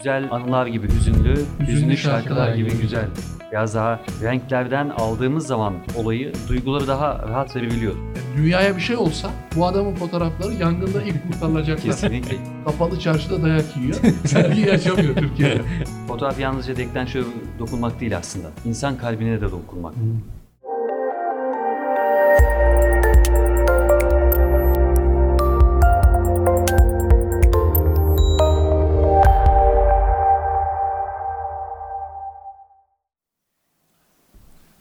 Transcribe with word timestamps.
Güzel 0.00 0.28
anılar 0.30 0.66
gibi 0.66 0.88
hüzünlü, 0.88 1.34
hüzünlü 1.60 1.96
şarkılar 1.96 2.54
gibi 2.54 2.70
güzel. 2.82 3.06
Biraz 3.52 3.74
daha 3.74 4.00
renklerden 4.22 4.88
aldığımız 4.88 5.46
zaman 5.46 5.74
olayı, 5.96 6.32
duyguları 6.48 6.88
daha 6.88 7.28
rahat 7.28 7.56
verebiliyor. 7.56 7.94
Dünyaya 8.36 8.76
bir 8.76 8.80
şey 8.80 8.96
olsa 8.96 9.30
bu 9.56 9.66
adamın 9.66 9.94
fotoğrafları 9.94 10.54
yangında 10.54 11.02
ilk 11.02 11.32
kurtarılacaklar. 11.32 11.84
Kesinlikle. 11.84 12.36
Kapalı 12.64 13.00
çarşıda 13.00 13.42
dayak 13.42 13.76
yiyor. 13.76 13.96
Sergi 14.26 14.60
yaşamıyor 14.60 15.16
Türkiye'de. 15.16 15.62
Fotoğraf 16.08 16.40
yalnızca 16.40 16.76
dekten 16.76 17.06
şöyle 17.06 17.26
dokunmak 17.58 18.00
değil 18.00 18.16
aslında. 18.16 18.48
İnsan 18.64 18.96
kalbine 18.96 19.40
de 19.40 19.50
dokunmak. 19.50 19.94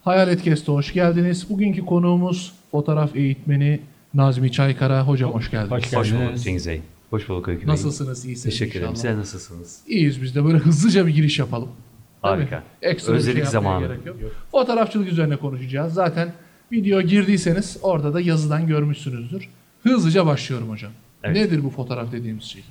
Hayalet 0.10 0.42
Kest'e 0.44 0.72
hoş 0.72 0.94
geldiniz. 0.94 1.50
Bugünkü 1.50 1.86
konuğumuz 1.86 2.54
fotoğraf 2.72 3.16
eğitmeni 3.16 3.80
Nazmi 4.14 4.52
Çaykara. 4.52 5.08
Hocam 5.08 5.32
hoş 5.32 5.52
geldiniz. 5.52 5.72
Hoş 5.72 5.94
Hoş 5.94 6.12
bulduk 6.14 6.40
Cengiz 6.40 6.68
Bey. 6.68 6.82
Hoş 7.10 7.30
bulduk 7.30 7.48
Öykü 7.48 7.62
Bey. 7.62 7.74
Nasılsınız? 7.74 8.26
İyisiniz 8.26 8.44
Teşekkür 8.60 8.80
ederim. 8.80 8.92
inşallah. 8.92 9.12
Siz 9.12 9.18
nasılsınız? 9.18 9.82
İyiyiz 9.88 10.22
biz 10.22 10.36
de. 10.36 10.46
Böyle 10.46 10.58
hızlıca 10.58 11.08
bir 11.08 11.16
giriş 11.16 11.40
yapalım. 11.40 11.68
Değil? 11.68 12.36
Harika. 12.36 12.64
Ekstra 12.82 13.14
Özledik 13.14 13.44
şey 13.44 13.52
zamanı. 13.52 13.88
gerek 13.88 14.06
yok. 14.06 14.18
Fotoğrafçılık 14.52 15.08
üzerine 15.12 15.36
konuşacağız. 15.36 15.94
Zaten 15.94 16.34
video 16.72 17.02
girdiyseniz 17.02 17.78
orada 17.82 18.14
da 18.14 18.22
yazıdan 18.22 18.68
görmüşsünüzdür. 18.68 19.50
Hızlıca 19.84 20.26
başlıyorum 20.26 20.70
hocam. 20.70 20.92
Evet. 21.24 21.36
Nedir 21.36 21.64
bu 21.64 21.70
fotoğraf 21.70 22.12
dediğimiz 22.12 22.44
şey? 22.44 22.64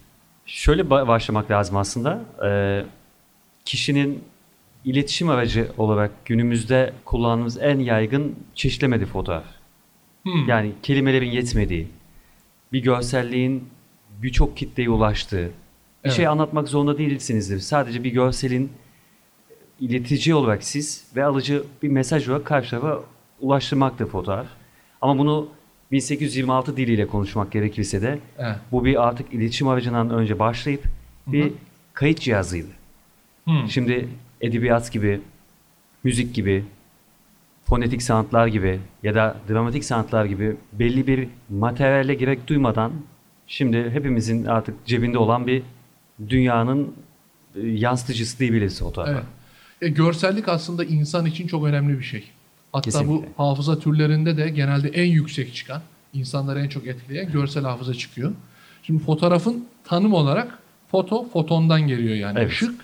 Şöyle 0.46 0.82
ba- 0.82 1.08
başlamak 1.08 1.50
lazım 1.50 1.76
aslında. 1.76 2.20
Ee, 2.46 2.84
kişinin 3.64 4.24
iletişim 4.88 5.28
aracı 5.28 5.68
olarak 5.78 6.10
günümüzde 6.24 6.92
kullandığımız 7.04 7.58
en 7.60 7.78
yaygın 7.78 8.36
çeşitlemedi 8.54 9.06
fotoğraf. 9.06 9.44
Hmm. 10.22 10.48
Yani 10.48 10.72
kelimelerin 10.82 11.30
yetmediği, 11.30 11.88
bir 12.72 12.82
görselliğin 12.82 13.64
birçok 14.22 14.56
kitleye 14.56 14.90
ulaştığı, 14.90 15.44
bir 16.04 16.08
Evet. 16.08 16.16
şey 16.16 16.26
anlatmak 16.26 16.68
zorunda 16.68 16.98
değilsinizdir. 16.98 17.58
Sadece 17.58 18.04
bir 18.04 18.10
görselin 18.10 18.72
iletici 19.80 20.34
olarak 20.34 20.64
siz 20.64 21.04
ve 21.16 21.24
alıcı 21.24 21.62
bir 21.82 21.88
mesaj 21.88 22.28
olarak 22.28 22.44
karşı 22.46 22.70
tarafa 22.70 23.00
ulaştırmaktır 23.40 24.06
fotoğraf. 24.06 24.46
Ama 25.00 25.18
bunu 25.18 25.48
1826 25.92 26.76
diliyle 26.76 27.06
konuşmak 27.06 27.52
gerekirse 27.52 28.02
de 28.02 28.18
Evet. 28.38 28.56
bu 28.72 28.84
bir 28.84 29.08
artık 29.08 29.32
iletişim 29.32 29.68
aracından 29.68 30.10
önce 30.10 30.38
başlayıp 30.38 30.84
bir 31.26 31.44
Hı 31.44 31.48
hı. 31.48 31.52
kayıt 31.94 32.20
cihazıydı. 32.20 32.68
Hmm. 33.44 33.68
Şimdi 33.68 34.08
edebiyat 34.40 34.92
gibi, 34.92 35.20
müzik 36.04 36.34
gibi, 36.34 36.64
fonetik 37.64 38.02
sanatlar 38.02 38.46
gibi 38.46 38.80
ya 39.02 39.14
da 39.14 39.36
dramatik 39.48 39.84
sanatlar 39.84 40.24
gibi 40.24 40.56
belli 40.72 41.06
bir 41.06 41.28
materyalle 41.48 42.14
gerek 42.14 42.46
duymadan 42.46 42.92
şimdi 43.46 43.90
hepimizin 43.90 44.44
artık 44.44 44.86
cebinde 44.86 45.18
olan 45.18 45.46
bir 45.46 45.62
dünyanın 46.28 46.94
e, 47.56 47.66
yansıtıcısı 47.66 48.38
diyebiliriz 48.38 48.80
fotoğrafa. 48.80 49.12
Evet. 49.12 49.24
E, 49.82 49.88
görsellik 49.88 50.48
aslında 50.48 50.84
insan 50.84 51.26
için 51.26 51.46
çok 51.46 51.64
önemli 51.64 51.98
bir 51.98 52.04
şey. 52.04 52.24
Hatta 52.72 52.84
Kesinlikle. 52.84 53.28
bu 53.36 53.44
hafıza 53.44 53.78
türlerinde 53.78 54.36
de 54.36 54.48
genelde 54.48 54.88
en 54.88 55.06
yüksek 55.06 55.54
çıkan, 55.54 55.82
insanları 56.12 56.60
en 56.60 56.68
çok 56.68 56.86
etkileyen 56.86 57.32
görsel 57.32 57.64
hafıza 57.64 57.94
çıkıyor. 57.94 58.32
Şimdi 58.82 59.04
fotoğrafın 59.04 59.64
tanım 59.84 60.14
olarak 60.14 60.58
foto, 60.90 61.28
fotondan 61.28 61.80
geliyor 61.80 62.14
yani. 62.14 62.38
Evet. 62.38 62.52
Işık, 62.52 62.80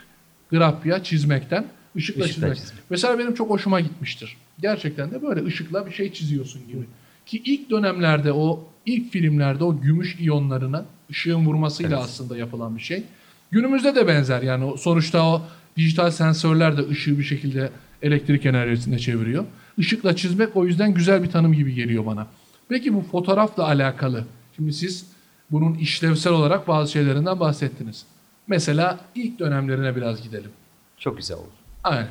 grafya, 0.58 1.02
çizmekten, 1.02 1.64
ışıkla, 1.96 2.24
Işıkla 2.24 2.34
çizmek. 2.34 2.56
çizmek. 2.56 2.82
Mesela 2.90 3.18
benim 3.18 3.34
çok 3.34 3.50
hoşuma 3.50 3.80
gitmiştir. 3.80 4.36
Gerçekten 4.62 5.10
de 5.10 5.22
böyle 5.22 5.44
ışıkla 5.44 5.86
bir 5.86 5.92
şey 5.92 6.12
çiziyorsun 6.12 6.62
gibi. 6.68 6.84
Ki 7.26 7.42
ilk 7.44 7.70
dönemlerde 7.70 8.32
o, 8.32 8.68
ilk 8.86 9.12
filmlerde 9.12 9.64
o 9.64 9.80
gümüş 9.80 10.16
iyonlarına 10.20 10.84
ışığın 11.10 11.46
vurmasıyla 11.46 11.96
Evet. 11.96 12.04
aslında 12.04 12.36
yapılan 12.36 12.76
bir 12.76 12.82
şey. 12.82 13.02
Günümüzde 13.50 13.94
de 13.94 14.06
benzer 14.08 14.42
yani 14.42 14.78
sonuçta 14.78 15.26
o 15.28 15.42
dijital 15.76 16.10
sensörler 16.10 16.76
de 16.76 16.88
ışığı 16.88 17.18
bir 17.18 17.24
şekilde 17.24 17.70
elektrik 18.02 18.46
enerjisine 18.46 18.98
çeviriyor. 18.98 19.44
Işıkla 19.78 20.16
çizmek 20.16 20.56
o 20.56 20.66
yüzden 20.66 20.94
güzel 20.94 21.22
bir 21.22 21.30
tanım 21.30 21.52
gibi 21.52 21.74
geliyor 21.74 22.06
bana. 22.06 22.26
Peki 22.68 22.94
bu 22.94 23.00
fotoğrafla 23.02 23.66
alakalı. 23.66 24.24
Şimdi 24.56 24.72
siz 24.72 25.06
bunun 25.50 25.74
işlevsel 25.74 26.32
olarak 26.32 26.68
bazı 26.68 26.92
şeylerinden 26.92 27.40
bahsettiniz. 27.40 28.06
Mesela 28.46 29.00
ilk 29.14 29.38
dönemlerine 29.38 29.96
biraz 29.96 30.22
gidelim. 30.22 30.50
Çok 30.98 31.16
güzel 31.16 31.36
oldu. 31.36 31.52
Aynen. 31.84 32.08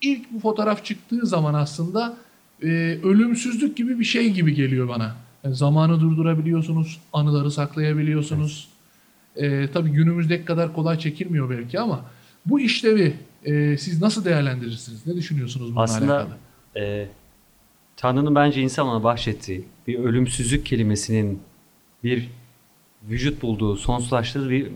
İlk 0.00 0.32
bu 0.32 0.40
fotoğraf 0.40 0.84
çıktığı 0.84 1.26
zaman 1.26 1.54
aslında 1.54 2.16
e, 2.62 2.66
ölümsüzlük 3.02 3.76
gibi 3.76 3.98
bir 3.98 4.04
şey 4.04 4.30
gibi 4.30 4.54
geliyor 4.54 4.88
bana. 4.88 5.16
Yani 5.44 5.54
zamanı 5.54 6.00
durdurabiliyorsunuz, 6.00 7.00
anıları 7.12 7.50
saklayabiliyorsunuz. 7.50 8.68
E, 9.36 9.70
tabii 9.70 9.90
günümüzdeki 9.90 10.44
kadar 10.44 10.72
kolay 10.72 10.98
çekilmiyor 10.98 11.50
belki 11.50 11.80
ama 11.80 12.04
bu 12.46 12.60
işlevi 12.60 13.16
e, 13.44 13.78
siz 13.78 14.02
nasıl 14.02 14.24
değerlendirirsiniz? 14.24 15.06
Ne 15.06 15.16
düşünüyorsunuz 15.16 15.70
bununla 15.70 15.82
Aslında 15.82 16.16
alakalı? 16.16 16.36
e, 16.76 17.08
Tanrı'nın 17.96 18.34
bence 18.34 18.62
insan 18.62 18.86
ona 18.88 19.04
bahşettiği 19.04 19.64
bir 19.86 19.98
ölümsüzlük 19.98 20.66
kelimesinin 20.66 21.40
bir 22.04 22.30
vücut 23.08 23.42
bulduğu, 23.42 23.76
sonsuzlaştığı 23.76 24.50
bir 24.50 24.66
e, 24.66 24.70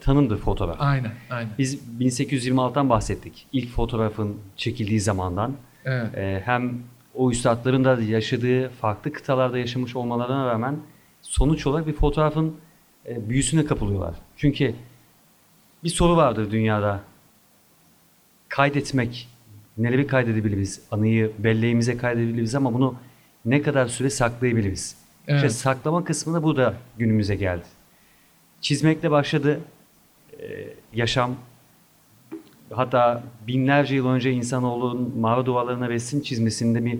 tanımdır 0.00 0.38
fotoğraf. 0.38 0.76
Aynen, 0.80 1.12
aynen. 1.30 1.50
Biz 1.58 1.80
1826'dan 2.00 2.90
bahsettik. 2.90 3.46
İlk 3.52 3.70
fotoğrafın 3.70 4.36
çekildiği 4.56 5.00
zamandan. 5.00 5.52
Evet. 5.84 6.14
Ee, 6.14 6.42
hem 6.44 6.82
o 7.14 7.30
üstadların 7.30 7.84
da 7.84 8.02
yaşadığı 8.02 8.68
farklı 8.68 9.12
kıtalarda 9.12 9.58
yaşamış 9.58 9.96
olmalarına 9.96 10.46
rağmen 10.46 10.76
sonuç 11.22 11.66
olarak 11.66 11.86
bir 11.86 11.92
fotoğrafın 11.92 12.56
e, 13.06 13.28
büyüsüne 13.28 13.64
kapılıyorlar. 13.64 14.14
Çünkü 14.36 14.74
bir 15.84 15.88
soru 15.88 16.16
vardır 16.16 16.50
dünyada. 16.50 17.00
Kaydetmek. 18.48 19.28
Neleri 19.78 20.06
kaydedebiliriz? 20.06 20.82
Anıyı 20.90 21.32
belleğimize 21.38 21.96
kaydedebiliriz 21.96 22.54
ama 22.54 22.74
bunu 22.74 22.94
ne 23.44 23.62
kadar 23.62 23.86
süre 23.86 24.10
saklayabiliriz? 24.10 24.96
İşte 25.20 25.40
Evet. 25.40 25.52
saklama 25.52 26.04
kısmı 26.04 26.34
da 26.34 26.42
burada 26.42 26.74
günümüze 26.98 27.36
geldi. 27.36 27.64
Çizmekle 28.60 29.10
başladı. 29.10 29.60
Ee, 30.40 30.68
yaşam 30.94 31.34
hatta 32.72 33.22
binlerce 33.46 33.94
yıl 33.94 34.06
önce 34.08 34.30
insanoğlunun 34.32 35.18
mağara 35.18 35.46
duvarlarına 35.46 35.88
resim 35.88 36.22
çizmesinde 36.22 36.84
bir 36.84 36.98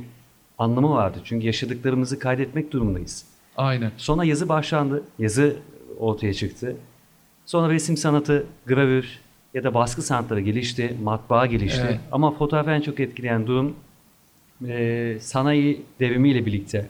anlamı 0.59 0.91
vardı. 0.91 1.19
Çünkü 1.25 1.47
yaşadıklarımızı 1.47 2.19
kaydetmek 2.19 2.73
durumundayız. 2.73 3.25
Aynen. 3.57 3.93
Sonra 3.97 4.25
yazı 4.25 4.49
başlandı. 4.49 5.03
Yazı 5.19 5.57
ortaya 5.99 6.35
çıktı. 6.35 6.77
Sonra 7.47 7.73
resim 7.73 7.97
sanatı, 7.97 8.47
gravür 8.67 9.21
ya 9.55 9.65
da 9.65 9.75
baskı 9.75 10.03
sanatları 10.03 10.41
gelişti. 10.41 10.97
Matbaa 11.03 11.47
gelişti. 11.47 11.83
Evet. 11.85 12.01
Ama 12.13 12.31
fotoğrafı 12.31 12.71
en 12.71 12.81
çok 12.81 13.01
etkileyen 13.01 13.47
durum 13.47 13.77
e, 14.69 15.17
sanayi 15.21 15.83
devrimiyle 16.01 16.47
birlikte 16.47 16.87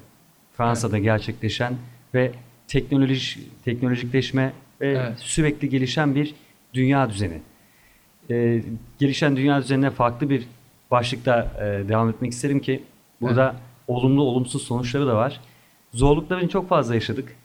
Fransa'da 0.61 0.99
gerçekleşen 0.99 1.75
ve 2.15 2.33
teknoloji, 2.69 3.41
teknolojikleşme 3.65 4.53
ve 4.81 4.89
Evet. 4.89 5.19
sürekli 5.19 5.69
gelişen 5.69 6.15
bir 6.15 6.35
dünya 6.75 7.11
düzeni. 7.11 7.41
E, 8.31 8.63
gelişen 8.99 9.37
dünya 9.37 9.63
düzenine 9.63 9.91
farklı 9.91 10.31
bir 10.31 10.47
başlıkta 10.91 11.53
e, 11.61 11.89
devam 11.89 12.11
etmek 12.11 12.33
isterim 12.33 12.61
ki 12.61 12.83
burada 13.21 13.57
olumlu 13.89 14.23
olumsuz 14.23 14.63
sonuçları 14.63 15.07
da 15.07 15.15
var. 15.17 15.41
Zorluklarını 15.93 16.49
çok 16.49 16.69
fazla 16.69 16.95
yaşadık. 16.95 17.37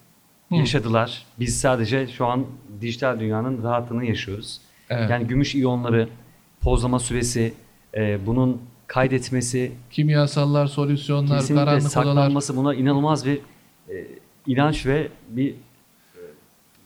Hı. 0.49 0.55
Yaşadılar. 0.55 1.25
Biz 1.39 1.59
sadece 1.59 2.07
şu 2.07 2.25
an 2.25 2.45
dijital 2.81 3.19
dünyanın 3.19 3.63
rahatını 3.63 4.05
yaşıyoruz. 4.05 4.61
Evet. 4.89 5.09
Yani 5.09 5.27
gümüş 5.27 5.55
iyonları, 5.55 6.09
pozlama 6.61 6.99
süresi, 6.99 7.53
e, 7.97 8.25
bunun 8.25 8.61
kaydetmesi, 8.87 9.71
Kimyasallar, 9.91 10.67
solüsyonlar, 10.67 11.39
kesinlikle 11.39 11.65
karanlık 11.65 11.91
odalar, 11.91 12.03
saklanması 12.03 12.57
buna 12.57 12.75
inanılmaz 12.75 13.25
bir 13.25 13.39
e, 13.89 14.07
inanç 14.47 14.85
ve 14.85 15.07
bir 15.29 15.55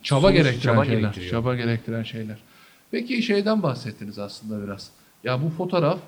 çaba 0.04 0.22
sonuç, 0.22 0.36
gerektiren 0.36 0.74
çaba 0.74 0.86
şeyler. 0.86 1.14
Çaba 1.30 1.56
gerektiren 1.56 2.04
şeyler. 2.04 2.38
Peki 2.92 3.24
şeyden 3.24 3.64
bahsettiniz 3.64 4.20
aslında 4.20 4.64
biraz. 4.64 4.90
Ya 5.24 5.44
bu 5.44 5.50
fotoğraf 5.50 6.00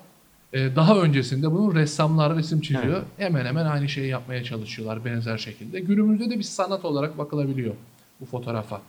e, 0.52 0.76
daha 0.76 0.98
öncesinde 0.98 1.52
bunun 1.52 1.74
ressamlar 1.74 2.36
resim 2.36 2.60
çiziyor. 2.60 2.96
Evet. 2.96 3.04
Hemen 3.16 3.44
hemen 3.44 3.66
aynı 3.66 3.88
şeyi 3.88 4.08
yapmaya 4.08 4.44
çalışıyorlar 4.44 5.04
benzer 5.04 5.38
şekilde. 5.38 5.80
Günümüzde 5.80 6.30
de 6.30 6.38
bir 6.38 6.42
sanat 6.42 6.84
olarak 6.84 7.18
bakılabiliyor 7.18 7.74
bu 8.20 8.26
fotoğrafa. 8.26 8.82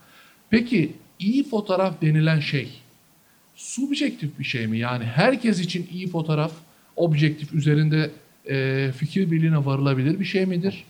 Peki 0.49 0.93
iyi 1.19 1.49
fotoğraf 1.49 2.01
denilen 2.01 2.39
şey 2.39 2.69
subjektif 3.55 4.39
bir 4.39 4.43
şey 4.43 4.67
mi? 4.67 4.77
Yani 4.77 5.03
herkes 5.03 5.59
için 5.59 5.87
iyi 5.91 6.07
fotoğraf 6.07 6.51
objektif 6.95 7.53
üzerinde 7.53 8.11
e, 8.49 8.91
fikir 8.91 9.31
birliğine 9.31 9.65
varılabilir 9.65 10.19
bir 10.19 10.25
şey 10.25 10.45
midir? 10.45 10.85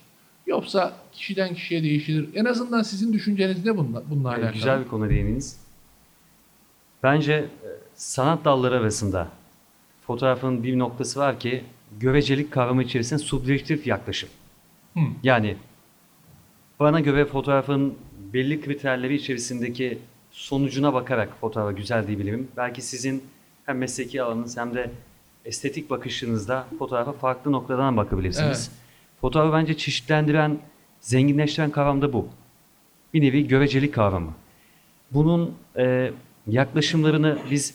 Yoksa 0.46 0.92
kişiden 1.12 1.54
kişiye 1.54 1.82
değişir. 1.82 2.28
En 2.34 2.44
azından 2.44 2.82
sizin 2.82 3.12
düşünceniz 3.12 3.64
ne 3.64 3.76
bununla, 3.76 4.02
bununla 4.10 4.28
alakalı? 4.28 4.52
güzel 4.52 4.80
bir 4.80 4.88
konu 4.88 5.10
değindiniz. 5.10 5.60
Bence 7.02 7.32
e, 7.32 7.68
sanat 7.94 8.44
dalları 8.44 8.76
arasında 8.76 9.28
fotoğrafın 10.06 10.62
bir 10.62 10.78
noktası 10.78 11.20
var 11.20 11.40
ki 11.40 11.64
görecelik 12.00 12.52
kavramı 12.52 12.82
içerisinde 12.82 13.18
subjektif 13.18 13.86
yaklaşım. 13.86 14.28
Hı. 14.94 15.00
Yani 15.22 15.56
bana 16.80 17.00
göre 17.00 17.24
fotoğrafın 17.24 17.94
belli 18.32 18.60
kriterleri 18.60 19.14
içerisindeki 19.14 19.98
sonucuna 20.30 20.94
bakarak 20.94 21.40
fotoğrafa 21.40 21.72
güzel 21.72 22.06
diyebilirim. 22.06 22.48
Belki 22.56 22.82
sizin 22.82 23.24
hem 23.66 23.78
mesleki 23.78 24.22
alanınız 24.22 24.56
hem 24.56 24.74
de 24.74 24.90
estetik 25.44 25.90
bakışınızda 25.90 26.66
fotoğrafa 26.78 27.12
farklı 27.12 27.52
noktadan 27.52 27.96
bakabilirsiniz. 27.96 28.70
Fotoğrafı 29.20 29.52
bence 29.52 29.76
çeşitlendiren, 29.76 30.58
zenginleştiren 31.00 31.70
kavram 31.70 32.02
da 32.02 32.12
bu. 32.12 32.28
Bir 33.14 33.22
nevi 33.22 33.48
görecelik 33.48 33.94
kavramı. 33.94 34.32
Bunun 35.10 35.54
e, 35.76 36.10
yaklaşımlarını 36.46 37.38
biz 37.50 37.74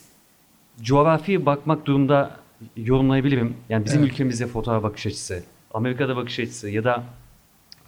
coğrafi 0.81 1.45
bakmak 1.45 1.85
durumda 1.85 2.35
yorumlayabilirim. 2.77 3.53
Yani 3.69 3.85
bizim 3.85 4.01
Evet. 4.01 4.11
ülkemizde 4.11 4.47
fotoğraf 4.47 4.83
bakış 4.83 5.05
açısı, 5.05 5.43
Amerika'da 5.73 6.15
bakış 6.15 6.39
açısı 6.39 6.69
ya 6.69 6.83
da 6.83 7.03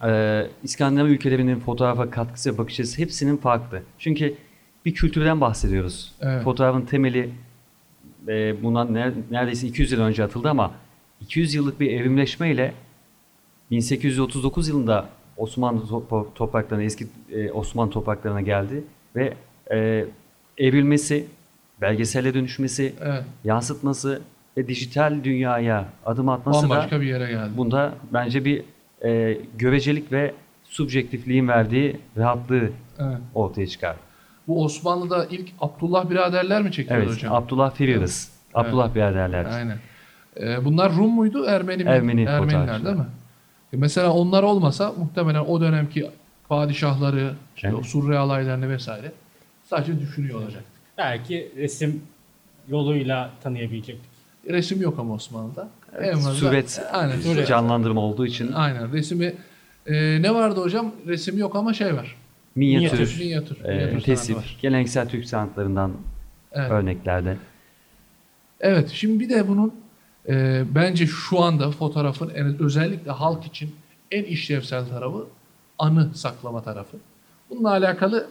e, 0.04 0.46
İskandinav 0.62 1.06
ülkelerinin 1.06 1.60
fotoğrafa 1.60 2.10
katkısı 2.10 2.52
ve 2.52 2.58
bakış 2.58 2.80
açısı 2.80 3.02
hepsinin 3.02 3.36
farklı. 3.36 3.82
Çünkü 3.98 4.34
bir 4.84 4.94
kültürden 4.94 5.40
bahsediyoruz. 5.40 6.12
Evet. 6.20 6.44
Fotoğrafın 6.44 6.80
temeli 6.82 7.30
e, 8.28 8.62
bundan 8.62 8.88
ner- 8.88 9.12
neredeyse 9.30 9.66
200 9.66 9.92
yıl 9.92 10.00
önce 10.00 10.24
atıldı 10.24 10.48
ama 10.50 10.72
200 11.20 11.54
yıllık 11.54 11.80
bir 11.80 11.90
evrimleşmeyle 11.90 12.74
1839 13.70 14.68
yılında 14.68 15.08
Osmanlı 15.36 15.80
to- 15.82 16.26
topraklarına, 16.34 16.84
eski 16.84 17.06
e, 17.32 17.50
Osmanlı 17.50 17.90
topraklarına 17.90 18.40
geldi 18.40 18.84
ve 19.16 19.34
e, 19.72 20.04
evrilmesi, 20.58 21.26
belgeselle 21.80 22.34
dönüşmesi, 22.34 22.92
Evet. 23.02 23.24
yansıtması 23.44 24.22
ve 24.56 24.68
dijital 24.68 25.24
dünyaya 25.24 25.88
adım 26.06 26.28
atması 26.28 26.62
Bambaşka 26.62 26.96
da 26.96 27.00
bir 27.00 27.06
yere 27.06 27.30
geldi. 27.30 27.50
bunda 27.56 27.94
bence 28.12 28.44
bir 28.44 28.62
e, 29.04 29.38
görecelik 29.58 30.12
ve 30.12 30.34
subjektifliğin 30.64 31.48
verdiği 31.48 31.96
rahatlığı 32.16 32.70
Evet. 32.98 33.18
ortaya 33.34 33.66
çıkar. 33.66 33.96
Bu 34.48 34.64
Osmanlı'da 34.64 35.26
ilk 35.30 35.48
Abdullah 35.60 36.10
biraderler 36.10 36.62
mi 36.62 36.72
çekiyordu 36.72 37.04
Evet, 37.06 37.14
hocam? 37.16 37.34
Abdullah 37.34 37.74
Firuz, 37.74 38.28
Abdullah 38.54 38.94
biraderler. 38.94 39.44
Aynen. 39.44 39.78
Ee, 40.40 40.64
bunlar 40.64 40.92
Rum 40.96 41.10
muydu, 41.10 41.44
Ermeni 41.44 41.84
mi? 41.84 41.90
Ermeni 41.90 42.22
Ermeniler 42.22 42.84
değil 42.84 42.96
mi? 42.96 43.06
E 43.72 43.76
mesela 43.76 44.12
onlar 44.12 44.42
olmasa 44.42 44.92
muhtemelen 44.98 45.40
o 45.40 45.60
dönemki 45.60 46.10
padişahları, 46.48 47.32
işte 47.56 47.68
Evet. 47.68 47.78
o 47.80 47.82
Surre 47.82 48.18
alaylarını 48.18 48.68
vesaire 48.68 49.12
sadece 49.64 50.00
düşünüyor 50.00 50.42
olacak. 50.42 50.64
Belki 50.98 51.52
resim 51.56 52.02
yoluyla 52.68 53.30
tanıyabilecektik. 53.42 54.10
Resim 54.50 54.82
yok 54.82 54.98
ama 54.98 55.14
Osmanlı'da. 55.14 55.68
En 56.02 56.14
fazla- 56.14 56.32
Suret 56.34 56.82
Aynen. 56.92 57.20
Suret. 57.20 57.48
canlandırma 57.48 58.00
olduğu 58.00 58.26
için 58.26 58.52
Aynen. 58.52 58.92
Resmi 58.92 59.34
e, 59.86 60.22
ne 60.22 60.34
vardı 60.34 60.60
hocam? 60.60 60.92
Resim 61.06 61.38
yok 61.38 61.56
ama 61.56 61.72
şey 61.74 61.94
var. 61.96 62.16
Minyatür, 62.54 63.18
Minyatür. 63.18 63.64
e, 63.64 63.74
Minyatür 63.74 64.00
tesip, 64.00 64.36
var. 64.36 64.56
geleneksel 64.62 65.08
Türk 65.08 65.24
sanatlarından 65.24 65.92
Evet. 66.52 66.70
örneklerde. 66.70 67.36
Evet, 68.60 68.90
şimdi 68.90 69.20
bir 69.20 69.28
de 69.28 69.48
bunun 69.48 69.74
e, 70.28 70.62
bence 70.74 71.06
şu 71.06 71.40
anda 71.40 71.70
fotoğrafın 71.70 72.30
en, 72.34 72.62
özellikle 72.62 73.10
halk 73.10 73.44
için 73.46 73.74
en 74.10 74.24
işlevsel 74.24 74.88
tarafı 74.88 75.26
anı 75.78 76.14
saklama 76.14 76.62
tarafı. 76.62 76.96
Bununla 77.50 77.70
alakalı 77.70 78.26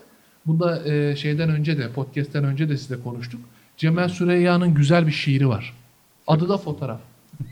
bunda 0.46 0.86
e, 0.94 1.16
şeyden 1.16 1.50
önce 1.50 1.78
de 1.78 1.92
podcast'ten 1.92 2.44
önce 2.44 2.70
de 2.70 2.78
size 2.78 2.96
konuştuk. 3.04 3.42
Cemal 3.78 4.08
Süreyya'nın 4.10 4.74
güzel 4.74 5.08
bir 5.08 5.12
şiiri 5.12 5.48
var. 5.50 5.74
Adı 6.28 6.50
da 6.50 6.58
fotoğraf. 6.58 7.00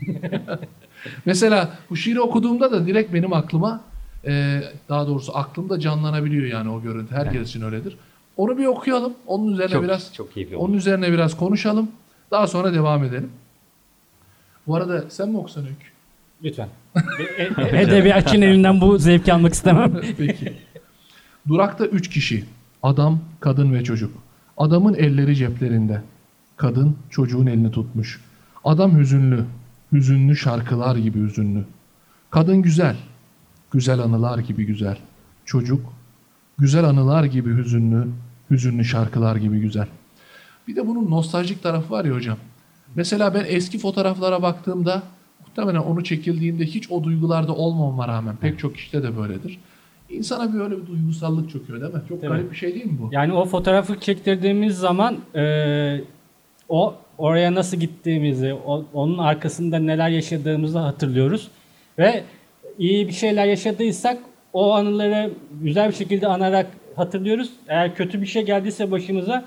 Mesela 1.26 1.78
bu 1.90 1.96
şiiri 1.96 2.20
okuduğumda 2.20 2.72
da 2.72 2.86
direkt 2.86 3.14
benim 3.14 3.32
aklıma 3.32 3.80
e, 4.26 4.62
daha 4.88 5.06
doğrusu 5.06 5.36
aklımda 5.36 5.80
canlanabiliyor 5.80 6.46
yani 6.46 6.70
o 6.70 6.82
görüntü. 6.82 7.14
Herkes 7.14 7.48
için 7.48 7.62
öyledir. 7.62 7.96
Onu 8.36 8.58
bir 8.58 8.66
okuyalım. 8.66 9.12
Onun 9.26 9.52
üzerine 9.52 9.72
Çok, 9.72 9.82
biraz 9.84 10.14
çok 10.14 10.34
keyifli 10.34 10.56
oldu. 10.56 10.64
onun 10.64 10.74
üzerine 10.74 11.12
biraz 11.12 11.36
konuşalım. 11.36 11.90
Daha 12.30 12.46
sonra 12.46 12.72
devam 12.74 13.04
edelim. 13.04 13.30
Bu 14.66 14.76
arada 14.76 15.04
sen 15.10 15.28
mi 15.28 15.36
okusan 15.38 15.64
Öykü? 15.64 15.86
Lütfen. 16.44 16.68
E- 17.38 17.42
e- 17.42 17.82
Edebiyatçının 17.82 18.42
elinden 18.42 18.80
bu 18.80 18.98
zevki 18.98 19.32
almak 19.32 19.54
istemem. 19.54 20.00
Peki. 20.18 20.52
Durakta 21.48 21.86
üç 21.86 22.08
kişi. 22.10 22.44
Adam, 22.82 23.20
kadın 23.40 23.72
ve 23.72 23.84
çocuk. 23.84 24.12
Adamın 24.56 24.94
elleri 24.94 25.36
ceplerinde. 25.36 26.02
Kadın 26.56 26.96
çocuğun 27.10 27.46
elini 27.46 27.70
tutmuş. 27.70 28.20
Adam 28.64 28.98
hüzünlü. 28.98 29.44
Hüzünlü 29.92 30.36
şarkılar 30.36 30.96
gibi 30.96 31.20
hüzünlü. 31.20 31.64
Kadın 32.30 32.62
güzel. 32.62 32.96
Güzel 33.72 33.98
anılar 34.00 34.38
gibi 34.38 34.66
güzel. 34.66 34.96
Çocuk 35.44 35.92
güzel 36.58 36.84
anılar 36.84 37.24
gibi 37.24 37.56
hüzünlü. 37.56 38.06
Hüzünlü 38.50 38.84
şarkılar 38.84 39.36
gibi 39.36 39.60
güzel. 39.60 39.86
Bir 40.68 40.76
de 40.76 40.86
bunun 40.86 41.10
nostaljik 41.10 41.62
tarafı 41.62 41.90
var 41.92 42.04
ya 42.04 42.14
hocam. 42.14 42.36
Mesela 42.94 43.34
ben 43.34 43.44
eski 43.48 43.78
fotoğraflara 43.78 44.42
baktığımda 44.42 45.02
muhtemelen 45.46 45.78
onu 45.80 46.04
çekildiğinde 46.04 46.64
hiç 46.64 46.90
o 46.90 47.04
duygularda 47.04 47.54
olmamama 47.54 48.08
rağmen 48.08 48.36
pek 48.36 48.58
çok 48.58 48.76
işte 48.76 49.02
de 49.02 49.16
böyledir. 49.16 49.58
İnsana 50.08 50.54
bir 50.54 50.60
öyle 50.60 50.76
bir 50.82 50.86
duygusallık 50.86 51.50
çöküyor 51.50 51.80
değil 51.80 51.94
mi? 51.94 52.00
Çok 52.08 52.20
Tabii. 52.20 52.30
garip 52.30 52.50
bir 52.50 52.56
şey 52.56 52.74
değil 52.74 52.86
mi 52.86 52.98
bu? 53.02 53.08
Yani 53.12 53.32
o 53.32 53.44
fotoğrafı 53.44 54.00
çektirdiğimiz 54.00 54.78
zaman 54.78 55.16
e, 55.34 56.00
o 56.68 56.94
oraya 57.18 57.54
nasıl 57.54 57.76
gittiğimizi, 57.76 58.54
o- 58.54 58.84
onun 58.92 59.18
arkasında 59.18 59.78
neler 59.78 60.08
yaşadığımızı 60.08 60.78
hatırlıyoruz. 60.78 61.48
Ve 61.98 62.24
iyi 62.80 63.08
bir 63.08 63.12
şeyler 63.12 63.46
yaşadıysak 63.46 64.18
o 64.52 64.72
anıları 64.72 65.30
güzel 65.60 65.88
bir 65.88 65.94
şekilde 65.94 66.26
anarak 66.26 66.66
hatırlıyoruz. 66.96 67.50
Eğer 67.68 67.94
kötü 67.94 68.20
bir 68.22 68.26
şey 68.26 68.42
geldiyse 68.42 68.90
başımıza 68.90 69.44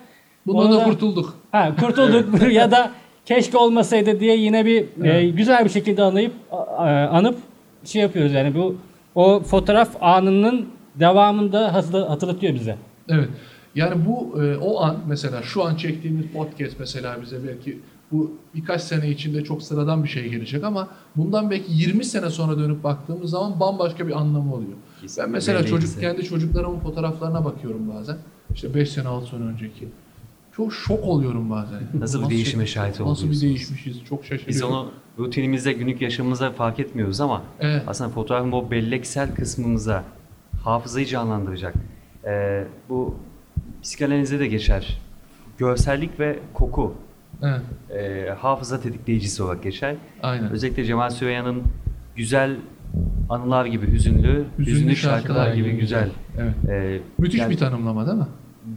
Bundan 0.48 0.72
da 0.80 0.84
kurtulduk. 0.84 1.38
Ha, 1.52 1.76
kurtulduk 1.80 2.52
ya 2.52 2.72
da 2.72 2.92
keşke 3.26 3.58
olmasaydı 3.58 4.20
diye 4.20 4.38
yine 4.38 4.66
bir 4.66 4.82
e, 4.82 4.86
Evet. 5.04 5.38
güzel 5.38 5.66
bir 5.66 5.70
şekilde 5.70 6.04
anayıp 6.04 6.34
a- 6.52 6.86
anıp 7.12 7.38
şey 7.86 8.02
yapıyoruz 8.02 8.34
yani 8.34 8.56
bu 8.56 8.76
o 9.16 9.40
fotoğraf 9.40 9.90
anının 10.02 10.70
devamında 10.96 11.74
hatırla- 11.74 12.10
hatırlatıyor 12.10 12.54
bize. 12.54 12.76
Evet. 13.10 13.30
Yani 13.76 14.06
bu 14.06 14.44
e, 14.44 14.58
o 14.58 14.82
an 14.82 14.98
mesela 15.08 15.42
şu 15.42 15.64
an 15.64 15.76
çektiğimiz 15.76 16.26
podcast 16.28 16.80
mesela 16.80 17.18
bize 17.22 17.38
belki 17.48 17.80
bu 18.12 18.38
birkaç 18.56 18.82
sene 18.82 19.10
içinde 19.10 19.44
çok 19.44 19.64
sıradan 19.64 20.04
bir 20.04 20.10
şey 20.10 20.30
gelecek 20.30 20.64
ama 20.64 20.88
bundan 21.16 21.50
belki 21.52 21.74
20 21.74 22.06
sene 22.06 22.30
sonra 22.30 22.58
dönüp 22.58 22.84
baktığımız 22.84 23.30
zaman 23.30 23.60
bambaşka 23.60 24.08
bir 24.08 24.20
anlamı 24.20 24.54
oluyor. 24.54 24.72
Kesinlikle 25.02 25.24
Ben 25.24 25.32
mesela 25.32 25.66
çocuk 25.66 26.00
kendi 26.00 26.24
çocuklarımın 26.24 26.80
fotoğraflarına 26.80 27.46
bakıyorum 27.46 27.92
bazen. 27.96 28.18
İşte 28.54 28.74
5 28.76 28.90
sene 28.92 29.08
6 29.08 29.28
sene 29.30 29.44
önceki. 29.44 29.88
Çok 30.56 30.74
şok 30.74 31.04
oluyorum 31.04 31.50
bazen. 31.50 31.80
Nasıl 32.00 32.24
bir 32.26 32.30
değişime 32.30 32.66
şahit 32.66 32.90
Nasıl 32.92 33.00
bir 33.04 33.10
oluyorsunuz? 33.10 33.42
değişmişiz? 33.42 34.04
Çok 34.10 34.20
şaşırıyorum. 34.26 34.48
Biz 34.48 34.64
onu 34.64 34.92
rutinimizde, 35.20 35.74
günlük 35.74 36.02
yaşamımızda 36.02 36.52
fark 36.52 36.80
etmiyoruz 36.80 37.22
ama 37.22 37.42
Evet. 37.60 37.84
aslında 37.88 38.10
fotoğrafın 38.10 38.52
o 38.52 38.72
belleksel 38.72 39.36
kısmımıza 39.36 40.04
hafızayı 40.64 41.06
canlandıracak. 41.06 41.74
Ee, 42.26 42.68
bu 42.90 43.16
psikanalize 43.82 44.40
de 44.40 44.48
geçer. 44.48 45.02
Görsellik 45.58 46.20
ve 46.20 46.40
koku 46.54 46.94
Evet. 47.44 47.62
e, 48.04 48.30
hafıza 48.32 48.82
tetikleyicisi 48.82 49.44
olarak 49.44 49.64
geçer. 49.64 49.96
Aynen. 50.24 50.52
Özellikle 50.52 50.86
Cemal 50.86 51.10
Süreyya'nın 51.10 51.64
güzel 52.16 52.56
anılar 53.30 53.66
gibi 53.66 53.92
hüzünlü, 53.92 54.46
hüzünlü, 54.60 54.96
şarkılar, 54.96 55.54
gibi 55.54 55.72
güzel. 55.72 56.10
Evet. 56.38 56.54
Ee, 56.70 57.00
Müthiş 57.18 57.40
yani 57.40 57.52
bir 57.52 57.58
tanımlama 57.58 58.08
değil 58.08 58.18
mi? 58.18 58.28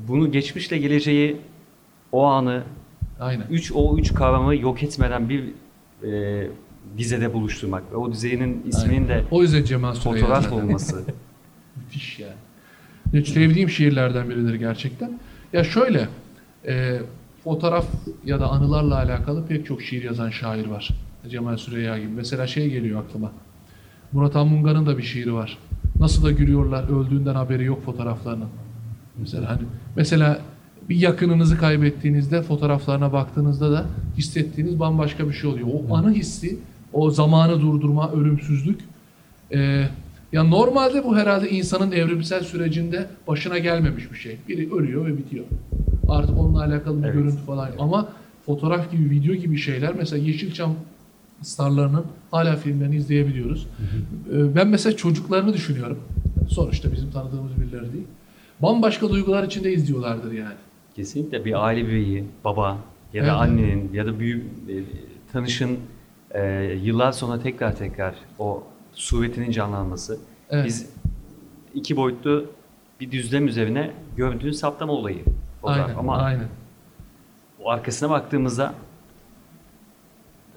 Bunu 0.08 0.32
geçmişle 0.32 0.78
geleceği 0.78 1.36
o 2.12 2.24
anı 2.24 2.62
Aynen. 3.20 3.44
üç 3.50 3.72
o 3.74 3.98
üç 3.98 4.14
kavramı 4.14 4.56
yok 4.56 4.82
etmeden 4.82 5.28
bir 5.28 5.44
e, 6.08 6.48
dizede 6.98 7.34
buluşturmak 7.34 7.92
ve 7.92 7.96
o 7.96 8.12
dizenin 8.12 8.62
isminin 8.66 9.08
de 9.08 9.24
O 9.30 9.42
yüzden 9.42 9.64
Cemal 9.64 9.94
Süreyya 9.94 10.26
fotoğraf 10.26 10.52
olması. 10.52 11.04
Müthiş 11.76 12.18
yani. 12.18 12.32
Hiç 13.12 13.28
sevdiğim 13.28 13.70
şiirlerden 13.70 14.30
biridir 14.30 14.54
gerçekten. 14.54 15.18
Ya 15.52 15.64
şöyle, 15.64 16.08
e, 16.66 16.98
fotoğraf 17.46 17.86
ya 18.24 18.40
da 18.40 18.50
anılarla 18.50 18.94
alakalı 18.96 19.46
pek 19.46 19.66
çok 19.66 19.82
şiir 19.82 20.02
yazan 20.04 20.30
şair 20.30 20.66
var. 20.66 20.88
Cemal 21.30 21.56
Süreyya 21.56 21.98
gibi. 21.98 22.08
Mesela 22.16 22.46
şey 22.46 22.70
geliyor 22.70 23.04
aklıma. 23.04 23.32
Murat 24.12 24.36
Anmungan'ın 24.36 24.86
da 24.86 24.98
bir 24.98 25.02
şiiri 25.02 25.34
var. 25.34 25.58
Nasıl 26.00 26.24
da 26.24 26.30
gülüyorlar 26.30 26.84
öldüğünden 26.88 27.34
haberi 27.34 27.64
yok 27.64 27.84
fotoğraflarının. 27.84 28.48
Mesela 29.18 29.50
hani 29.50 29.62
mesela 29.96 30.40
bir 30.88 30.96
yakınınızı 30.96 31.58
kaybettiğinizde 31.58 32.42
fotoğraflarına 32.42 33.12
baktığınızda 33.12 33.72
da 33.72 33.86
hissettiğiniz 34.16 34.80
bambaşka 34.80 35.28
bir 35.28 35.34
şey 35.34 35.50
oluyor. 35.50 35.68
O 35.88 35.96
anı 35.96 36.12
hissi, 36.12 36.58
o 36.92 37.10
zamanı 37.10 37.60
durdurma, 37.60 38.12
ölümsüzlük. 38.12 38.80
e, 39.52 39.88
Ya 40.32 40.44
normalde 40.44 41.04
bu 41.04 41.16
herhalde 41.16 41.50
insanın 41.50 41.92
evrimsel 41.92 42.42
sürecinde 42.42 43.06
başına 43.28 43.58
gelmemiş 43.58 44.12
bir 44.12 44.18
şey. 44.18 44.36
Biri 44.48 44.74
ölüyor 44.74 45.06
ve 45.06 45.18
bitiyor. 45.18 45.44
Artık 46.08 46.38
onunla 46.38 46.64
alakalı 46.64 46.98
bir 46.98 47.04
Evet. 47.04 47.14
görüntü 47.14 47.36
falan. 47.36 47.70
Ama 47.78 48.08
fotoğraf 48.46 48.90
gibi, 48.92 49.10
video 49.10 49.34
gibi 49.34 49.56
şeyler 49.56 49.94
mesela 49.94 50.24
Yeşilçam 50.24 50.74
starlarının 51.42 52.04
hala 52.30 52.56
filmlerini 52.56 52.96
izleyebiliyoruz. 52.96 53.66
Ee, 54.32 54.54
Ben 54.56 54.68
mesela 54.68 54.96
çocuklarını 54.96 55.52
düşünüyorum. 55.52 55.98
Sonuçta 56.48 56.92
bizim 56.92 57.10
tanıdığımız 57.10 57.52
birileri 57.60 57.92
değil. 57.92 58.04
Bambaşka 58.62 59.08
duygular 59.10 59.44
içinde 59.44 59.72
izliyorlardır 59.72 60.32
yani. 60.32 60.54
Kesinlikle 60.96 61.44
bir 61.44 61.64
aile 61.66 61.86
bireyi, 61.86 62.24
baba 62.44 62.78
ya 63.12 63.22
da 63.22 63.26
Evet. 63.26 63.36
annenin 63.40 63.90
ya 63.92 64.06
da 64.06 64.18
büyük 64.20 64.42
e, 64.68 64.74
tanışın 65.32 65.78
e, 66.34 66.62
yıllar 66.82 67.12
sonra 67.12 67.40
tekrar 67.40 67.76
tekrar 67.76 68.14
o 68.38 68.62
suretinin 68.92 69.50
canlanması. 69.50 70.18
Evet. 70.50 70.64
Biz 70.66 70.86
iki 71.74 71.96
boyutlu 71.96 72.46
bir 73.00 73.10
düzlem 73.10 73.46
üzerine 73.48 73.90
görüntünün 74.16 74.52
saptama 74.52 74.92
olayı. 74.92 75.18
Fotoğraf. 75.66 75.88
Aynen, 75.88 75.98
Ama 75.98 76.16
aynen. 76.18 76.48
o 77.62 77.70
arkasına 77.70 78.10
baktığımızda 78.10 78.74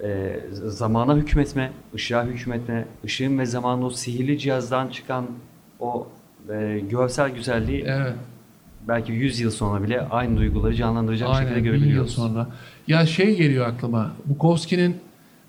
e, 0.04 0.40
zamana 0.66 1.16
hükmetme, 1.16 1.72
ışığa 1.96 2.24
hükmetme, 2.26 2.86
ışığın 3.06 3.40
ve 3.40 3.46
zamanın 3.46 3.82
o 3.82 3.90
sihirli 3.90 4.40
cihazdan 4.40 4.88
çıkan 4.88 5.26
o 5.80 6.08
e, 6.54 6.80
görsel 6.90 7.30
güzelliği 7.30 7.84
Evet. 7.88 8.14
belki 8.88 9.12
100 9.12 9.40
yıl 9.40 9.52
sonra 9.52 9.84
bile 9.84 10.02
aynı 10.02 10.38
duyguları 10.38 10.76
canlandıracak 10.76 11.30
şekilde 11.30 11.46
Aynen. 11.50 11.58
Yıl 11.58 11.64
görebiliyoruz. 11.64 12.12
sonra. 12.12 12.48
Ya 12.88 13.06
şey 13.06 13.38
geliyor 13.38 13.68
aklıma. 13.68 14.12
Bukowski'nin 14.26 14.98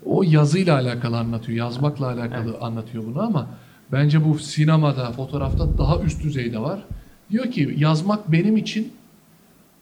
o 0.05 0.23
yazıyla 0.23 0.75
alakalı 0.75 1.17
anlatıyor. 1.19 1.57
Yazmakla 1.57 2.07
alakalı 2.07 2.57
anlatıyor 2.61 3.03
bunu 3.05 3.21
ama 3.21 3.47
bence 3.91 4.25
bu 4.25 4.39
sinemada, 4.39 5.11
fotoğrafta 5.11 5.77
daha 5.77 5.99
üst 5.99 6.23
düzeyde 6.23 6.59
var. 6.59 6.83
Diyor 7.31 7.45
ki 7.45 7.73
yazmak 7.77 8.31
benim 8.31 8.57
için 8.57 8.93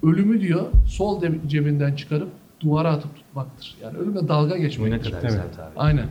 ölümü 0.03 0.41
diyor 0.41 0.65
sol 0.87 1.21
de- 1.21 1.39
cebinden 1.47 1.95
çıkarıp 1.95 2.29
duvara 2.59 2.91
atıp 2.91 3.15
tutmaktır. 3.15 3.75
Yani 3.83 3.97
ölümle 3.97 4.27
dalga 4.27 4.55
Bu 4.55 4.89
ne 4.89 4.99
kadar 5.01 5.21
güzel 5.21 5.53
tabi. 5.55 5.75
Aynen. 5.75 6.07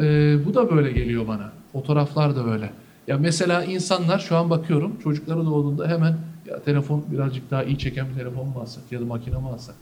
Ee, 0.00 0.36
bu 0.46 0.54
da 0.54 0.70
böyle 0.76 0.92
geliyor 0.92 1.28
bana. 1.28 1.52
Fotoğraflar 1.72 2.36
da 2.36 2.50
öyle. 2.52 2.70
Ya 3.06 3.18
mesela 3.18 3.64
insanlar 3.64 4.18
şu 4.18 4.36
an 4.36 4.50
bakıyorum 4.50 4.92
çocukları 5.02 5.46
doğduğunda 5.46 5.88
hemen 5.88 6.16
ya 6.46 6.62
telefon 6.62 7.04
birazcık 7.12 7.50
daha 7.50 7.64
iyi 7.64 7.78
çeken 7.78 8.06
bir 8.08 8.14
telefon 8.14 8.48
mu 8.48 8.54
alsak 8.60 8.82
ya 8.90 9.00
da 9.00 9.04
makine 9.04 9.38
mi 9.38 9.48
alsak? 9.48 9.74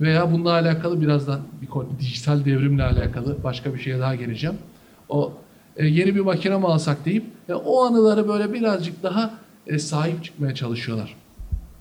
Veya 0.00 0.32
bununla 0.32 0.52
alakalı 0.52 1.00
birazdan 1.00 1.40
bir 1.62 1.66
konu, 1.66 1.88
dijital 2.00 2.44
devrimle 2.44 2.82
alakalı 2.84 3.36
başka 3.44 3.74
bir 3.74 3.78
şeye 3.78 3.98
daha 3.98 4.14
geleceğim. 4.14 4.56
O 5.08 5.32
e, 5.76 5.86
yeni 5.86 6.14
bir 6.14 6.20
makine 6.20 6.56
mi 6.56 6.66
alsak 6.66 7.04
deyip 7.04 7.24
ya 7.48 7.56
o 7.56 7.84
anıları 7.84 8.28
böyle 8.28 8.52
birazcık 8.52 9.02
daha 9.02 9.30
e, 9.66 9.78
sahip 9.78 10.24
çıkmaya 10.24 10.54
çalışıyorlar. 10.54 11.16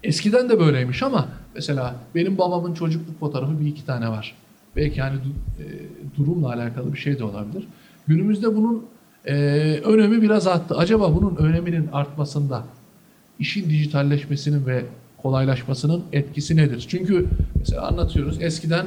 Eskiden 0.03 0.49
de 0.49 0.59
böyleymiş 0.59 1.03
ama 1.03 1.27
mesela 1.55 1.95
benim 2.15 2.37
babamın 2.37 2.73
çocukluk 2.73 3.19
fotoğrafı 3.19 3.59
bir 3.59 3.65
iki 3.65 3.85
tane 3.85 4.09
var. 4.09 4.35
Belki 4.75 5.01
hani 5.01 5.15
e, 5.15 5.65
durumla 6.17 6.53
alakalı 6.53 6.93
bir 6.93 6.97
şey 6.97 7.19
de 7.19 7.23
olabilir. 7.23 7.67
Günümüzde 8.07 8.55
bunun 8.55 8.85
e, 9.25 9.35
önemi 9.83 10.21
biraz 10.21 10.47
arttı. 10.47 10.77
Acaba 10.77 11.15
bunun 11.15 11.35
öneminin 11.35 11.87
artmasında 11.93 12.63
işin 13.39 13.69
dijitalleşmesinin 13.69 14.65
ve 14.65 14.85
kolaylaşmasının 15.17 16.03
etkisi 16.13 16.57
nedir? 16.57 16.85
Çünkü 16.89 17.25
mesela 17.55 17.87
anlatıyoruz 17.87 18.41
eskiden 18.41 18.85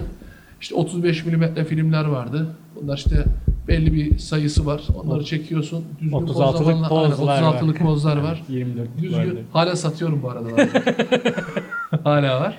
işte 0.60 0.74
35 0.74 1.26
milimetre 1.26 1.64
filmler 1.64 2.04
vardı. 2.04 2.56
Bunlar 2.76 2.96
işte 2.96 3.24
belli 3.68 3.94
bir 3.94 4.18
sayısı 4.18 4.66
var. 4.66 4.82
Onları 5.04 5.24
çekiyorsun. 5.24 5.84
Düzgün 6.00 6.16
36'lık 6.16 6.28
pozlamalarla- 6.36 7.02
Aynen, 7.02 7.10
pozlar 7.16 7.42
var. 7.42 7.52
36'lık 7.54 7.78
pozlar 7.78 8.16
var. 8.16 8.42
24 8.48 8.88
Düzgün. 9.02 9.18
vardı. 9.18 9.42
Hala 9.52 9.76
satıyorum 9.76 10.22
bu 10.22 10.30
arada. 10.30 10.48
Hala 12.04 12.40
var. 12.40 12.58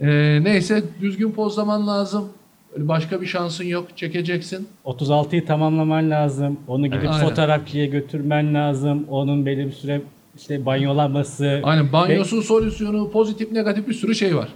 Ee, 0.00 0.40
neyse 0.42 0.82
düzgün 1.00 1.30
pozlaman 1.32 1.86
lazım. 1.86 2.28
Öyle 2.74 2.88
Başka 2.88 3.20
bir 3.20 3.26
şansın 3.26 3.64
yok. 3.64 3.88
Çekeceksin. 3.96 4.68
36'yı 4.84 5.46
tamamlaman 5.46 6.10
lazım. 6.10 6.56
Onu 6.68 6.86
gidip 6.86 7.10
Aynen. 7.10 7.28
fotoğrafçıya 7.28 7.86
götürmen 7.86 8.54
lazım. 8.54 9.04
Onun 9.10 9.46
belli 9.46 9.66
bir 9.66 9.72
süre 9.72 10.02
işte 10.38 10.66
banyolaması. 10.66 11.60
Aynen 11.62 11.92
banyosu, 11.92 12.42
solüsyonu, 12.42 13.10
pozitif, 13.10 13.52
negatif 13.52 13.88
bir 13.88 13.94
sürü 13.94 14.14
şey 14.14 14.36
var. 14.36 14.48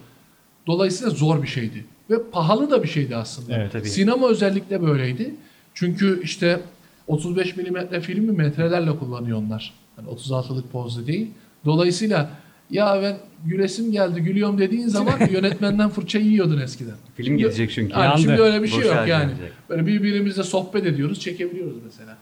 Dolayısıyla 0.66 1.10
zor 1.10 1.42
bir 1.42 1.46
şeydi. 1.48 1.84
Ve 2.10 2.14
pahalı 2.32 2.70
da 2.70 2.82
bir 2.82 2.88
şeydi 2.88 3.16
aslında. 3.16 3.56
Evet, 3.56 3.72
tabii. 3.72 3.88
Sinema 3.88 4.28
özellikle 4.28 4.82
böyleydi. 4.82 5.34
Çünkü 5.75 6.21
işte 6.23 6.61
35 7.07 7.57
milimetre 7.57 8.00
filmi 8.00 8.33
metrelerle 8.33 8.97
kullanıyor 8.99 9.38
onlar. 9.38 9.73
Yani 9.99 10.09
36'lık 10.09 10.73
pozlu 10.73 11.07
değil. 11.07 11.31
Dolayısıyla 11.64 12.31
ya 12.71 12.99
ben 13.02 13.16
gülesim 13.47 13.93
geldi 13.93 14.21
gülüyorum 14.21 14.59
dediğin 14.59 14.88
zaman 14.88 15.14
yönetmenden 15.31 15.90
fırça 15.90 16.19
yiyordun 16.19 16.59
eskiden. 16.61 16.95
Film 17.16 17.37
gidecek 17.38 17.71
çünkü. 17.71 17.93
Yani 17.93 18.04
Yandı. 18.04 18.21
şimdi 18.21 18.40
öyle 18.43 18.62
bir 18.62 18.69
şey 18.69 18.78
Boş 18.78 18.87
yok 18.87 19.09
yani. 19.09 19.26
gelecek. 19.28 19.52
Böyle 19.71 19.87
birbirimizle 19.87 20.43
sohbet 20.43 20.87
ediyoruz, 20.87 21.21
çekebiliyoruz 21.21 21.76
mesela. 21.85 22.16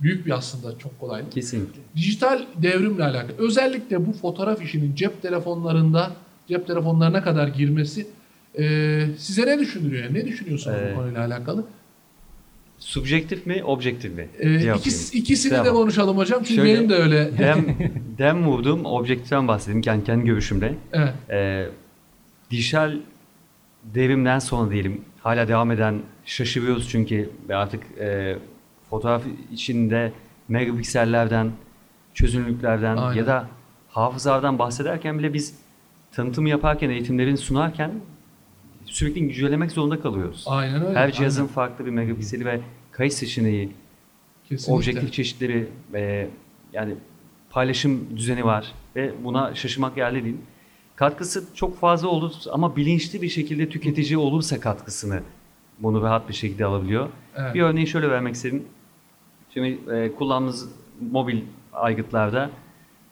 Büyük 0.00 0.26
bir 0.26 0.30
aslında 0.30 0.78
çok 0.78 1.00
kolaylık. 1.00 1.32
Kesinlikle. 1.32 1.80
Dijital 1.96 2.42
devrimle 2.62 3.04
alakalı. 3.04 3.32
Özellikle 3.38 4.06
bu 4.06 4.12
fotoğraf 4.12 4.62
işinin 4.62 4.94
cep 4.94 5.22
telefonlarında, 5.22 6.10
cep 6.48 6.66
telefonlarına 6.66 7.22
kadar 7.22 7.48
girmesi 7.48 8.06
e, 8.58 9.06
size 9.18 9.46
ne 9.46 9.58
düşündürüyor? 9.58 10.04
Yani? 10.04 10.18
Ne 10.18 10.24
düşünüyorsunuz 10.26 10.76
Ee, 10.80 10.90
bu 10.92 10.98
konuyla 10.98 11.24
alakalı? 11.26 11.64
Subjektif 12.84 13.46
mi, 13.46 13.64
objektif 13.64 14.14
mi? 14.16 14.28
E, 14.38 14.58
Cevap 14.58 14.78
ikis- 14.78 15.14
ikisini 15.16 15.52
de 15.52 15.56
Tamam. 15.56 15.72
konuşalım 15.74 16.16
hocam. 16.16 16.42
Çünkü 16.42 16.54
Şöyle- 16.60 16.74
benim 16.74 16.90
de 16.90 16.94
öyle. 16.94 17.38
Dem, 17.38 17.76
dem 18.18 18.46
vurdum, 18.46 18.84
objektiften 18.84 19.48
bahsedeyim 19.48 19.82
kendi, 19.82 20.04
kendi 20.04 20.24
görüşümde. 20.24 20.74
evet. 20.92 21.12
Ee, 21.30 21.66
dijital 22.50 22.96
devrimden 23.94 24.38
sonra 24.38 24.70
diyelim 24.70 25.00
hala 25.22 25.48
devam 25.48 25.70
eden 25.70 26.02
şaşırıyoruz 26.24 26.88
çünkü 26.88 27.30
ve 27.48 27.56
artık 27.56 27.82
e, 28.00 28.36
fotoğraf 28.90 29.22
içinde 29.52 30.12
megapiksellerden, 30.48 31.50
çözünürlüklerden 32.14 32.96
Aynen. 32.96 33.18
ya 33.18 33.26
da 33.26 33.48
hafızalardan 33.88 34.58
bahsederken 34.58 35.18
bile 35.18 35.34
biz 35.34 35.54
tanıtım 36.12 36.46
yaparken, 36.46 36.90
eğitimlerini 36.90 37.36
sunarken 37.36 37.90
sürekli 38.86 39.20
güncelemek 39.20 39.72
zorunda 39.72 40.00
kalıyoruz. 40.00 40.44
Aynen 40.46 40.86
öyle. 40.86 40.98
Her 40.98 41.12
cihazın 41.12 41.40
Aynen. 41.40 41.54
farklı 41.54 41.86
bir 41.86 41.90
megapikseli 41.90 42.44
ve 42.44 42.60
kayıt 42.92 43.12
seçeneği, 43.12 43.72
Kesinlikle. 44.48 44.72
objektif 44.72 45.12
çeşitleri 45.12 45.68
ve 45.92 46.28
yani 46.72 46.94
paylaşım 47.50 48.16
düzeni 48.16 48.44
var 48.44 48.72
ve 48.96 49.12
buna 49.24 49.54
şaşırmak 49.54 49.96
yerli 49.96 50.24
değil. 50.24 50.36
Katkısı 50.96 51.44
çok 51.54 51.78
fazla 51.78 52.08
olur 52.08 52.32
ama 52.52 52.76
bilinçli 52.76 53.22
bir 53.22 53.28
şekilde 53.28 53.68
tüketici 53.68 54.18
olursa 54.18 54.60
katkısını 54.60 55.22
bunu 55.78 56.02
rahat 56.02 56.28
bir 56.28 56.34
şekilde 56.34 56.64
alabiliyor. 56.64 57.08
Evet. 57.36 57.54
Bir 57.54 57.62
örneği 57.62 57.86
şöyle 57.86 58.10
vermek 58.10 58.34
istedim. 58.34 58.64
Şimdi 59.54 59.78
e, 59.92 60.12
kullandığımız 60.12 60.68
mobil 61.10 61.40
aygıtlarda 61.72 62.50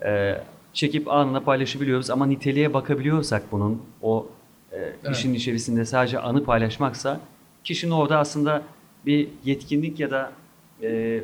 e, 0.05 0.37
çekip 0.73 1.09
anında 1.09 1.45
paylaşabiliyoruz 1.45 2.11
ama 2.11 2.27
niteliğe 2.27 2.75
bakabiliyorsak 2.75 3.43
bunun 3.53 3.83
o 4.03 4.27
e, 4.73 5.11
işin 5.13 5.35
içerisinde 5.35 5.85
sadece 5.85 6.19
anı 6.19 6.45
paylaşmaksa 6.45 7.21
kişinin 7.65 7.93
orada 7.93 8.19
aslında 8.19 8.63
bir 9.07 9.29
yetkinlik 9.45 10.01
ya 10.01 10.11
da 10.11 10.33
e, 10.83 11.21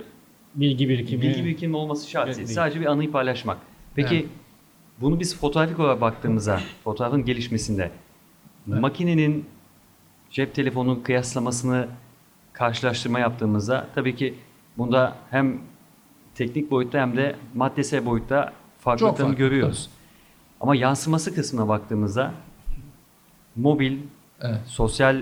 Bilgi 0.55 0.89
birikimi. 0.89 1.23
bilgi 1.23 1.45
birikimi 1.45 1.77
olması 1.77 2.11
şart 2.11 2.27
Evet, 2.27 2.37
değil. 2.37 2.49
Sadece 2.49 2.81
bir 2.81 2.87
anıyı 2.87 3.11
paylaşmak. 3.13 3.59
Peki 3.95 4.15
Evet. 4.15 4.27
bunu 5.01 5.21
biz 5.21 5.37
fotoğrafik 5.39 5.79
olarak 5.81 6.01
baktığımızda, 6.01 6.61
fotoğrafın 6.85 7.25
gelişmesinde 7.25 7.91
makinenin 8.67 9.45
cep 10.31 10.55
telefonunun 10.55 11.01
kıyaslamasını 11.01 11.89
karşılaştırma 12.53 13.19
yaptığımızda 13.19 13.87
tabii 13.95 14.17
ki 14.17 14.35
bunda 14.79 15.15
hem 15.31 15.59
teknik 16.35 16.71
boyutta 16.71 17.01
hem 17.01 17.17
de 17.17 17.37
maddesel 17.55 18.07
boyutta 18.07 18.53
farklılıklarını 18.81 19.31
farklı, 19.33 19.45
görüyoruz. 19.45 19.91
Ama 20.61 20.77
yansıması 20.77 21.35
kısmına 21.35 21.69
baktığımızda 21.69 22.35
mobil, 23.59 23.97
Evet. 24.43 24.59
sosyal 24.67 25.17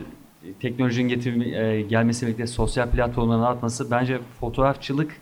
teknolojinin 0.61 1.09
getirme, 1.09 1.49
e, 1.49 1.83
gelmesiyle 1.83 2.29
birlikte 2.33 2.47
sosyal 2.47 2.91
platformların 2.91 3.43
artması 3.43 3.91
bence 3.91 4.19
fotoğrafçılık 4.41 5.13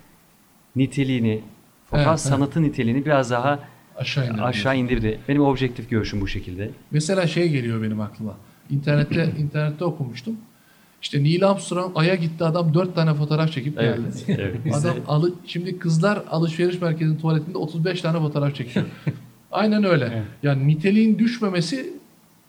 niteliğini, 0.75 1.41
fotoğraf 1.85 2.07
Evet, 2.07 2.19
evet. 2.25 2.33
sanatı 2.33 2.61
niteliğini 2.63 3.05
biraz 3.05 3.31
daha 3.31 3.59
Aşağı 3.97 4.25
indirdi. 4.25 4.41
aşağı 4.41 4.77
indirdi. 4.77 5.19
Benim 5.27 5.41
objektif 5.41 5.89
görüşüm 5.89 6.21
bu 6.21 6.27
şekilde. 6.27 6.71
Mesela 6.91 7.27
şey 7.27 7.49
geliyor 7.49 7.81
benim 7.83 8.01
aklıma. 8.01 8.33
İnternette 8.69 9.29
internette 9.39 9.85
okumuştum. 9.85 10.37
İşte 11.01 11.23
Neil 11.23 11.47
Armstrong 11.49 11.91
Ay'a 11.95 12.15
gitti 12.15 12.43
adam 12.43 12.73
dört 12.73 12.95
tane 12.95 13.13
fotoğraf 13.13 13.51
çekip 13.51 13.79
geldi. 13.79 14.01
evet. 14.27 14.55
Adam 14.73 14.95
alı, 15.07 15.33
şimdi 15.45 15.79
kızlar 15.79 16.23
alışveriş 16.29 16.81
merkezinin 16.81 17.17
tuvaletinde 17.17 17.57
35 17.57 18.01
tane 18.01 18.19
fotoğraf 18.19 18.55
çekiyor. 18.55 18.85
Aynen 19.51 19.83
öyle. 19.83 20.09
Evet. 20.13 20.23
Yani 20.43 20.67
niteliğin 20.67 21.19
düşmemesi 21.19 21.93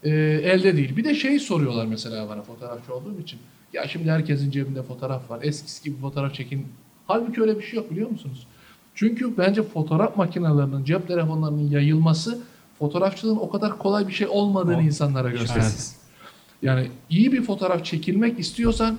e, 0.03 0.09
elde 0.43 0.77
değil. 0.77 0.97
Bir 0.97 1.03
de 1.03 1.15
şey 1.15 1.39
soruyorlar 1.39 1.85
mesela 1.85 2.29
bana 2.29 2.41
fotoğrafçı 2.41 2.93
olduğum 2.93 3.19
için. 3.21 3.39
Ya 3.73 3.87
şimdi 3.87 4.11
herkesin 4.11 4.51
cebinde 4.51 4.83
fotoğraf 4.83 5.29
var. 5.29 5.39
Eskisi 5.43 5.83
gibi 5.83 6.01
fotoğraf 6.01 6.33
çekin 6.33 6.67
Halbuki 7.07 7.41
öyle 7.41 7.57
bir 7.59 7.63
şey 7.63 7.77
yok 7.79 7.91
biliyor 7.91 8.09
musunuz? 8.09 8.47
Çünkü 8.95 9.37
bence 9.37 9.63
fotoğraf 9.63 10.17
makinelerinin, 10.17 10.83
cep 10.83 11.07
telefonlarının 11.07 11.69
yayılması 11.69 12.39
fotoğrafçılığın 12.79 13.35
o 13.37 13.49
kadar 13.49 13.77
kolay 13.77 14.07
bir 14.07 14.13
şey 14.13 14.27
olmadığını 14.27 14.77
O- 14.77 14.81
insanlara 14.81 15.29
gösteriyor. 15.29 15.65
Şüphesiz. 15.65 15.95
Yani 16.61 16.87
iyi 17.09 17.31
bir 17.31 17.41
fotoğraf 17.41 17.85
çekilmek 17.85 18.39
istiyorsan 18.39 18.97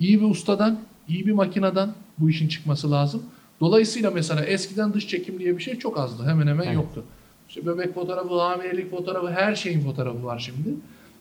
iyi 0.00 0.20
bir 0.20 0.26
ustadan, 0.26 0.78
iyi 1.08 1.26
bir 1.26 1.32
makineden 1.32 1.90
bu 2.18 2.30
işin 2.30 2.48
çıkması 2.48 2.90
lazım. 2.90 3.22
Dolayısıyla 3.60 4.10
mesela 4.10 4.44
eskiden 4.44 4.94
dış 4.94 5.08
çekim 5.08 5.38
diye 5.38 5.58
bir 5.58 5.62
şey 5.62 5.78
çok 5.78 5.98
azdı. 5.98 6.22
Hemen 6.26 6.46
hemen 6.46 6.64
Evet. 6.64 6.74
yoktu. 6.74 7.04
İşte 7.48 7.66
bebek 7.66 7.94
fotoğrafı, 7.94 8.34
hamilelik 8.34 8.90
fotoğrafı, 8.90 9.30
her 9.30 9.54
şeyin 9.54 9.80
fotoğrafı 9.80 10.24
var 10.24 10.38
şimdi. 10.38 10.74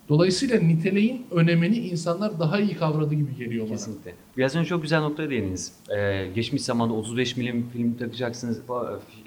Dolayısıyla 0.10 0.60
niteliğin 0.60 1.26
önemini 1.32 1.78
insanlar 1.78 2.40
daha 2.40 2.60
iyi 2.60 2.76
kavradı 2.76 3.14
gibi 3.16 3.36
geliyor 3.36 3.66
bana. 3.66 3.76
Kesinlikle. 3.76 4.14
Biraz 4.38 4.56
önce 4.56 4.70
çok 4.70 4.82
güzel 4.82 5.02
noktaya 5.02 5.30
değindiniz. 5.30 5.74
Ee, 5.98 6.28
geçmiş 6.36 6.62
zamanda 6.62 6.94
35 6.94 7.38
milim 7.38 7.70
film 7.74 7.94
takacaksınız 7.98 8.62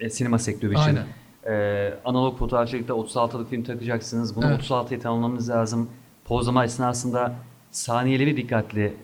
e, 0.01 0.11
sinema 0.11 0.39
sektörü 0.39 0.73
için. 0.73 0.83
Aynen. 0.83 1.07
Ee, 1.47 1.95
analog 2.05 2.39
fotoğrafçılıkta 2.39 2.95
36'lık 2.95 3.51
film 3.51 3.63
takacaksınız. 3.63 4.37
Bunu 4.37 4.47
Evet. 4.47 4.61
36'ya 4.61 5.01
tamamlamanız 5.01 5.51
lazım. 5.51 5.91
Pozlama 6.25 6.65
esnasında 6.65 7.35
saniyeleri 7.71 8.37
dikkatli 8.37 8.95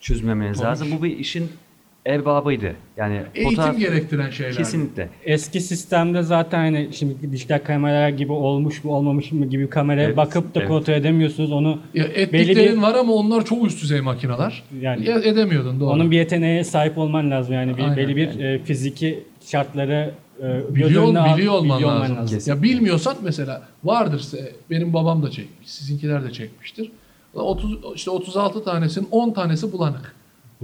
çözmemeniz 0.00 0.58
Tabii 0.58 0.66
lazım. 0.66 0.88
Bu 0.98 1.02
bir 1.02 1.18
işin 1.18 1.48
erbabıydı. 2.06 2.72
Yani 2.96 3.20
Eğitim 3.34 3.56
fotoğraf 3.56 3.78
gerektiren 3.78 4.30
şeyler. 4.30 4.54
kesinlikle. 4.54 5.08
Eski 5.24 5.60
sistemde 5.60 6.22
zaten 6.22 6.58
hani 6.58 6.88
şimdi 6.92 7.32
dijital 7.32 7.58
kameralar 7.58 8.08
gibi 8.08 8.32
olmuş 8.32 8.84
mu 8.84 8.92
olmamış 8.92 9.32
mı 9.32 9.46
gibi 9.46 9.70
kameraya 9.70 10.04
Evet, 10.06 10.16
bakıp 10.16 10.54
da 10.54 10.58
evet. 10.60 10.68
kontrol 10.68 10.94
edemiyorsunuz. 10.94 11.52
Onu 11.52 11.78
Ya 11.94 12.04
Belli 12.04 12.12
ettiklerin 12.12 12.76
bir- 12.76 12.82
var 12.82 12.94
ama 12.94 13.12
onlar 13.12 13.44
çok 13.44 13.66
üst 13.66 13.82
düzey 13.82 14.00
makineler. 14.00 14.62
yani 14.80 15.08
Ya 15.08 15.18
edemiyordun 15.20 15.80
doğru. 15.80 15.90
onun 15.90 16.10
bir 16.10 16.16
yeteneğe 16.16 16.64
sahip 16.64 16.98
olman 16.98 17.30
lazım 17.30 17.54
yani 17.54 17.76
bir, 17.76 17.82
Aynen. 17.82 17.96
belli 17.96 18.16
bir 18.16 18.40
e, 18.40 18.58
fiziki 18.58 19.24
şartları 19.46 20.10
e, 20.42 20.74
biliyor, 20.74 21.04
önüne 21.08 21.18
al- 21.18 21.36
biliyor 21.36 21.52
olman 21.54 21.78
biliyor 21.78 21.92
lazım. 21.96 22.26
Kesin. 22.26 22.50
Ya 22.52 22.62
bilmiyorsan 22.62 23.16
mesela 23.22 23.62
vardır 23.84 24.22
benim 24.70 24.92
babam 24.92 25.22
da 25.22 25.30
çekmiş, 25.30 25.70
sizinkiler 25.70 26.24
de 26.24 26.32
çekmiştir. 26.32 26.92
30 27.34 27.78
işte 27.94 28.10
36 28.10 28.64
tanesinin 28.64 29.08
10 29.10 29.30
tanesi 29.32 29.72
bulanık. 29.72 30.14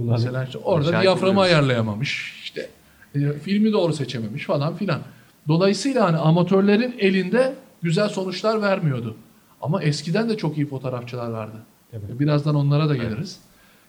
Bulanık. 0.01 0.19
Mesela 0.19 0.43
işte 0.43 0.57
orada 0.57 0.91
Şahit 0.91 1.03
diyaframı 1.03 1.39
oluyoruz. 1.39 1.51
ayarlayamamış. 1.53 2.39
işte 2.43 2.69
e, 3.15 3.33
filmi 3.33 3.73
doğru 3.73 3.93
seçememiş 3.93 4.45
falan 4.45 4.75
filan. 4.75 5.01
Dolayısıyla 5.47 6.05
hani 6.05 6.17
amatörlerin 6.17 6.95
elinde 6.99 7.53
güzel 7.81 8.09
sonuçlar 8.09 8.61
vermiyordu. 8.61 9.15
Ama 9.61 9.83
eskiden 9.83 10.29
de 10.29 10.37
çok 10.37 10.57
iyi 10.57 10.65
fotoğrafçılar 10.67 11.29
vardı. 11.29 11.57
Evet. 11.93 12.19
Birazdan 12.19 12.55
onlara 12.55 12.89
da 12.89 12.95
geliriz. 12.95 13.39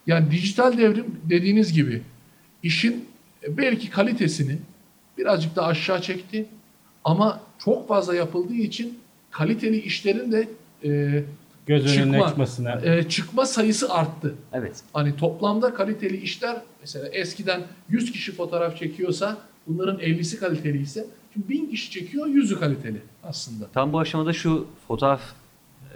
Yani 0.07 0.31
dijital 0.31 0.79
devrim 0.79 1.21
dediğiniz 1.25 1.73
gibi 1.73 2.03
işin 2.63 3.09
e, 3.45 3.57
belki 3.57 3.91
kalitesini 3.91 4.59
birazcık 5.19 5.57
da 5.57 5.67
aşağı 5.67 6.03
çekti. 6.03 6.47
Ama 7.05 7.41
çok 7.59 7.89
fazla 7.89 8.15
yapıldığı 8.15 8.55
için 8.55 8.99
kaliteli 9.31 9.81
işlerin 9.81 10.33
de 10.33 10.49
e, 10.85 11.23
göz 11.67 11.97
önüne 11.99 12.13
çıkma, 12.13 12.29
çıkmasına. 12.29 12.81
e, 12.85 13.09
çıkma 13.09 13.47
sayısı 13.47 13.95
arttı. 13.95 14.35
Evet. 14.53 14.81
Hani 14.93 15.17
toplamda 15.17 15.75
kaliteli 15.75 16.17
işler 16.17 16.57
mesela 16.81 17.09
eskiden 17.09 17.63
100 17.89 18.13
kişi 18.13 18.33
fotoğraf 18.33 18.77
çekiyorsa 18.77 19.37
bunların 19.67 19.99
50'si 20.01 20.39
kaliteliyse 20.39 21.07
şimdi 21.35 21.49
1000 21.49 21.67
kişi 21.71 21.91
çekiyor 21.91 22.27
100'ü 22.27 22.61
kaliteli 22.61 23.03
aslında. 23.25 23.65
Tam 23.75 23.93
bu 23.93 23.99
aşamada 23.99 24.33
şu 24.33 24.67
fotoğraf 24.89 25.21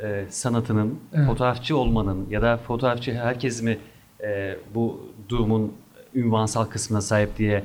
e, 0.02 0.24
sanatının, 0.30 0.98
Evet. 1.14 1.26
fotoğrafçı 1.26 1.76
olmanın 1.76 2.26
ya 2.30 2.42
da 2.42 2.56
fotoğrafçı 2.56 3.14
herkes 3.14 3.62
mi 3.62 3.78
e, 4.24 4.56
bu 4.74 5.12
durumun 5.28 5.72
ünvansal 6.14 6.64
kısmına 6.64 7.00
sahip 7.00 7.38
diye 7.38 7.64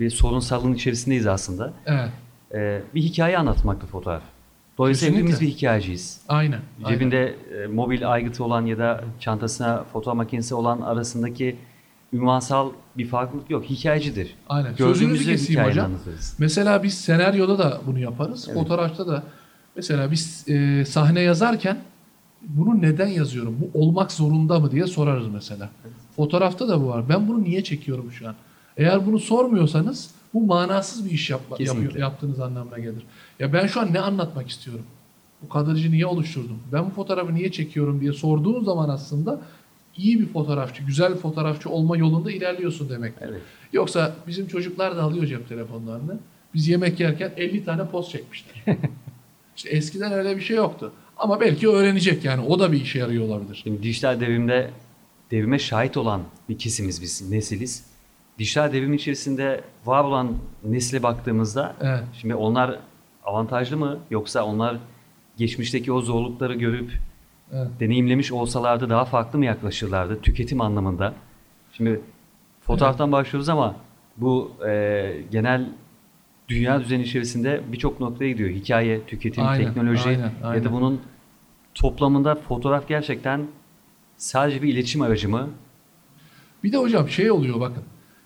bir 0.00 0.10
sorunsallığın 0.10 0.74
içerisindeyiz 0.74 1.26
aslında. 1.26 1.72
Evet. 1.86 2.08
E, 2.54 2.82
bir 2.94 3.02
hikaye 3.02 3.38
anlatmakta 3.38 3.86
fotoğraf. 3.86 4.22
Dolayısıyla 4.78 5.12
Kesinlikle. 5.12 5.34
hepimiz 5.34 5.50
bir 5.50 5.56
hikayeciyiz. 5.56 6.20
Aynen. 6.28 6.60
aynen. 6.84 6.94
Cebinde 6.94 7.36
e, 7.62 7.66
mobil 7.66 8.12
aygıtı 8.12 8.44
olan 8.44 8.66
ya 8.66 8.78
da 8.78 9.04
çantasına 9.20 9.84
fotoğraf 9.92 10.16
makinesi 10.16 10.54
olan 10.54 10.80
arasındaki 10.80 11.56
ünvansal 12.12 12.70
bir 12.98 13.08
farklılık 13.08 13.50
yok. 13.50 13.64
Hikayecidir. 13.64 14.34
Aynen. 14.48 14.74
Sözünüzü 14.74 15.24
keseyim 15.24 15.64
hocam. 15.64 15.86
anlatırız. 15.86 16.36
Mesela 16.38 16.82
biz 16.82 16.94
senaryoda 16.94 17.58
da 17.58 17.80
bunu 17.86 17.98
yaparız. 17.98 18.44
Evet. 18.48 18.58
Fotoğrafta 18.58 19.06
da 19.06 19.22
mesela 19.76 20.10
biz 20.10 20.48
e, 20.48 20.84
sahne 20.84 21.20
yazarken 21.20 21.78
bunu 22.42 22.82
neden 22.82 23.08
yazıyorum? 23.08 23.56
Bu 23.60 23.80
olmak 23.80 24.12
zorunda 24.12 24.60
mı 24.60 24.70
diye 24.70 24.86
sorarız 24.86 25.28
mesela. 25.28 25.70
Fotoğrafta 26.16 26.68
da 26.68 26.80
bu 26.80 26.88
var. 26.88 27.08
Ben 27.08 27.28
bunu 27.28 27.44
niye 27.44 27.64
çekiyorum 27.64 28.12
şu 28.12 28.28
an? 28.28 28.34
Eğer 28.76 29.06
bunu 29.06 29.18
sormuyorsanız 29.18 30.10
bu 30.34 30.40
manasız 30.40 31.04
bir 31.04 31.10
iş 31.10 31.30
yapma, 31.30 31.56
yapıyor, 31.60 31.94
yaptığınız 31.94 32.40
anlamına 32.40 32.78
gelir. 32.78 33.02
Ya 33.40 33.52
ben 33.52 33.66
şu 33.66 33.80
an 33.80 33.92
ne 33.92 34.00
anlatmak 34.00 34.48
istiyorum? 34.48 34.84
Bu 35.42 35.48
kadrajı 35.48 35.90
niye 35.90 36.06
oluşturdum? 36.06 36.58
Ben 36.72 36.86
bu 36.86 36.90
fotoğrafı 36.90 37.34
niye 37.34 37.52
çekiyorum 37.52 38.00
diye 38.00 38.12
sorduğun 38.12 38.64
zaman 38.64 38.88
aslında 38.88 39.40
iyi 39.96 40.20
bir 40.20 40.26
fotoğrafçı, 40.26 40.82
güzel 40.82 41.12
bir 41.14 41.18
fotoğrafçı 41.18 41.70
olma 41.70 41.96
yolunda 41.96 42.30
ilerliyorsun 42.32 42.88
demektir. 42.88 43.26
Evet. 43.28 43.40
Yoksa 43.72 44.16
bizim 44.26 44.46
çocuklar 44.46 44.96
da 44.96 45.02
alıyor 45.02 45.26
cep 45.26 45.48
telefonlarını. 45.48 46.18
Biz 46.54 46.68
yemek 46.68 47.00
yerken 47.00 47.32
50 47.36 47.64
tane 47.64 47.86
poz 47.86 48.10
çekmişler. 48.10 48.54
işte 49.56 49.68
eskiden 49.68 50.12
öyle 50.12 50.36
bir 50.36 50.40
şey 50.42 50.56
yoktu. 50.56 50.92
Ama 51.16 51.40
belki 51.40 51.68
öğrenecek 51.68 52.24
yani 52.24 52.44
o 52.46 52.58
da 52.58 52.72
bir 52.72 52.80
işe 52.80 52.98
yarıyor 52.98 53.24
olabilir. 53.24 53.60
Şimdi 53.64 53.82
dijital 53.82 54.20
devrimde 54.20 54.70
devrime 55.30 55.58
şahit 55.58 55.96
olan 55.96 56.22
bir 56.48 56.58
kesimiz 56.58 57.02
biz, 57.02 57.30
nesiliz. 57.30 57.84
Dijital 58.38 58.72
devrim 58.72 58.94
içerisinde 58.94 59.60
var 59.86 60.04
olan 60.04 60.32
nesile 60.64 61.02
baktığımızda 61.02 61.76
Evet. 61.80 62.02
şimdi 62.20 62.34
onlar 62.34 62.78
avantajlı 63.24 63.76
mı 63.76 63.98
yoksa 64.10 64.44
onlar 64.44 64.76
geçmişteki 65.36 65.92
o 65.92 66.00
zorlukları 66.00 66.54
görüp 66.54 66.92
Evet. 67.52 67.68
deneyimlemiş 67.80 68.32
olsalardı 68.32 68.90
daha 68.90 69.04
farklı 69.04 69.38
mı 69.38 69.44
yaklaşırlardı 69.44 70.20
tüketim 70.20 70.60
anlamında? 70.60 71.14
Şimdi 71.72 72.00
fotoğraftan 72.60 73.12
başlıyoruz 73.12 73.48
ama 73.48 73.76
bu 74.16 74.52
e, 74.66 75.24
genel 75.30 75.68
dünya 76.48 76.80
düzeni 76.80 77.02
içerisinde 77.02 77.60
birçok 77.72 78.00
noktaya 78.00 78.30
gidiyor. 78.30 78.50
Hikaye, 78.50 79.06
tüketim, 79.06 79.46
Aynen, 79.46 79.64
teknoloji 79.66 80.08
aynen, 80.08 80.54
ya 80.54 80.64
da 80.64 80.72
bunun 80.72 81.00
toplamında 81.74 82.34
fotoğraf 82.34 82.88
gerçekten 82.88 83.46
sadece 84.16 84.62
bir 84.62 84.72
iletişim 84.72 85.02
aracı 85.02 85.28
mı? 85.28 85.50
Bir 86.64 86.72
de 86.72 86.76
hocam 86.76 87.08
şey 87.08 87.30
oluyor 87.30 87.60
bakın. 87.60 87.82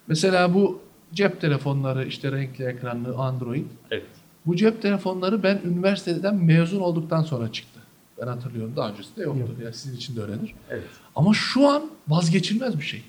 Mesela 0.06 0.54
bu 0.54 0.80
cep 1.12 1.40
telefonları 1.40 2.04
işte 2.06 2.32
renkli 2.32 2.64
ekranlı 2.64 3.16
Android. 3.16 3.66
Evet. 3.90 4.06
Bu 4.46 4.56
cep 4.56 4.82
telefonları 4.82 5.42
ben 5.42 5.60
üniversiteden 5.64 6.34
mezun 6.36 6.80
olduktan 6.80 7.22
sonra 7.22 7.52
çıktı. 7.52 7.80
Ben 8.22 8.26
hatırlıyorum. 8.26 8.72
Daha 8.76 8.90
öncesinde 8.90 9.22
yoktu. 9.22 9.40
Yok. 9.40 9.48
Yani 9.64 9.74
sizin 9.74 9.96
için 9.96 10.16
de 10.16 10.22
öyledir. 10.22 10.54
Evet. 10.70 10.82
Ama 11.16 11.34
şu 11.34 11.68
an 11.68 11.82
vazgeçilmez 12.08 12.78
bir 12.78 12.84
şey. 12.84 13.02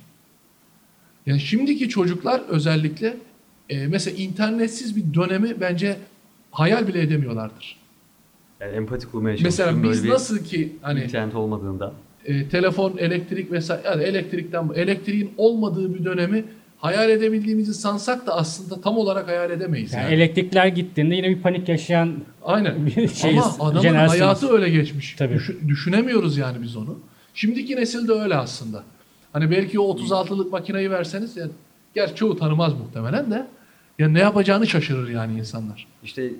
Yani 1.26 1.40
şimdiki 1.40 1.90
çocuklar 1.90 2.42
özellikle 2.50 3.18
e, 3.70 3.88
mesela 3.88 4.18
internetsiz 4.18 4.96
bir 4.96 5.14
dönemi 5.14 5.62
bence 5.62 5.98
hayal 6.52 6.88
bile 6.88 7.02
edemiyorlardır. 7.02 7.80
Yani 8.60 8.76
empati 8.76 9.08
kurmaya 9.08 9.38
Mesela 9.44 9.84
biz 9.84 10.04
böyle 10.04 10.14
nasıl 10.14 10.38
ki 10.44 10.76
hani 10.82 11.04
internet 11.04 11.36
olmadığında. 11.36 11.94
e, 12.26 12.50
telefon, 12.50 12.98
elektrik 12.98 13.52
vesaire 13.52 13.82
yani 13.88 14.04
elektrikten 14.04 14.70
elektriğin 14.76 15.32
olmadığı 15.38 15.94
bir 15.94 16.06
dönemi 16.06 16.46
hayal 16.80 17.10
edebildiğimizi 17.10 17.74
sansak 17.74 18.28
da 18.28 18.36
aslında 18.36 18.82
tam 18.82 18.98
olarak 18.98 19.28
hayal 19.28 19.52
edemeyiz. 19.52 19.94
Yani 19.94 20.04
Yani. 20.04 20.14
elektrikler 20.14 20.68
gittiğinde 20.68 21.16
yine 21.16 21.30
bir 21.30 21.42
panik 21.42 21.70
yaşayan 21.70 22.14
Aynen. 22.44 22.86
bir 22.86 23.08
şeyiz. 23.08 23.44
Ama 23.44 23.66
adamın 23.66 23.82
jenerasyonuz. 23.82 24.22
hayatı 24.22 24.54
öyle 24.54 24.70
geçmiş. 24.70 25.16
Tabii. 25.16 25.34
Düşü- 25.34 25.68
düşünemiyoruz 25.68 26.38
yani 26.38 26.62
biz 26.62 26.76
onu. 26.76 27.00
Şimdiki 27.34 27.76
nesil 27.76 28.08
de 28.08 28.12
öyle 28.14 28.36
aslında. 28.36 28.84
Hani 29.34 29.52
belki 29.52 29.80
o 29.80 29.98
36'lık 29.98 30.52
makineyi 30.52 30.92
verseniz 30.92 31.38
yani, 31.38 31.52
gerçi 31.96 32.16
çoğu 32.16 32.38
tanımaz 32.38 32.74
muhtemelen 32.74 33.32
de 33.32 33.48
ya 34.00 34.10
ne 34.10 34.20
yapacağını 34.20 34.68
şaşırır 34.68 35.10
yani 35.10 35.40
insanlar. 35.40 35.88
İşte 36.04 36.32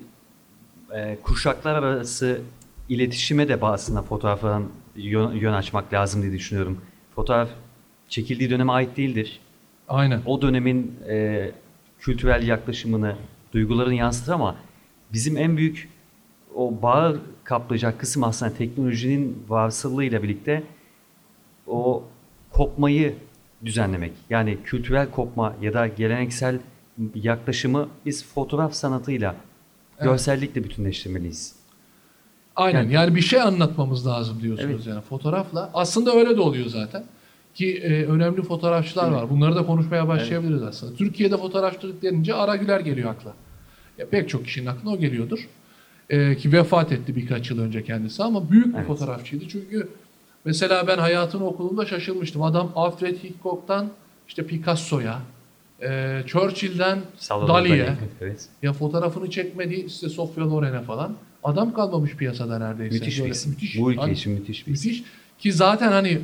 e, 0.94 1.18
kuşaklar 1.22 1.74
arası 1.82 2.40
iletişime 2.88 3.48
de 3.48 3.58
aslında 3.62 4.02
fotoğrafların 4.02 4.68
yön, 4.96 5.32
yön 5.32 5.52
açmak 5.52 5.92
lazım 5.92 6.22
diye 6.22 6.32
düşünüyorum. 6.32 6.80
Fotoğraf 7.14 7.48
çekildiği 8.08 8.50
döneme 8.50 8.72
ait 8.72 8.96
değildir. 8.96 9.40
Aynen. 9.90 10.22
O 10.26 10.42
dönemin 10.42 10.94
e, 11.08 11.50
kültürel 11.98 12.46
yaklaşımını, 12.48 13.16
duygularını 13.52 13.94
yansıtır 13.94 14.32
ama 14.32 14.56
bizim 15.12 15.36
en 15.36 15.56
büyük 15.56 15.88
o 16.54 16.82
bağı 16.82 17.20
kaplayacak 17.44 18.00
kısım 18.00 18.24
aslında 18.24 18.54
teknolojinin 18.54 19.44
varsıllığıyla 19.48 20.22
birlikte 20.22 20.62
o 21.66 22.04
kopmayı 22.52 23.14
düzenlemek. 23.64 24.12
Yani 24.30 24.58
kültürel 24.64 25.10
kopma 25.10 25.54
ya 25.62 25.74
da 25.74 25.86
geleneksel 25.86 26.58
yaklaşımı 27.14 27.88
biz 28.06 28.24
fotoğraf 28.24 28.74
sanatıyla, 28.74 29.34
Evet. 29.98 30.04
görsellikle 30.10 30.64
bütünleştirmeliyiz. 30.64 31.56
Aynen. 32.56 32.82
Yani- 32.82 32.92
Yani 32.94 33.14
bir 33.14 33.20
şey 33.20 33.40
anlatmamız 33.42 34.06
lazım 34.06 34.40
diyorsunuz 34.42 34.70
Evet. 34.74 34.86
yani 34.86 35.00
fotoğrafla. 35.00 35.70
Aslında 35.74 36.12
öyle 36.12 36.36
de 36.36 36.40
oluyor 36.40 36.66
zaten. 36.66 37.04
Ki 37.54 37.76
e, 37.78 38.04
önemli 38.04 38.42
fotoğrafçılar 38.42 39.10
var. 39.10 39.30
Bunları 39.30 39.54
da 39.54 39.66
konuşmaya 39.66 40.08
başlayabiliriz 40.08 40.62
aslında. 40.62 40.96
Türkiye'de 40.96 41.36
fotoğrafçılık 41.36 42.02
denince 42.02 42.34
Ara 42.34 42.56
Güler 42.56 42.80
geliyor 42.80 43.10
akla. 43.10 43.34
Ya 43.98 44.08
pek 44.08 44.28
çok 44.28 44.44
kişinin 44.44 44.66
aklına 44.66 44.92
o 44.94 44.98
geliyordur. 44.98 45.48
E, 46.10 46.36
ki 46.36 46.52
vefat 46.52 46.92
etti 46.92 47.16
birkaç 47.16 47.50
yıl 47.50 47.60
önce 47.60 47.84
kendisi 47.84 48.22
ama 48.22 48.50
büyük 48.50 48.66
bir 48.66 48.74
Evet. 48.74 48.86
fotoğrafçıydı. 48.86 49.48
Çünkü 49.48 49.88
mesela 50.44 50.86
ben 50.86 50.98
hayatını 50.98 51.46
okuduğumda 51.46 51.86
şaşırmıştım. 51.86 52.42
Adam 52.42 52.72
Alfred 52.74 53.16
Hitchcock'tan 53.16 53.88
işte 54.28 54.46
Picasso'ya, 54.46 55.18
e, 55.82 56.20
Churchill'den 56.26 56.98
Dali'ye, 57.30 57.86
Dali. 57.86 57.96
Evet. 58.20 58.48
ya 58.62 58.72
fotoğrafını 58.72 59.30
çekmediği 59.30 59.86
işte 59.86 60.08
Sofia 60.08 60.50
Loren'e 60.50 60.82
falan. 60.82 61.14
Adam 61.44 61.72
kalmamış 61.74 62.16
piyasada 62.16 62.58
neredeyse. 62.58 62.94
Müthiş 62.98 63.24
bir 63.24 63.30
isim. 63.30 63.50
Müthiş. 63.52 63.78
Bu 63.78 63.92
ülke 63.92 64.12
için 64.12 64.32
müthiş 64.32 64.66
bir 64.66 64.72
isim. 64.72 64.90
müthiş. 64.90 65.04
Ki 65.38 65.52
zaten 65.52 65.92
hani 65.92 66.18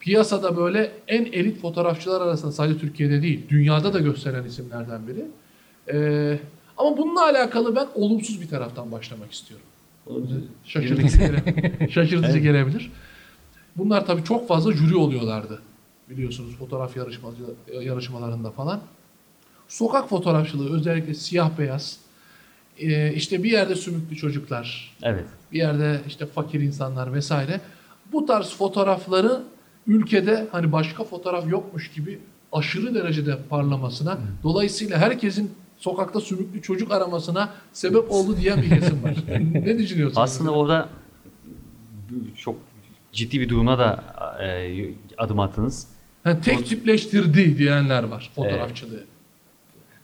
piyasada 0.00 0.56
böyle 0.56 0.92
en 1.08 1.24
elit 1.24 1.60
fotoğrafçılar 1.60 2.20
arasında 2.20 2.52
sadece 2.52 2.78
Türkiye'de 2.78 3.22
değil, 3.22 3.48
dünyada 3.48 3.92
da 3.94 3.98
gösteren 4.00 4.44
isimlerden 4.44 5.00
biri. 5.08 5.24
Ee, 5.92 6.38
ama 6.78 6.96
bununla 6.98 7.24
alakalı 7.24 7.76
ben 7.76 7.86
olumsuz 7.94 8.40
bir 8.40 8.48
taraftan 8.48 8.92
başlamak 8.92 9.32
istiyorum. 9.32 9.66
Şaşırtıcı, 10.64 11.18
gele- 11.18 11.90
şaşırtıcı 11.90 12.32
Evet. 12.32 12.42
gelebilir. 12.42 12.92
Bunlar 13.76 14.06
tabii 14.06 14.24
çok 14.24 14.48
fazla 14.48 14.72
jüri 14.72 14.96
oluyorlardı. 14.96 15.62
Biliyorsunuz 16.10 16.56
fotoğraf 16.56 16.96
yarışmacı, 16.96 17.42
yarışmalarında 17.80 18.50
falan. 18.50 18.80
Sokak 19.68 20.08
fotoğrafçılığı 20.08 20.76
özellikle 20.76 21.14
siyah 21.14 21.58
beyaz. 21.58 21.96
Ee, 22.78 23.12
işte 23.12 23.42
bir 23.42 23.50
yerde 23.52 23.74
sümüklü 23.74 24.16
çocuklar, 24.16 24.96
Evet. 25.02 25.24
bir 25.52 25.58
yerde 25.58 26.00
işte 26.06 26.26
fakir 26.26 26.60
insanlar 26.60 27.12
vesaire. 27.12 27.60
Bu 28.12 28.26
tarz 28.26 28.50
fotoğrafları 28.56 29.42
ülkede 29.86 30.48
hani 30.52 30.72
başka 30.72 31.04
fotoğraf 31.04 31.50
yokmuş 31.50 31.90
gibi 31.90 32.18
aşırı 32.52 32.94
derecede 32.94 33.38
parlamasına, 33.50 34.18
dolayısıyla 34.42 34.98
herkesin 34.98 35.50
sokakta 35.78 36.20
sümüklü 36.20 36.62
çocuk 36.62 36.92
aramasına 36.92 37.54
sebep 37.72 38.10
oldu 38.10 38.36
diyen 38.36 38.62
bir 38.62 38.68
kesim 38.68 39.02
var. 39.02 39.16
ne 39.52 39.78
düşünüyorsunuz? 39.78 40.18
Aslında 40.18 40.50
orada 40.50 40.88
çok 42.36 42.56
ciddi 43.12 43.40
bir 43.40 43.48
duruma 43.48 43.78
da 43.78 44.04
e, 44.42 44.90
adım 45.18 45.40
attınız. 45.40 45.88
Ha, 46.24 46.40
tek 46.40 46.66
tipleştirdi 46.66 47.58
diyenler 47.58 48.02
var 48.02 48.30
fotoğrafçılığı. 48.34 49.04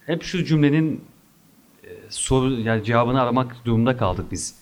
Hep 0.07 0.23
şu 0.23 0.45
cümlenin 0.45 1.05
e, 1.85 1.89
soru 2.09 2.61
yani 2.61 2.85
cevabını 2.85 3.23
aramak 3.23 3.57
durumunda 3.65 3.97
kaldık 3.97 4.27
biz. 4.33 4.57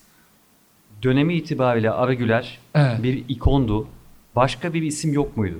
Dönemi 1.02 1.34
itibariyle 1.34 1.90
Ara 1.90 2.14
Güler 2.14 2.58
Evet. 2.74 3.02
bir 3.02 3.24
ikondu. 3.28 3.88
Başka 4.36 4.74
bir 4.74 4.82
isim 4.82 5.12
yok 5.12 5.36
muydu? 5.36 5.56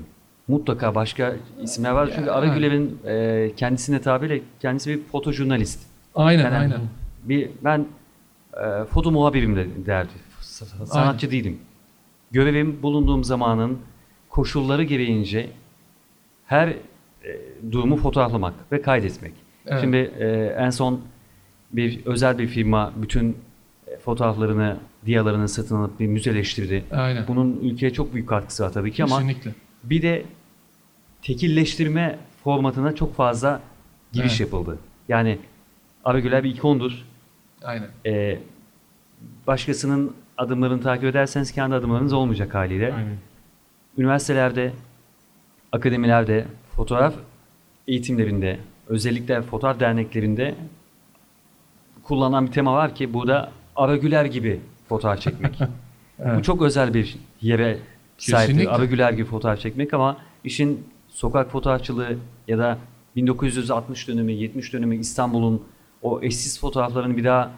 Mutlaka 0.48 0.94
başka 0.94 1.36
isimler 1.62 1.90
var. 1.90 2.10
Çünkü 2.14 2.28
Yani. 2.28 2.54
Güler'in 2.54 2.98
e, 3.06 3.52
kendisine 3.56 4.00
tabiriyle 4.00 4.42
kendisi 4.60 4.90
bir 4.90 5.02
fotojurnalist. 5.04 5.80
Aynen 6.14 6.44
Yani 6.44 6.56
aynen. 6.56 6.80
Bir 7.24 7.50
ben 7.64 7.86
e, 8.54 8.84
foto 8.84 9.10
muhabirim 9.10 9.56
de 9.56 9.66
derdi. 9.86 10.12
Sanatçı 10.84 11.30
değilim. 11.30 11.58
Görevim 12.30 12.82
bulunduğum 12.82 13.24
zamanın 13.24 13.78
koşulları 14.30 14.82
gereğince 14.82 15.50
her 16.46 16.68
e, 16.68 16.76
durumu 17.72 17.96
fotoğraflamak 17.96 18.54
ve 18.72 18.82
kaydetmek. 18.82 19.32
Evet. 19.66 19.80
Şimdi 19.80 19.96
e, 19.96 20.26
en 20.58 20.70
son 20.70 21.00
bir 21.72 22.06
özel 22.06 22.38
bir 22.38 22.46
firma 22.46 22.92
bütün 22.96 23.36
fotoğraflarını, 24.04 24.76
diyalarını 25.06 25.48
satın 25.48 25.76
alıp 25.76 26.00
bir 26.00 26.06
müzeleştirdi. 26.06 26.84
Aynen. 26.92 27.24
Bunun 27.28 27.58
ülkeye 27.62 27.92
çok 27.92 28.14
büyük 28.14 28.28
katkısı 28.28 28.64
var 28.64 28.72
tabii 28.72 28.92
ki 28.92 29.04
ama 29.04 29.16
Kesinlikle. 29.18 29.54
bir 29.84 30.02
de 30.02 30.24
tekilleştirme 31.22 32.18
formatına 32.44 32.94
çok 32.94 33.14
fazla 33.16 33.60
giriş 34.12 34.30
Evet. 34.32 34.40
yapıldı. 34.40 34.78
Yani 35.08 35.38
Aragüler 36.04 36.44
bir 36.44 36.50
ikondur. 36.54 37.04
Aynen. 37.62 37.88
Ee, 38.06 38.38
başkasının 39.46 40.14
adımlarını 40.38 40.82
takip 40.82 41.04
ederseniz 41.04 41.52
kendi 41.52 41.74
adımlarınız 41.74 42.12
olmayacak 42.12 42.54
haliyle. 42.54 42.94
Aynen. 42.94 43.16
Üniversitelerde, 43.98 44.72
akademilerde, 45.72 46.46
fotoğraf 46.76 47.14
eğitimlerinde, 47.88 48.58
özellikle 48.88 49.42
fotoğraf 49.42 49.80
derneklerinde 49.80 50.54
kullanılan 52.02 52.46
bir 52.46 52.52
tema 52.52 52.72
var 52.74 52.94
ki 52.94 53.14
burada 53.14 53.52
Aragüler 53.76 54.24
gibi 54.24 54.60
fotoğraf 54.88 55.20
çekmek. 55.20 55.58
Evet. 56.18 56.38
Bu 56.38 56.42
çok 56.42 56.62
özel 56.62 56.94
bir 56.94 57.16
yere. 57.40 57.78
Kesinlikle. 58.18 58.70
Aragüler 58.70 59.12
gibi 59.12 59.24
fotoğraf 59.24 59.60
çekmek 59.60 59.94
ama 59.94 60.16
işin 60.44 60.86
sokak 61.08 61.50
fotoğrafçılığı 61.50 62.16
ya 62.48 62.58
da 62.58 62.78
1960 63.16 64.08
dönemi, 64.08 64.32
70 64.32 64.72
dönemi 64.72 64.96
İstanbul'un 64.96 65.62
o 66.02 66.22
eşsiz 66.22 66.60
fotoğraflarını 66.60 67.16
bir 67.16 67.24
daha 67.24 67.50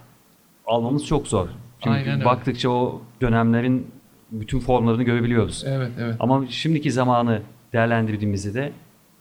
almamız 0.67 1.07
çok 1.07 1.27
zor. 1.29 1.49
Çünkü 1.81 1.97
Aynen 1.97 2.15
öyle. 2.15 2.25
baktıkça 2.25 2.71
o 2.71 3.03
dönemlerin 3.21 3.87
bütün 4.33 4.61
formlarını 4.61 5.03
görebiliyoruz. 5.03 5.65
Evet 5.67 5.91
evet. 6.01 6.17
Ama 6.21 6.47
şimdiki 6.47 6.93
zamanı 6.93 7.43
değerlendirdiğimizde 7.73 8.55
de 8.55 8.73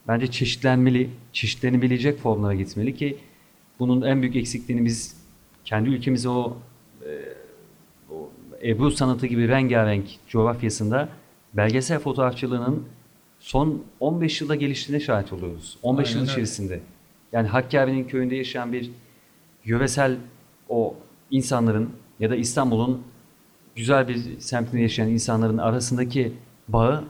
bence 0.08 0.28
çeşitlenmeli, 0.32 1.10
çeşitlenebilecek 1.34 2.20
formlara 2.20 2.54
gitmeli 2.54 2.96
ki 2.96 3.18
bunun 3.80 4.02
en 4.02 4.22
büyük 4.22 4.36
eksikliğini 4.36 4.86
biz 4.86 5.18
kendi 5.66 5.90
ülkemize 5.90 6.30
o, 6.30 6.58
e, 7.06 7.12
o 8.14 8.30
Ebru 8.64 8.92
sanatı 8.92 9.28
gibi 9.28 9.48
rengarenk 9.48 10.06
coğrafyasında 10.28 11.10
belgesel 11.54 12.00
fotoğrafçılığının 12.00 12.84
son 13.40 13.84
15 14.00 14.42
yılda 14.42 14.56
geliştiğine 14.56 15.00
şahit 15.04 15.34
oluyoruz. 15.34 15.78
15 15.84 16.08
Aynen 16.08 16.20
yıl 16.20 16.22
öyle. 16.22 16.32
içerisinde. 16.32 16.80
Yani 17.32 17.48
Hakkari'nin 17.48 18.04
köyünde 18.04 18.36
yaşayan 18.36 18.74
bir 18.74 18.92
yöresel 19.66 20.18
o 20.70 20.96
insanların 21.32 21.90
ya 22.20 22.30
da 22.30 22.36
İstanbul'un 22.36 23.02
güzel 23.76 24.08
bir 24.08 24.40
semtinde 24.40 24.82
yaşayan 24.82 25.10
insanların 25.10 25.58
arasındaki 25.58 26.34
bağı 26.68 27.04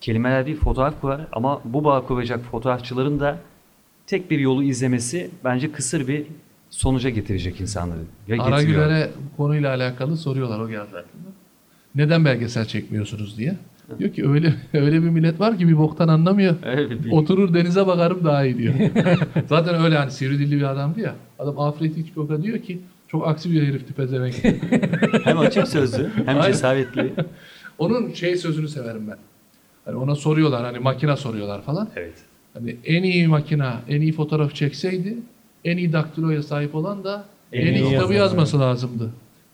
kelimeler 0.00 0.46
değil 0.46 0.56
fotoğraf 0.56 1.00
kurar 1.00 1.26
ama 1.32 1.60
bu 1.64 1.84
bağı 1.84 2.06
kuracak 2.06 2.44
fotoğrafçıların 2.44 3.20
da 3.20 3.38
tek 4.06 4.30
bir 4.30 4.38
yolu 4.38 4.62
izlemesi 4.62 5.30
bence 5.44 5.72
kısır 5.72 6.08
bir 6.08 6.26
sonuca 6.70 7.10
getirecek 7.10 7.60
insanları. 7.60 8.00
Getiriyor. 8.26 8.46
Aragüler'e 8.52 9.10
bu 9.32 9.36
konuyla 9.36 9.74
alakalı 9.74 10.16
soruyorlar 10.16 10.60
o 10.60 10.68
geldi 10.68 10.82
aklıma. 10.82 11.30
Neden 11.94 12.24
belgesel 12.24 12.64
çekmiyorsunuz 12.64 13.38
diye. 13.38 13.56
Diyor 13.98 14.12
ki 14.12 14.28
öyle 14.28 14.54
öyle 14.72 15.02
bir 15.02 15.08
millet 15.08 15.40
var 15.40 15.58
ki 15.58 15.68
bir 15.68 15.78
boktan 15.78 16.08
anlamıyor. 16.08 16.56
Evet, 16.64 16.92
Oturur 17.10 17.54
denize 17.54 17.86
bakarım 17.86 18.24
daha 18.24 18.44
iyi 18.44 18.58
diyor. 18.58 18.74
Zaten 19.48 19.82
öyle 19.84 19.96
hani 19.96 20.10
sivri 20.10 20.38
dilli 20.38 20.56
bir 20.56 20.70
adamdı 20.70 21.00
ya. 21.00 21.14
Adam 21.38 21.58
Alfred 21.58 21.96
Hitchcock'a 21.96 22.42
diyor 22.42 22.58
ki 22.58 22.80
çok 23.08 23.28
aksi 23.28 23.52
bir 23.52 23.62
herifti 23.66 23.92
pezevenk. 23.92 24.34
hem 25.24 25.38
açık 25.38 25.68
sözlü 25.68 26.10
hem 26.16 26.28
Aynen. 26.28 26.52
cesaretli. 26.52 27.12
Onun 27.78 28.12
şey 28.12 28.36
sözünü 28.36 28.68
severim 28.68 29.08
ben. 29.08 29.16
Hani 29.84 29.96
ona 29.96 30.14
soruyorlar 30.14 30.64
hani 30.64 30.78
makine 30.78 31.16
soruyorlar 31.16 31.62
falan. 31.62 31.88
Evet. 31.96 32.14
Hani 32.54 32.76
en 32.84 33.02
iyi 33.02 33.28
makina, 33.28 33.80
en 33.88 34.00
iyi 34.00 34.12
fotoğraf 34.12 34.54
çekseydi 34.54 35.16
en 35.64 35.76
iyi 35.76 35.92
daktiloya 35.92 36.42
sahip 36.42 36.74
olan 36.74 37.04
da 37.04 37.24
en, 37.52 37.66
En 37.66 37.74
iyi 37.74 37.84
iyi 37.84 37.90
kitabı 37.90 38.14
yazması 38.14 38.60
lazımdı. 38.60 39.10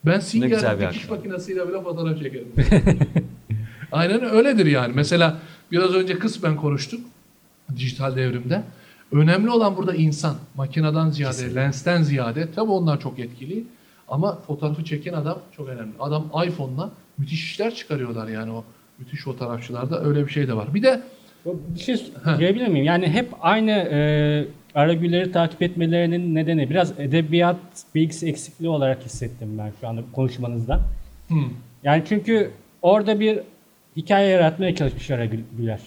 Ben 0.06 0.20
Singer 0.20 0.80
dikiş 0.80 1.10
makinesiyle 1.10 1.68
bile 1.68 1.82
fotoğraf 1.82 2.18
çekerim. 2.18 2.48
Aynen 3.92 4.24
öyledir 4.24 4.66
yani. 4.66 4.92
Mesela 4.94 5.38
biraz 5.72 5.94
önce 5.94 6.18
kısmen 6.18 6.56
konuştuk 6.56 7.00
dijital 7.76 8.16
devrimde. 8.16 8.62
Önemli 9.12 9.50
olan 9.50 9.76
burada 9.76 9.94
insan. 9.94 10.36
Makineden 10.54 11.10
ziyade, 11.10 11.54
lensten 11.54 12.02
ziyade. 12.02 12.48
Tabii 12.52 12.70
onlar 12.70 13.00
çok 13.00 13.18
etkili. 13.18 13.64
Ama 14.08 14.38
fotoğrafı 14.46 14.84
çeken 14.84 15.12
adam 15.12 15.38
çok 15.56 15.68
önemli. 15.68 15.92
Adam 16.00 16.30
iPhone'la 16.46 16.90
müthiş 17.18 17.44
işler 17.44 17.74
çıkarıyorlar 17.74 18.28
yani 18.28 18.52
o 18.52 18.64
müthiş 18.98 19.22
fotoğrafçılarda 19.22 20.04
öyle 20.04 20.26
bir 20.26 20.32
şey 20.32 20.48
de 20.48 20.56
var. 20.56 20.74
Bir 20.74 20.82
de 20.82 21.02
Bir 21.46 21.80
şey 21.80 21.96
diyebilir 22.38 22.68
miyim? 22.68 22.84
Yani 22.84 23.08
hep 23.08 23.28
aynı 23.40 23.70
e, 23.70 24.48
Aragüler'i 24.76 25.32
takip 25.32 25.62
etmelerinin 25.62 26.34
nedeni 26.34 26.70
biraz 26.70 27.00
edebiyat 27.00 27.56
bilgisi 27.94 28.28
eksikliği 28.28 28.70
olarak 28.70 29.04
hissettim 29.04 29.58
ben 29.58 29.72
şu 29.80 29.88
anda 29.88 30.00
konuşmanızda. 30.12 30.80
hmm, 31.28 31.50
Yani 31.84 32.02
çünkü 32.08 32.50
orada 32.82 33.20
bir 33.20 33.38
hikaye 33.96 34.28
yaratmaya 34.28 34.74
çalışmış 34.74 35.10
Aragüler. 35.10 35.80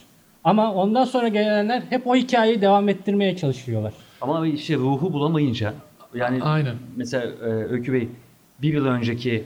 Ama 0.43 0.73
ondan 0.73 1.05
sonra 1.05 1.27
gelenler 1.27 1.83
hep 1.89 2.07
o 2.07 2.15
hikayeyi 2.15 2.61
devam 2.61 2.89
ettirmeye 2.89 3.37
çalışıyorlar. 3.37 3.93
Ama 4.21 4.47
işte 4.47 4.75
ruhu 4.75 5.13
bulamayınca 5.13 5.73
yani 6.13 6.43
aynen. 6.43 6.75
mesela 6.95 7.25
e, 7.25 7.49
Öykü 7.49 7.93
Bey 7.93 8.09
bir 8.61 8.73
yıl 8.73 8.85
önceki 8.85 9.43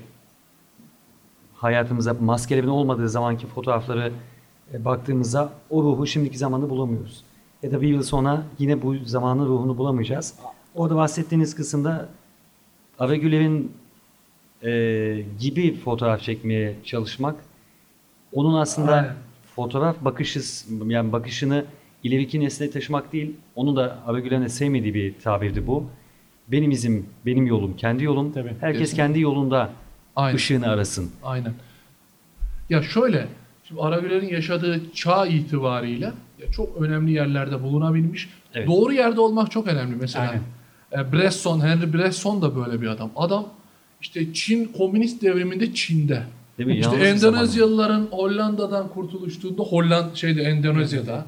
hayatımıza 1.56 2.14
maskelerin 2.14 2.68
olmadığı 2.68 3.10
zamanki 3.10 3.48
fotoğrafları 3.48 4.12
e, 4.74 4.86
baktığımızda 4.86 5.50
o 5.70 5.84
ruhu 5.84 6.08
şimdiki 6.08 6.38
zamanda 6.38 6.70
bulamıyoruz. 6.70 7.24
Ya 7.64 7.72
da 7.72 7.82
bir 7.82 7.88
yıl 7.88 8.04
sonra 8.04 8.44
yine 8.60 8.82
bu 8.82 8.96
zamanın 9.06 9.46
ruhunu 9.46 9.78
bulamayacağız. 9.78 10.36
Orada 10.76 10.96
bahsettiğiniz 10.96 11.56
kısımda 11.56 12.10
Aragüler'in 13.00 13.72
e, 14.64 15.26
gibi 15.40 15.78
fotoğraf 15.78 16.22
çekmeye 16.22 16.76
çalışmak 16.84 17.36
onun 18.34 18.54
aslında 18.60 18.96
Aynen. 18.96 19.14
fotoğraf 19.56 19.96
bakışız 20.02 20.68
yani 20.88 21.12
bakışını 21.12 21.66
ileriki 22.04 22.40
nesle 22.40 22.70
taşımak 22.70 23.14
değil. 23.14 23.36
Onu 23.56 23.76
da 23.76 24.00
Aragüler'in 24.08 24.48
sevmediği 24.48 24.94
bir 24.94 25.20
tabirdi 25.20 25.68
bu. 25.68 25.86
Benim 26.48 26.72
izim, 26.72 27.06
benim 27.26 27.48
yolum, 27.48 27.78
kendi 27.78 28.04
yolum. 28.04 28.32
Tabii. 28.32 28.56
Herkes 28.60 28.80
Kesinlikle. 28.80 29.04
kendi 29.04 29.20
yolunda 29.20 29.70
Aynen. 30.16 30.36
ışığını 30.36 30.68
arasın. 30.68 31.12
Aynen. 31.24 31.54
Ya 32.70 32.82
şöyle, 32.84 33.28
şimdi 33.64 33.82
Aragüler'in 33.82 34.28
yaşadığı 34.28 34.82
çağ 34.94 35.26
itibariyle 35.26 36.12
çok 36.52 36.82
önemli 36.82 37.12
yerlerde 37.12 37.64
bulunabilmiş. 37.64 38.30
Evet. 38.54 38.68
Doğru 38.68 38.94
yerde 38.94 39.22
olmak 39.22 39.52
çok 39.52 39.68
önemli 39.68 39.96
mesela. 39.96 40.30
Aynen. 40.30 41.08
E, 41.08 41.14
Bresson, 41.14 41.60
Henry 41.60 41.94
Bresson 41.94 42.42
da 42.42 42.56
böyle 42.56 42.82
bir 42.82 42.88
adam. 42.88 43.12
Adam 43.16 43.48
işte 44.02 44.34
Çin 44.34 44.66
komünist 44.66 45.22
devriminde 45.22 45.74
Çin'de. 45.74 46.24
Değil 46.58 46.68
mi? 46.68 46.78
İşte 46.78 46.98
Yalnız 46.98 47.24
Endonezyalıların 47.24 48.08
Hollanda'dan 48.12 48.88
kurtuluştuğunda 48.90 49.64
Holland 49.64 50.16
şeyde 50.16 50.42
Endonezya'da 50.42 51.26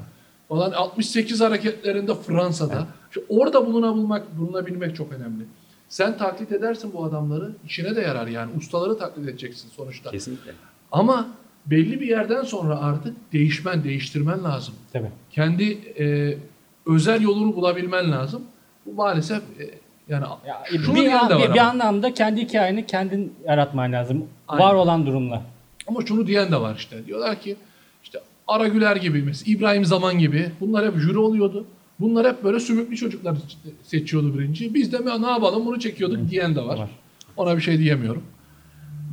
falan 0.49 0.71
68 0.71 1.41
hareketlerinde 1.41 2.15
Fransa'da. 2.15 2.87
İşte 3.09 3.21
orada 3.29 3.65
bulunabilmek 3.65 4.37
bulunabilmek 4.37 4.95
çok 4.95 5.11
önemli. 5.11 5.43
Sen 5.89 6.17
taklit 6.17 6.51
edersin 6.51 6.93
bu 6.93 7.03
adamları, 7.03 7.51
işine 7.65 7.95
de 7.95 8.01
yarar 8.01 8.27
yani. 8.27 8.51
Ustaları 8.57 8.97
taklit 8.97 9.29
edeceksin 9.29 9.69
sonuçta. 9.69 10.11
Kesinlikle. 10.11 10.51
Ama 10.91 11.27
belli 11.65 12.01
bir 12.01 12.07
yerden 12.07 12.43
sonra 12.43 12.79
artık 12.79 13.33
değişmen, 13.33 13.83
değiştirmen 13.83 14.43
lazım. 14.43 14.75
Tabii. 14.93 15.09
Kendi 15.31 15.77
e, 15.99 16.37
özel 16.85 17.21
yolunu 17.21 17.55
bulabilmen 17.55 18.11
lazım. 18.11 18.41
Bu 18.85 18.93
maalesef 18.93 19.37
e, 19.37 19.63
yani 20.09 20.25
Ya, 20.47 20.63
şunun 20.69 20.95
bir, 20.95 21.11
da 21.11 21.39
bir, 21.39 21.53
bir 21.53 21.59
ama. 21.59 21.69
anlamda 21.69 22.13
kendi 22.13 22.41
hikayeni 22.41 22.85
kendin 22.85 23.33
yaratman 23.47 23.91
lazım. 23.91 24.25
Aynen. 24.47 24.65
Var 24.65 24.73
olan 24.73 25.05
durumla. 25.05 25.41
Ama 25.87 26.05
şunu 26.05 26.27
diyen 26.27 26.51
de 26.51 26.61
var 26.61 26.75
işte. 26.77 27.05
Diyorlar 27.05 27.41
ki 27.41 27.55
işte 28.03 28.19
Ara 28.47 28.67
Güler 28.67 28.95
gibi 28.95 29.21
mesela 29.21 29.51
İbrahim 29.51 29.85
Zaman 29.85 30.19
gibi 30.19 30.51
bunlar 30.59 30.85
hep 30.85 30.97
jüri 30.99 31.17
oluyordu. 31.17 31.65
Bunlar 31.99 32.27
hep 32.27 32.43
böyle 32.43 32.59
sümüklü 32.59 32.97
çocuklar 32.97 33.35
seçiyordu 33.83 34.37
birinci. 34.39 34.73
Biz 34.73 34.93
de 34.93 35.21
ne 35.21 35.27
yapalım 35.29 35.65
bunu 35.65 35.79
çekiyorduk 35.79 36.29
diyen 36.29 36.55
de 36.55 36.61
var. 36.61 36.77
Var. 36.77 36.89
Ona 37.37 37.57
bir 37.57 37.61
şey 37.61 37.79
diyemiyorum. 37.79 38.23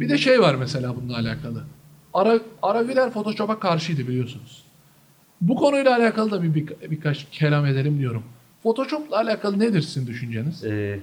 Bir 0.00 0.08
de 0.08 0.18
şey 0.18 0.40
var 0.40 0.54
mesela 0.54 0.96
bununla 0.96 1.16
alakalı. 1.16 1.62
Ara, 2.14 2.40
Ara 2.62 2.82
Güler 2.82 3.10
Photoshop'a 3.10 3.58
karşıydı 3.58 4.08
biliyorsunuz. 4.08 4.62
Bu 5.40 5.56
konuyla 5.56 5.96
alakalı 5.96 6.30
da 6.30 6.42
bir, 6.42 6.54
bir 6.54 6.66
birkaç 6.90 7.26
kelam 7.30 7.66
edelim 7.66 7.98
diyorum. 7.98 8.22
Photoshop'la 8.62 9.16
alakalı 9.16 9.58
nedir 9.58 9.82
sizin 9.82 10.06
düşünceniz? 10.06 10.64
Ee, 10.64 11.00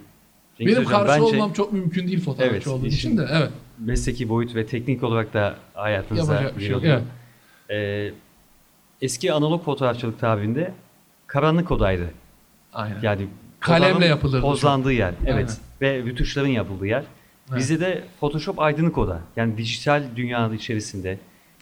Cengiz 0.58 0.76
Benim 0.76 0.88
Hocam, 0.88 1.06
karşı 1.06 1.22
bence 1.22 1.36
olmam 1.36 1.54
çok 1.54 1.74
mümkün 1.74 2.08
değil 2.08 2.22
fotoğrafçı 2.22 2.56
Evet, 2.56 2.68
olduğum 2.68 2.86
için 2.86 3.18
de. 3.18 3.28
Evet. 3.32 3.50
mesleki 3.80 4.30
boyut 4.30 4.56
ve 4.56 4.66
teknik 4.66 5.04
olarak 5.04 5.34
da 5.34 5.56
hayatınıza 5.74 6.34
Yapacak 6.34 6.58
bir 6.58 6.62
şey 6.62 6.72
yok. 6.72 6.82
Evet. 6.86 7.04
Ee, 7.70 8.12
eski 9.02 9.34
analog 9.34 9.64
fotoğrafçılık 9.64 10.20
tabirinde 10.20 10.74
karanlık 11.28 11.72
odaydı. 11.72 12.10
Aynen. 12.74 13.02
Yani 13.02 13.28
Kalemle 13.60 14.06
yapılırdı 14.06 14.42
Pozlandığı 14.42 14.94
yer. 14.94 15.14
Evet. 15.26 15.60
Aynen. 15.82 16.04
Ve 16.04 16.10
rütuşların 16.10 16.50
yapıldığı 16.50 16.88
yer. 16.88 17.04
Evet. 17.50 17.60
Bizde 17.60 17.80
de 17.80 18.04
Photoshop 18.20 18.60
aydınlık 18.60 18.98
oda. 18.98 19.22
Yani 19.36 19.58
dijital 19.58 20.04
dünyanın 20.16 20.56
içerisinde 20.56 21.20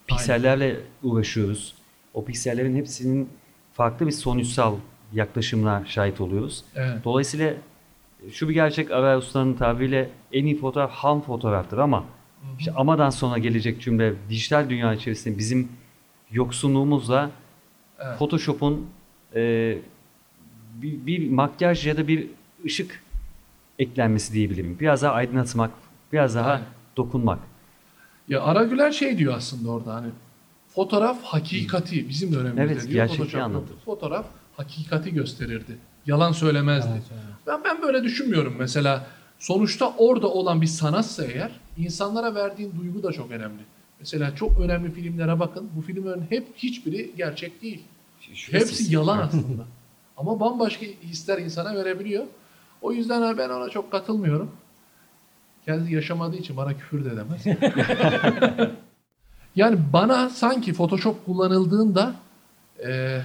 piksellerle 0.07 0.75
uğraşıyoruz. 1.03 1.75
O 2.13 2.25
piksellerin 2.25 2.75
hepsinin 2.75 3.29
farklı 3.73 4.07
bir 4.07 4.11
sonuçsal 4.11 4.75
yaklaşımına 5.13 5.83
şahit 5.85 6.21
oluyoruz. 6.21 6.63
Evet. 6.75 7.03
Dolayısıyla 7.03 7.53
şu 8.31 8.49
bir 8.49 8.53
gerçek 8.53 8.91
Aray 8.91 9.17
Usta'nın 9.17 9.53
tabiriyle 9.53 10.09
en 10.33 10.45
iyi 10.45 10.59
fotoğraf 10.59 10.91
ham 10.91 11.21
fotoğraftır 11.21 11.77
ama 11.77 12.03
işte 12.59 12.71
amadan 12.71 13.09
sonra 13.09 13.37
gelecek 13.37 13.81
cümle 13.81 14.13
dijital 14.29 14.69
dünya 14.69 14.93
içerisinde 14.93 15.37
bizim 15.37 15.69
yoksunluğumuzla 16.31 17.31
Evet. 17.99 18.17
Photoshop'un 18.17 18.87
e, 19.35 19.77
bir, 20.73 21.05
bir 21.05 21.29
makyaj 21.29 21.87
ya 21.87 21.97
da 21.97 22.07
bir 22.07 22.27
ışık 22.65 23.03
eklenmesi 23.79 24.33
diyebilirim. 24.33 24.77
Biraz 24.79 25.01
daha 25.01 25.13
aydınlatmak, 25.13 25.71
biraz 26.13 26.35
daha 26.35 26.51
Aynen. 26.51 26.65
dokunmak. 26.97 27.39
Ya 28.27 28.41
Ara 28.41 28.63
Güler 28.63 28.91
şey 28.91 29.17
diyor 29.17 29.33
aslında 29.37 29.71
orada 29.71 29.93
hani 29.95 30.07
fotoğraf 30.75 31.23
hakikati 31.23 32.09
bizim 32.09 32.33
dönemimizde 32.33 32.73
Evet, 32.73 32.87
diyor. 32.87 33.49
yoktu. 33.53 33.75
Fotoğraf 33.85 34.25
hakikati 34.57 35.13
gösterirdi. 35.13 35.77
Yalan 36.05 36.31
söylemezdi. 36.31 36.87
Yalan 36.87 37.01
söylemez. 37.01 37.35
Ben 37.47 37.63
ben 37.63 37.81
böyle 37.81 38.03
düşünmüyorum 38.03 38.55
mesela. 38.59 39.07
Sonuçta 39.39 39.93
orada 39.97 40.27
olan 40.27 40.61
bir 40.61 40.67
sanatsa 40.67 41.25
eğer 41.25 41.51
insanlara 41.77 42.35
verdiğin 42.35 42.73
duygu 42.81 43.03
da 43.03 43.11
çok 43.11 43.31
önemli. 43.31 43.61
Mesela 43.99 44.35
çok 44.35 44.59
önemli 44.59 44.91
filmlere 44.91 45.39
bakın. 45.39 45.69
Bu 45.75 45.81
filmlerin 45.81 46.23
hep 46.29 46.47
hiçbiri 46.57 47.11
gerçek 47.17 47.61
değil. 47.61 47.81
Hepsi 48.51 48.93
yalan 48.95 49.17
aslında. 49.17 49.65
Ama 50.17 50.39
bambaşka 50.39 50.85
hisler 50.85 51.37
insana 51.37 51.75
verebiliyor. 51.75 52.23
O 52.81 52.91
yüzden 52.91 53.37
ben 53.37 53.49
ona 53.49 53.69
çok 53.69 53.91
katılmıyorum. 53.91 54.51
Kendisi 55.65 55.93
yaşamadığı 55.93 56.37
için 56.37 56.57
bana 56.57 56.73
küfür 56.73 57.05
de 57.05 57.09
edemez. 57.09 57.45
yani 59.55 59.77
bana 59.93 60.29
sanki 60.29 60.73
Photoshop 60.73 61.25
kullanıldığında 61.25 62.15
e, 62.87 63.21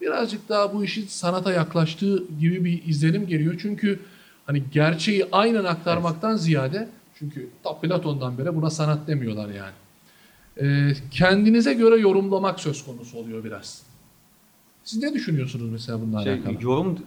birazcık 0.00 0.48
daha 0.48 0.74
bu 0.74 0.84
işin 0.84 1.06
sanata 1.06 1.52
yaklaştığı 1.52 2.24
gibi 2.40 2.64
bir 2.64 2.84
izlenim 2.86 3.26
geliyor. 3.26 3.54
Çünkü 3.62 4.00
hani 4.46 4.62
gerçeği 4.72 5.26
aynen 5.32 5.64
aktarmaktan 5.64 6.36
ziyade 6.36 6.88
çünkü 7.18 7.48
ta 7.62 7.80
Platon'dan 7.80 8.38
beri 8.38 8.56
buna 8.56 8.70
sanat 8.70 9.06
demiyorlar 9.06 9.48
yani. 9.48 9.72
E, 10.60 10.92
kendinize 11.10 11.74
göre 11.74 11.96
yorumlamak 12.00 12.60
söz 12.60 12.84
konusu 12.84 13.18
oluyor 13.18 13.44
biraz. 13.44 13.82
Siz 14.84 15.02
ne 15.02 15.14
düşünüyorsunuz 15.14 15.70
mesela 15.72 16.00
bununla 16.00 16.22
Şey, 16.22 16.32
alakalı? 16.32 16.56
yorum 16.60 16.98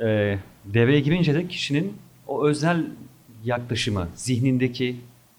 e, 0.00 0.38
devreye 0.74 1.00
girince 1.00 1.34
de 1.34 1.48
kişinin 1.48 1.92
o 2.26 2.46
özel 2.46 2.84
yaklaşımı, 3.44 4.08
zihnindeki 4.14 4.96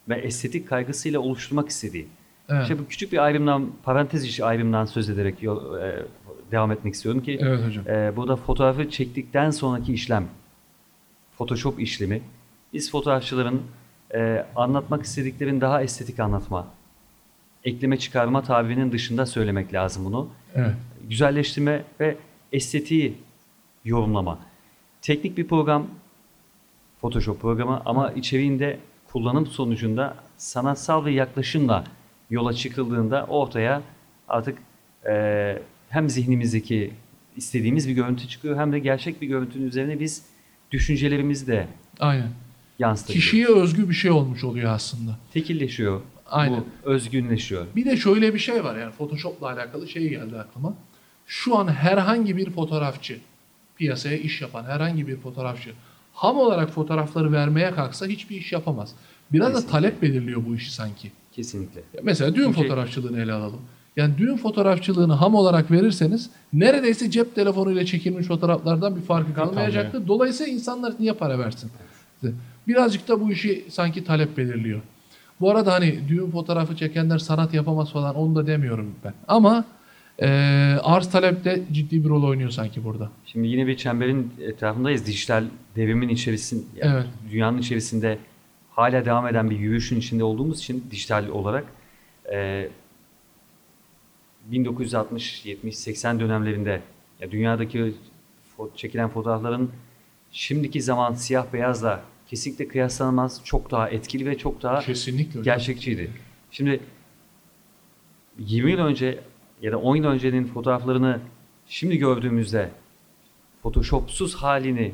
ve 0.09 0.15
estetik 0.15 0.69
kaygısıyla 0.69 1.19
oluşturmak 1.19 1.69
istediği. 1.69 2.07
Evet. 2.49 2.61
İşte 2.61 2.79
bu 2.79 2.87
küçük 2.87 3.11
bir 3.11 3.17
ayrımdan, 3.17 3.69
parantez 3.83 4.23
içi 4.23 4.45
ayrımdan 4.45 4.85
söz 4.85 5.09
ederek 5.09 5.43
yol- 5.43 5.77
e, 5.81 6.05
devam 6.51 6.71
etmek 6.71 6.93
istiyorum 6.93 7.23
ki 7.23 7.37
Evet 7.41 7.65
hocam. 7.67 7.87
e, 7.87 8.15
burada 8.15 8.35
fotoğrafı 8.35 8.89
çektikten 8.89 9.51
sonraki 9.51 9.93
işlem, 9.93 10.27
Photoshop 11.37 11.79
işlemi, 11.81 12.21
biz 12.73 12.91
fotoğrafçıların 12.91 13.61
e, 14.15 14.45
anlatmak 14.55 15.03
istediklerini 15.05 15.61
daha 15.61 15.83
estetik 15.83 16.19
anlatma, 16.19 16.67
ekleme 17.63 17.97
çıkarma 17.99 18.43
tabirinin 18.43 18.91
dışında 18.91 19.25
söylemek 19.25 19.73
lazım 19.73 20.05
bunu 20.05 20.29
Evet. 20.55 20.73
güzelleştirme 21.09 21.83
ve 21.99 22.17
estetiği 22.51 23.13
yorumlama. 23.85 24.39
Teknik 25.01 25.37
bir 25.37 25.47
program, 25.47 25.87
Photoshop 27.01 27.41
programı 27.41 27.81
ama 27.85 28.11
içeriğinde 28.11 28.79
kullanım 29.11 29.45
sonucunda 29.47 30.15
sanatsal 30.37 31.05
bir 31.05 31.11
yaklaşımla 31.11 31.83
yola 32.29 32.53
çıkıldığında 32.53 33.25
ortaya 33.25 33.81
artık 34.27 34.57
eee, 35.05 35.61
hem 35.89 36.09
zihnimizdeki 36.09 36.93
istediğimiz 37.35 37.87
bir 37.89 37.93
görüntü 37.93 38.27
çıkıyor 38.27 38.57
hem 38.57 38.71
de 38.71 38.79
gerçek 38.79 39.21
bir 39.21 39.27
görüntünün 39.27 39.67
üzerine 39.67 39.99
biz 39.99 40.25
düşüncelerimizi 40.71 41.47
de 41.47 41.67
Aynen. 41.99 42.29
yansıtıyoruz. 42.79 43.23
Kişiye 43.25 43.47
özgü 43.47 43.89
bir 43.89 43.93
şey 43.93 44.11
olmuş 44.11 44.43
oluyor 44.43 44.71
aslında. 44.73 45.17
Tekilleşiyor, 45.33 46.01
Aynen. 46.29 46.59
bu 46.85 46.89
özgünleşiyor. 46.89 47.65
Bir 47.75 47.85
de 47.85 47.97
şöyle 47.97 48.33
bir 48.33 48.39
şey 48.39 48.63
var 48.63 48.77
yani 48.77 48.91
Photoshop'la 48.91 49.47
alakalı 49.47 49.87
şey 49.87 50.09
geldi 50.09 50.37
aklıma. 50.37 50.73
Şu 51.25 51.57
an 51.57 51.67
herhangi 51.67 52.37
bir 52.37 52.49
fotoğrafçı, 52.51 53.17
piyasaya 53.79 54.17
iş 54.17 54.41
yapan 54.41 54.63
herhangi 54.63 55.07
bir 55.07 55.17
fotoğrafçı 55.17 55.69
ham 56.13 56.37
olarak 56.37 56.69
fotoğrafları 56.69 57.31
vermeye 57.31 57.71
kalksa 57.71 58.05
hiçbir 58.07 58.35
iş 58.35 58.51
yapamaz. 58.51 58.91
Biraz 59.33 59.47
da 59.47 59.53
Kesinlikle. 59.53 59.71
talep 59.71 60.01
belirliyor 60.01 60.45
bu 60.45 60.55
işi 60.55 60.73
sanki. 60.73 61.11
Kesinlikle. 61.31 61.79
Ya 61.93 62.01
Mesela 62.03 62.35
düğün 62.35 62.43
Çünkü- 62.43 62.61
fotoğrafçılığını 62.61 63.21
ele 63.21 63.33
alalım. 63.33 63.61
Yani 63.97 64.17
düğün 64.17 64.37
fotoğrafçılığını 64.37 65.13
ham 65.13 65.35
olarak 65.35 65.71
verirseniz 65.71 66.29
neredeyse 66.53 67.11
cep 67.11 67.35
telefonuyla 67.35 67.85
çekilmiş 67.85 68.27
fotoğraflardan 68.27 68.95
bir 68.95 69.01
farkı 69.01 69.33
kalmayacaktır. 69.33 70.07
Dolayısıyla 70.07 70.53
insanlar 70.53 70.93
niye 70.99 71.13
para 71.13 71.39
versin? 71.39 71.71
Birazcık 72.67 73.07
da 73.07 73.21
bu 73.21 73.31
işi 73.31 73.65
sanki 73.69 74.03
talep 74.03 74.37
belirliyor. 74.37 74.81
Bu 75.41 75.51
arada 75.51 75.73
hani 75.73 75.99
düğün 76.09 76.31
fotoğrafı 76.31 76.75
çekenler 76.75 77.17
sanat 77.17 77.53
yapamaz 77.53 77.91
falan 77.91 78.15
onu 78.15 78.35
da 78.35 78.47
demiyorum 78.47 78.95
ben. 79.03 79.13
Ama 79.27 79.65
e, 80.21 80.27
arz 80.83 81.09
talepte 81.11 81.63
ciddi 81.71 82.03
bir 82.03 82.09
rol 82.09 82.23
oynuyor 82.23 82.49
sanki 82.49 82.83
burada. 82.83 83.11
Şimdi 83.25 83.47
yine 83.47 83.67
bir 83.67 83.77
çemberin 83.77 84.33
etrafındayız. 84.41 85.05
Dijital 85.05 85.45
devrimin 85.75 86.09
içerisinde, 86.09 86.63
Evet. 86.81 87.05
dünyanın 87.31 87.57
içerisinde 87.57 88.17
hala 88.71 89.05
devam 89.05 89.27
eden 89.27 89.49
bir 89.49 89.59
yürüyüşün 89.59 89.99
içinde 89.99 90.23
olduğumuz 90.23 90.59
için 90.59 90.85
dijital 90.91 91.27
olarak 91.27 91.65
e, 92.33 92.69
1960, 94.45 95.45
70, 95.45 95.77
80 95.77 96.19
dönemlerinde 96.19 96.81
ya 97.19 97.31
dünyadaki 97.31 97.93
çekilen 98.75 99.09
fotoğrafların 99.09 99.69
şimdiki 100.31 100.81
zaman 100.81 101.13
siyah 101.13 101.53
beyazla 101.53 102.03
kesinlikle 102.27 102.67
kıyaslanamaz. 102.67 103.41
Çok 103.43 103.71
daha 103.71 103.89
etkili 103.89 104.25
ve 104.25 104.37
çok 104.37 104.63
daha 104.63 104.79
Kesinlikle 104.79 105.41
gerçekçiydi. 105.41 106.11
Şimdi 106.51 106.79
20 108.39 108.71
yıl 108.71 108.79
önce 108.79 109.19
ya 109.61 109.71
da 109.71 109.77
10 109.77 109.95
yıl 109.95 110.05
öncenin 110.05 110.45
fotoğraflarını 110.45 111.19
şimdi 111.67 111.97
gördüğümüzde 111.97 112.69
Photoshop'suz 113.61 114.35
halini 114.35 114.91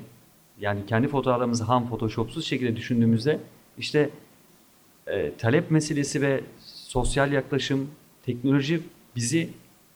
yani 0.60 0.86
kendi 0.86 1.08
fotoğraflarımızı 1.08 1.64
ham 1.64 1.90
Photoshop'suz 1.90 2.46
şekilde 2.46 2.76
düşündüğümüzde 2.76 3.40
işte 3.78 4.10
e, 5.08 5.32
talep 5.38 5.72
meselesi 5.72 6.22
ve 6.22 6.44
sosyal 6.66 7.32
yaklaşım, 7.32 7.90
teknoloji 8.26 8.82
bizi 9.16 9.50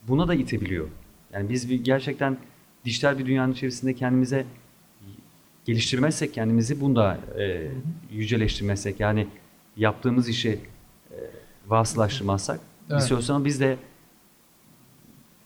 buna 0.07 0.27
da 0.27 0.35
itebiliyor. 0.35 0.87
Yani 1.33 1.49
biz 1.49 1.69
bir, 1.69 1.83
gerçekten 1.83 2.37
dijital 2.85 3.19
bir 3.19 3.25
dünyanın 3.25 3.53
içerisinde 3.53 3.93
kendimize 3.93 4.45
geliştirmezsek 5.65 6.33
kendimizi 6.33 6.81
bunda 6.81 7.19
e, 7.39 7.67
yüceleştirmezsek 8.11 8.99
yani 8.99 9.27
yaptığımız 9.77 10.29
işi 10.29 10.59
e, 11.11 11.17
vasılaştırmazsak 11.67 12.59
Evet. 12.89 13.01
bir 13.01 13.07
süre 13.07 13.21
sonra 13.21 13.45
biz 13.45 13.59
de 13.59 13.77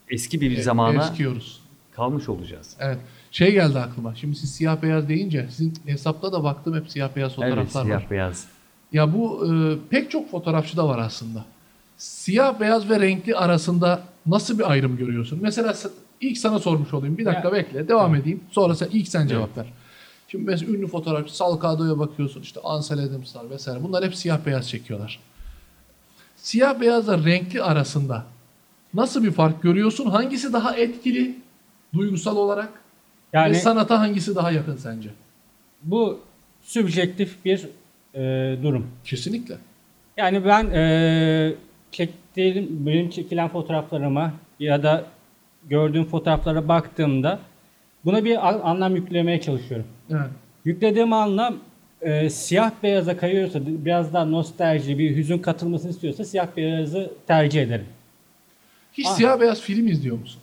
eski 0.09 0.41
bir 0.41 0.61
zamana 0.61 1.03
Eskiyoruz. 1.03 1.59
kalmış 1.95 2.29
olacağız. 2.29 2.75
Evet. 2.79 2.97
Şey 3.31 3.51
geldi 3.51 3.79
aklıma. 3.79 4.15
Şimdi 4.15 4.35
siz 4.35 4.55
siyah 4.55 4.81
beyaz 4.81 5.09
deyince 5.09 5.47
sizin 5.49 5.73
hesapta 5.85 6.31
da 6.31 6.43
baktım 6.43 6.75
hep 6.75 6.89
siyah 6.91 7.09
beyaz 7.15 7.31
Evet, 7.37 7.49
fotoğraflar 7.49 7.81
var. 7.81 7.85
siyah 7.85 8.11
beyaz. 8.11 8.45
Ya 8.91 9.13
bu 9.13 9.47
e, 9.53 9.77
pek 9.89 10.11
çok 10.11 10.31
fotoğrafçı 10.31 10.77
da 10.77 10.87
var 10.87 10.99
aslında. 10.99 11.45
Siyah 11.97 12.59
beyaz 12.59 12.89
ve 12.89 12.99
renkli 12.99 13.35
arasında 13.35 14.01
nasıl 14.25 14.59
bir 14.59 14.71
ayrım 14.71 14.97
görüyorsun? 14.97 15.39
Mesela 15.41 15.75
ilk 16.21 16.37
sana 16.37 16.59
sormuş 16.59 16.93
olayım. 16.93 17.17
Bir 17.17 17.25
dakika 17.25 17.47
Ya- 17.47 17.53
bekle. 17.53 17.87
Devam 17.87 18.15
edeyim. 18.15 18.39
Sonra 18.51 18.75
sen 18.75 18.87
ilk 18.91 19.07
sen 19.07 19.27
cevap 19.27 19.57
ver. 19.57 19.65
Şimdi 20.27 20.43
mesela 20.45 20.71
ünlü 20.71 20.87
fotoğrafçı 20.87 21.35
Salcado'ya 21.37 21.99
bakıyorsun. 21.99 22.41
işte 22.41 22.59
Ansel 22.63 22.99
Adams'lar 22.99 23.49
vesaire. 23.49 23.83
Bunlar 23.83 24.05
hep 24.05 24.15
siyah 24.15 24.45
beyaz 24.45 24.69
çekiyorlar. 24.69 25.19
Siyah 26.37 26.79
beyazla 26.81 27.23
renkli 27.25 27.63
arasında 27.63 28.25
nasıl 28.93 29.23
bir 29.23 29.31
fark 29.31 29.61
görüyorsun? 29.61 30.05
Hangisi 30.05 30.53
daha 30.53 30.75
etkili 30.75 31.35
duygusal 31.93 32.37
olarak? 32.37 32.69
Yani 33.33 33.51
Ve 33.51 33.59
sanata 33.59 33.99
hangisi 33.99 34.35
daha 34.35 34.51
yakın 34.51 34.75
sence? 34.75 35.09
bu 35.83 36.19
sübjektif 36.61 37.45
bir 37.45 37.67
e, 38.15 38.21
durum. 38.63 38.87
Kesinlikle. 39.03 39.55
Yani 40.17 40.45
ben 40.45 40.65
e, 40.71 41.53
çektiğim, 41.91 42.85
benim 42.85 43.09
çekilen 43.09 43.47
fotoğraflarıma 43.49 44.33
ya 44.59 44.83
da 44.83 45.05
gördüğüm 45.69 46.05
fotoğraflara 46.05 46.67
baktığımda 46.67 47.39
buna 48.05 48.25
bir 48.25 48.47
anlam 48.71 48.95
yüklemeye 48.95 49.41
çalışıyorum. 49.41 49.87
Evet. 50.11 50.27
Yüklediğim 50.65 51.13
anlam 51.13 51.55
e, 52.01 52.29
siyah 52.29 52.71
beyaza 52.83 53.17
kayıyorsa, 53.17 53.59
biraz 53.65 54.13
daha 54.13 54.25
nostalji, 54.25 54.99
bir 54.99 55.15
hüzün 55.15 55.37
katılmasını 55.37 55.91
istiyorsa 55.91 56.25
siyah 56.25 56.47
beyazı 56.57 57.11
tercih 57.27 57.61
ederim. 57.61 57.85
Hiç 58.93 59.05
Ah. 59.09 59.15
siyah 59.15 59.39
beyaz 59.39 59.61
film 59.61 59.87
izliyor 59.87 60.19
musun? 60.19 60.41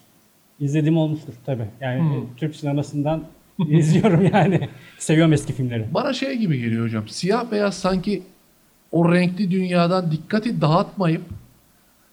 İzlediğim 0.61 0.97
olmuştur 0.97 1.33
tabii. 1.47 1.67
Yani 1.81 2.01
Hmm. 2.01 2.13
e, 2.23 2.27
Türk 2.37 2.57
sinemasından 2.57 3.25
izliyorum 3.69 4.31
yani. 4.33 4.69
Seviyorum 4.99 5.33
eski 5.33 5.53
filmleri. 5.53 5.87
Bana 5.95 6.13
şey 6.13 6.37
gibi 6.37 6.59
geliyor 6.61 6.85
hocam. 6.85 7.09
Siyah 7.09 7.51
beyaz 7.53 7.75
sanki 7.79 8.23
o 8.93 9.13
renkli 9.15 9.51
dünyadan 9.51 10.13
dikkati 10.13 10.61
dağıtmayıp 10.61 11.23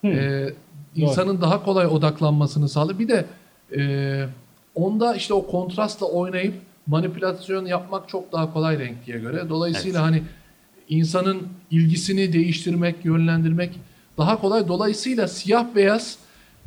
Hı. 0.02 0.08
e, 0.08 0.54
insanın 0.96 1.42
daha 1.42 1.64
kolay 1.64 1.86
odaklanmasını 1.88 2.70
sağlıyor. 2.70 3.00
Bir 3.00 3.08
de 3.08 3.26
e, 3.78 3.82
onda 4.76 5.16
işte 5.16 5.34
o 5.34 5.48
kontrastla 5.48 6.06
oynayıp 6.06 6.54
manipülasyon 6.88 7.66
yapmak 7.66 8.10
çok 8.10 8.32
daha 8.32 8.54
kolay 8.54 8.80
renkliye 8.80 9.20
göre. 9.20 9.50
Dolayısıyla 9.50 10.02
hani 10.04 10.24
insanın 10.90 11.48
ilgisini 11.72 12.34
değiştirmek, 12.34 13.06
yönlendirmek 13.06 13.80
daha 14.18 14.42
kolay. 14.42 14.68
Dolayısıyla 14.68 15.28
siyah 15.28 15.66
beyaz 15.76 16.18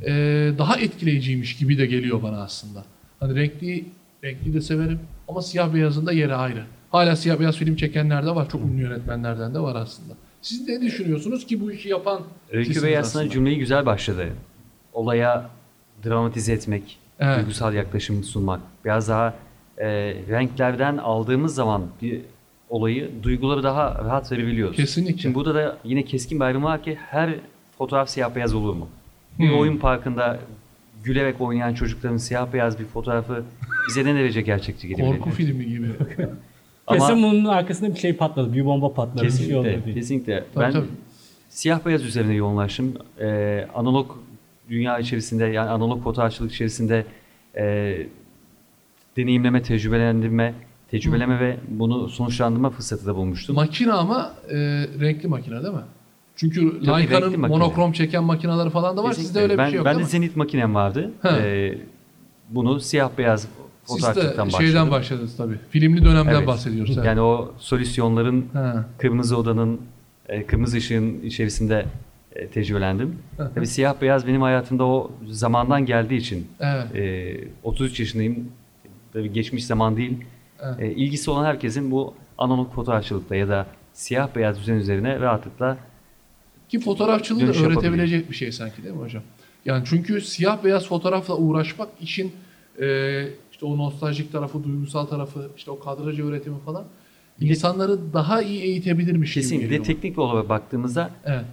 e, 0.06 0.12
daha 0.58 0.76
etkileyiciymiş 0.76 1.56
gibi 1.56 1.78
de 1.78 1.86
geliyor 1.86 2.22
bana 2.22 2.42
aslında. 2.42 2.84
Hani 3.20 3.34
renkli 3.40 3.84
renkli 4.24 4.54
de 4.54 4.60
severim 4.60 5.00
ama 5.28 5.42
siyah 5.42 5.74
beyazın 5.74 6.06
da 6.06 6.12
yeri 6.12 6.34
ayrı. 6.34 6.64
Hala 6.90 7.16
siyah 7.16 7.40
beyaz 7.40 7.56
film 7.56 7.76
çekenler 7.76 8.26
de 8.26 8.34
var. 8.34 8.48
Çok 8.48 8.60
ünlü 8.60 8.82
yönetmenlerden 8.82 9.54
de 9.54 9.60
var 9.60 9.76
aslında. 9.76 10.14
Siz 10.42 10.68
ne 10.68 10.80
düşünüyorsunuz 10.80 11.46
ki 11.46 11.60
bu 11.60 11.72
işi 11.72 11.88
yapan 11.88 12.22
Öykü 12.52 12.82
Bey 12.82 12.98
aslında 12.98 13.30
cümleyi 13.30 13.58
güzel 13.58 13.86
başladı. 13.86 14.28
Olaya 14.92 15.50
dramatize 16.04 16.52
etmek, 16.52 16.98
Evet. 17.20 17.38
duygusal 17.38 17.74
yaklaşım 17.74 18.24
sunmak. 18.24 18.60
Biraz 18.84 19.08
daha 19.08 19.34
e, 19.78 19.86
renklerden 20.28 20.96
aldığımız 20.96 21.54
zaman 21.54 21.86
bir 22.02 22.20
olayı, 22.68 23.10
duyguları 23.22 23.62
daha 23.62 23.94
rahat 24.04 24.32
verebiliyoruz. 24.32 24.76
Kesinlikle. 24.76 25.22
Şimdi 25.22 25.34
burada 25.34 25.54
da 25.54 25.76
yine 25.84 26.02
keskin 26.04 26.40
bir 26.40 26.44
ayrım 26.44 26.64
var 26.64 26.82
ki 26.82 26.98
her 27.10 27.34
fotoğraf 27.78 28.08
siyah 28.08 28.34
beyaz 28.34 28.54
olur 28.54 28.74
mu? 28.74 28.88
Bir 29.38 29.48
Hmm. 29.48 29.58
oyun 29.58 29.76
parkında 29.76 30.38
gülerek 31.04 31.40
oynayan 31.40 31.74
çocukların 31.74 32.16
siyah 32.16 32.52
beyaz 32.52 32.78
bir 32.78 32.84
fotoğrafı 32.84 33.44
bize 33.88 34.04
ne 34.04 34.14
derece 34.14 34.40
gerçekçi 34.40 34.88
gelebilir? 34.88 35.18
Korku 35.18 35.30
filmi 35.30 35.66
gibi. 35.66 35.86
Ama 36.86 36.98
Kesin 36.98 37.22
bunun 37.22 37.44
arkasında 37.44 37.94
bir 37.94 37.98
şey 38.00 38.16
patladı. 38.16 38.52
Bir 38.54 38.64
bomba 38.64 38.94
patladı. 38.94 39.24
Bir 39.24 39.30
şey 39.30 39.56
oldu 39.56 39.64
kesinlikle, 39.64 39.84
diye. 39.84 39.94
kesinlikle. 39.94 40.44
Tabii, 40.54 40.64
ben 40.64 40.72
tabii. 40.72 40.86
siyah 41.48 41.86
beyaz 41.86 42.04
üzerine 42.04 42.34
yoğunlaştım. 42.34 42.94
Ee, 43.20 43.66
analog 43.74 44.10
dünya 44.70 44.98
içerisinde 44.98 45.44
yani 45.44 45.70
analog 45.70 46.02
fotoğrafçılık 46.04 46.52
içerisinde 46.52 47.04
e, 47.56 47.96
deneyimleme, 49.16 49.62
tecrübelendirme, 49.62 50.54
tecrübeleme 50.90 51.40
ve 51.40 51.56
bunu 51.68 52.08
sonuçlandırma 52.08 52.70
fırsatı 52.70 53.06
da 53.06 53.16
bulmuştum. 53.16 53.56
Makine 53.56 53.92
ama 53.92 54.34
e, 54.50 54.56
renkli 55.00 55.28
makine 55.28 55.62
değil 55.62 55.74
mi? 55.74 55.80
Çünkü 56.36 56.86
Leica'nın 56.86 57.40
makine. 57.40 57.46
monokrom 57.58 57.92
çeken 57.92 58.24
makineleri 58.24 58.70
falan 58.70 58.96
da 58.96 59.02
var. 59.04 59.08
Kesinlikle. 59.10 59.26
Sizde 59.26 59.40
öyle 59.42 59.52
bir 59.52 59.58
ben, 59.58 59.68
şey 59.68 59.76
yok 59.76 59.84
Ben 59.86 59.94
de 59.94 59.96
değil 59.98 60.06
mi? 60.06 60.10
Zenit 60.10 60.36
makinem 60.36 60.74
vardı. 60.74 61.10
Ha. 61.22 61.38
Ee, 61.38 61.78
bunu 62.50 62.80
siyah 62.80 63.10
beyaz 63.18 63.40
Siz 63.40 63.48
fotoğrafçılıktan 63.96 64.48
de 64.48 64.52
başladım. 64.52 64.66
şeyden 64.66 64.90
başladınız 64.90 65.36
tabii. 65.36 65.54
Filmli 65.70 66.04
dönemden 66.04 66.34
Evet. 66.34 66.46
bahsediyoruz. 66.46 66.94
evet. 66.96 67.06
Yani 67.06 67.20
o 67.20 67.52
solüsyonların 67.58 68.46
Ha. 68.52 68.84
kırmızı 68.98 69.36
odanın, 69.36 69.80
e, 70.28 70.46
kırmızı 70.46 70.76
ışığın 70.76 71.20
içerisinde 71.22 71.86
e, 72.36 72.46
tecrübelendim. 72.48 73.14
Hı 73.36 73.42
hı. 73.42 73.50
Tabii 73.54 73.66
siyah 73.66 73.94
beyaz 74.00 74.26
benim 74.26 74.42
hayatımda 74.42 74.84
o 74.84 75.10
zamandan 75.30 75.86
geldiği 75.86 76.16
için 76.16 76.46
Evet. 76.60 76.96
e, 76.96 77.48
33 77.62 78.00
yaşındayım. 78.00 78.48
Tabii 79.12 79.32
geçmiş 79.32 79.66
zaman 79.66 79.96
değil. 79.96 80.16
Evet. 80.62 80.80
E, 80.80 80.92
ilgisi 80.92 81.30
olan 81.30 81.44
herkesin 81.44 81.90
bu 81.90 82.14
analog 82.38 82.72
fotoğrafçılıkta 82.74 83.36
ya 83.36 83.48
da 83.48 83.66
siyah 83.92 84.28
beyaz 84.36 84.58
düzen 84.60 84.74
üzerine 84.74 85.20
rahatlıkla 85.20 85.76
Ki 86.70 86.80
fotoğrafçılığı 86.80 87.54
da 87.54 87.66
öğretebilecek 87.66 88.30
bir 88.30 88.34
şey 88.34 88.52
sanki 88.52 88.82
değil 88.82 88.94
mi 88.94 89.00
hocam? 89.00 89.22
Yani 89.64 89.84
çünkü 89.86 90.20
siyah 90.20 90.64
beyaz 90.64 90.86
fotoğrafla 90.86 91.36
uğraşmak 91.36 91.88
işin 92.00 92.32
e, 92.80 93.28
işte 93.52 93.66
o 93.66 93.78
nostaljik 93.78 94.32
tarafı, 94.32 94.64
duygusal 94.64 95.06
tarafı, 95.06 95.50
işte 95.56 95.70
o 95.70 95.78
kadrajı 95.78 96.26
öğretimi 96.26 96.60
falan 96.64 96.84
insanları 97.40 98.12
daha 98.12 98.42
iyi 98.42 98.62
eğitebilirmiş 98.62 99.34
gibi 99.34 99.42
kesinlikle 99.42 99.66
geliyor. 99.66 99.84
teknik 99.84 100.18
olarak 100.18 100.48
baktığımızda 100.48 101.10
Evet. 101.24 101.44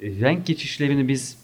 e, 0.00 0.20
renk 0.20 0.46
geçişlerini 0.46 1.08
biz 1.08 1.38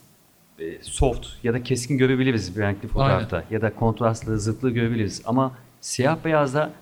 e, 0.58 0.82
soft 0.82 1.26
ya 1.44 1.54
da 1.54 1.62
keskin 1.62 1.98
görebiliriz 1.98 2.56
bir 2.56 2.60
renkli 2.60 2.88
fotoğrafta 2.88 3.44
ya 3.50 3.62
da 3.62 3.74
kontrastlı, 3.74 4.40
zıtlı 4.40 4.70
görebiliriz. 4.70 5.22
Ama 5.24 5.52
siyah 5.80 6.16
beyazda 6.24 6.72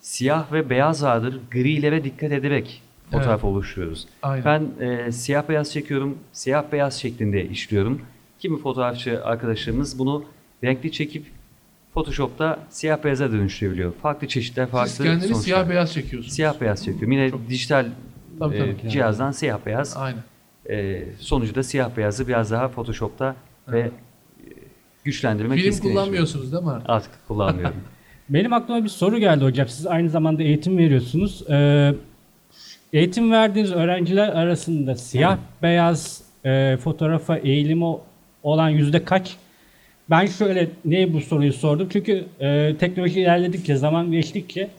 siyah 0.00 0.52
ve 0.52 0.70
beyaz 0.70 1.02
vardır. 1.02 1.40
Grilere 1.50 2.04
dikkat 2.04 2.32
ederek 2.32 2.82
fotoğraf 3.10 3.44
oluşturuyoruz. 3.44 4.06
Aynen. 4.22 4.44
Ben 4.44 4.86
e, 4.86 5.12
siyah 5.12 5.48
beyaz 5.48 5.72
çekiyorum, 5.72 6.18
siyah 6.32 6.64
beyaz 6.72 6.94
şeklinde 6.94 7.48
işliyorum. 7.48 8.00
Kimi 8.38 8.58
fotoğrafçı 8.58 9.24
arkadaşlarımız 9.24 9.98
bunu 9.98 10.24
renkli 10.64 10.92
çekip 10.92 11.26
Photoshop'ta 11.94 12.58
siyah 12.70 13.04
beyaza 13.04 13.32
dönüştürebiliyor. 13.32 13.92
Farklı 14.02 14.28
çeşitler, 14.28 14.66
farklı 14.68 14.90
Siz 14.90 14.98
kendiniz 14.98 15.22
sonuçlar. 15.22 15.42
siyah 15.42 15.68
beyaz 15.68 15.92
çekiyorsunuz. 15.92 16.34
Siyah 16.36 16.60
beyaz 16.60 16.84
çekiyorum. 16.84 17.12
Yine 17.12 17.30
dijital 17.48 17.86
Tabii, 18.38 18.56
e, 18.56 18.76
tabii. 18.76 18.90
cihazdan 18.90 19.30
siyah 19.30 19.58
beyaz. 19.66 19.96
Aynen. 19.96 20.22
E, 20.70 21.04
sonucu 21.18 21.54
da 21.54 21.62
siyah 21.62 21.96
beyazı 21.96 22.28
biraz 22.28 22.50
daha 22.50 22.68
Photoshop'ta 22.68 23.36
ve 23.68 23.80
e, 23.80 23.90
güçlendirme 25.04 25.56
Film 25.56 25.78
kullanmıyorsunuz 25.78 26.52
değil 26.52 26.64
mi 26.64 26.70
artık? 26.70 26.90
Artık 26.90 27.12
kullanmıyorum. 27.28 27.76
Benim 28.28 28.52
aklıma 28.52 28.84
bir 28.84 28.88
soru 28.88 29.18
geldi 29.18 29.44
hocam. 29.44 29.68
Siz 29.68 29.86
aynı 29.86 30.10
zamanda 30.10 30.42
eğitim 30.42 30.78
veriyorsunuz. 30.78 31.44
Ee, 31.50 31.94
eğitim 32.92 33.32
verdiğiniz 33.32 33.72
öğrenciler 33.72 34.28
arasında 34.28 34.94
siyah 34.96 35.38
beyaz 35.62 36.22
e, 36.44 36.76
fotoğrafa 36.84 37.36
eğilimi 37.36 37.84
o- 37.84 38.02
olan 38.42 38.68
yüzde 38.68 39.04
kaç? 39.04 39.36
Ben 40.10 40.26
şöyle 40.26 40.68
niye 40.84 41.12
bu 41.12 41.20
soruyu 41.20 41.52
sordum? 41.52 41.88
Çünkü 41.92 42.24
e, 42.40 42.76
teknoloji 42.80 43.20
ilerledikçe, 43.20 43.76
zaman 43.76 44.12
geçtikçe 44.12 44.70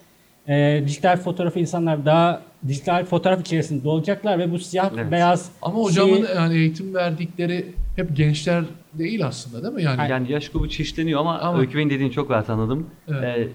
e, 0.47 0.84
dijital 0.86 1.18
fotoğrafı 1.18 1.60
insanlar 1.60 2.05
daha 2.05 2.41
dijital 2.68 3.05
fotoğraf 3.05 3.41
içerisinde 3.41 3.89
olacaklar 3.89 4.39
ve 4.39 4.51
bu 4.51 4.60
siyah 4.60 4.91
Evet. 4.95 5.12
beyaz 5.12 5.51
Ama 5.62 5.80
hocamın 5.80 6.16
şeyi- 6.26 6.36
yani 6.36 6.55
eğitim 6.55 6.93
verdikleri 6.93 7.66
hep 7.95 8.16
gençler 8.18 8.64
değil 8.93 9.26
aslında 9.28 9.64
değil 9.64 9.74
mi? 9.74 9.84
Yani 9.84 10.12
yani 10.12 10.32
yaş 10.32 10.49
grubu 10.49 10.70
çeşitleniyor 10.70 11.20
ama, 11.20 11.39
Ama- 11.39 11.60
Öykü 11.60 11.76
Bey'in 11.78 11.89
dediğini 11.89 12.12
çok 12.12 12.32
rahat 12.32 12.49
anladım. 12.49 12.89
Evet. 13.07 13.24
E, 13.38 13.47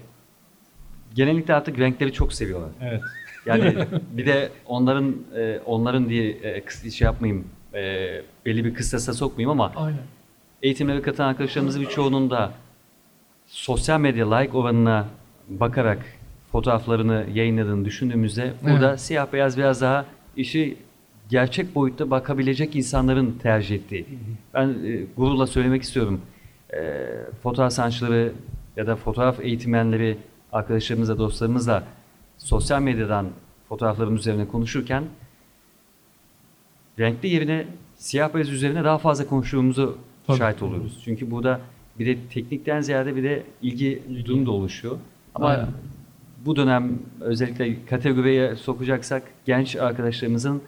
genellikle 1.15 1.53
artık 1.53 1.79
renkleri 1.79 2.13
çok 2.13 2.33
seviyorlar. 2.33 2.69
evet. 2.81 3.01
Yani 3.45 3.75
bir 4.11 4.25
de 4.25 4.49
onların 4.65 5.15
e, 5.35 5.59
onların 5.65 6.09
diye 6.09 6.37
e, 6.83 6.89
şey 6.91 7.05
yapmayayım 7.05 7.47
e, 7.73 8.21
belli 8.45 8.65
bir 8.65 8.73
kıstasa 8.73 9.13
sokmayayım 9.13 9.49
ama 9.49 9.71
aynen. 9.75 9.99
eğitimlere 10.63 11.01
katılan 11.01 11.27
arkadaşlarımızın 11.27 11.81
birçoğunun 11.81 12.29
da 12.29 12.51
sosyal 13.47 13.99
medya 13.99 14.35
like 14.35 14.57
oranına 14.57 15.07
bakarak 15.49 16.05
fotoğraflarını 16.51 17.25
yayınladığını 17.33 17.85
düşündüğümüzde 17.85 18.53
burada 18.63 18.97
siyah 18.97 19.33
beyaz 19.33 19.57
biraz 19.57 19.81
daha 19.81 20.05
işi 20.37 20.77
gerçek 21.29 21.75
boyutta 21.75 22.11
bakabilecek 22.11 22.75
insanların 22.75 23.31
tercih 23.31 23.75
ettiği. 23.75 24.05
Ben 24.53 24.67
e, 24.67 25.05
gururla 25.17 25.47
söylemek 25.47 25.81
istiyorum. 25.83 26.21
E, 26.73 27.05
fotoğraf 27.43 27.73
sanatçıları 27.73 28.31
ya 28.77 28.87
da 28.87 28.95
fotoğraf 28.95 29.39
eğitmenleri 29.39 30.17
arkadaşlarımızla, 30.51 31.17
dostlarımızla 31.17 31.83
sosyal 32.45 32.81
medyadan 32.81 33.27
fotoğrafların 33.69 34.15
üzerine 34.15 34.47
konuşurken 34.47 35.03
renkli 36.99 37.29
yerine 37.29 37.67
siyah 37.95 38.33
beyaz 38.33 38.49
üzerine 38.49 38.83
daha 38.83 38.97
fazla 38.97 39.27
konuştuğumuzu 39.27 39.97
Tabii. 40.27 40.37
şahit 40.37 40.63
oluyoruz. 40.63 41.01
Çünkü 41.05 41.31
burada 41.31 41.61
bir 41.99 42.05
de 42.05 42.17
teknikten 42.33 42.81
ziyade 42.81 43.15
bir 43.15 43.23
de 43.23 43.43
ilgi 43.61 44.03
durum 44.25 44.45
da 44.45 44.51
oluşuyor. 44.51 44.97
Ama 45.35 45.47
Aynen. 45.47 45.67
bu 46.45 46.55
dönem 46.55 46.99
özellikle 47.21 47.85
kategoriye 47.85 48.55
sokacaksak 48.55 49.23
genç 49.45 49.75
arkadaşlarımızın 49.75 50.61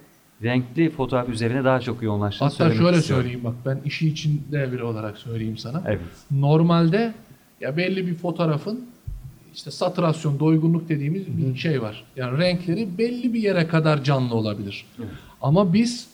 renkli 0.44 0.90
fotoğraf 0.90 1.30
üzerine 1.30 1.64
daha 1.64 1.80
çok 1.80 2.04
yoğunlaştığını 2.04 2.50
Hatta 2.50 2.58
söylemek 2.58 2.82
şöyle 2.82 2.98
istiyorum. 2.98 3.24
söyleyeyim 3.24 3.46
bak 3.46 3.56
ben 3.66 3.80
işi 3.86 4.08
içinde 4.08 4.72
biri 4.72 4.84
olarak 4.84 5.18
söyleyeyim 5.18 5.58
sana. 5.58 5.84
Evet. 5.86 6.00
Normalde 6.32 7.14
ya 7.62 7.78
belli 7.78 8.08
bir 8.08 8.16
fotoğrafın 8.16 8.90
işte 9.58 9.72
saturasyon, 9.72 10.40
doygunluk 10.40 10.90
dediğimiz 10.90 11.24
bir 11.38 11.56
şey 11.58 11.82
var. 11.82 12.04
Yani 12.16 12.38
renkleri 12.40 12.98
belli 12.98 13.34
bir 13.34 13.40
yere 13.40 13.68
kadar 13.68 14.04
canlı 14.04 14.36
olabilir. 14.36 14.86
Ama 15.42 15.74
biz 15.74 16.08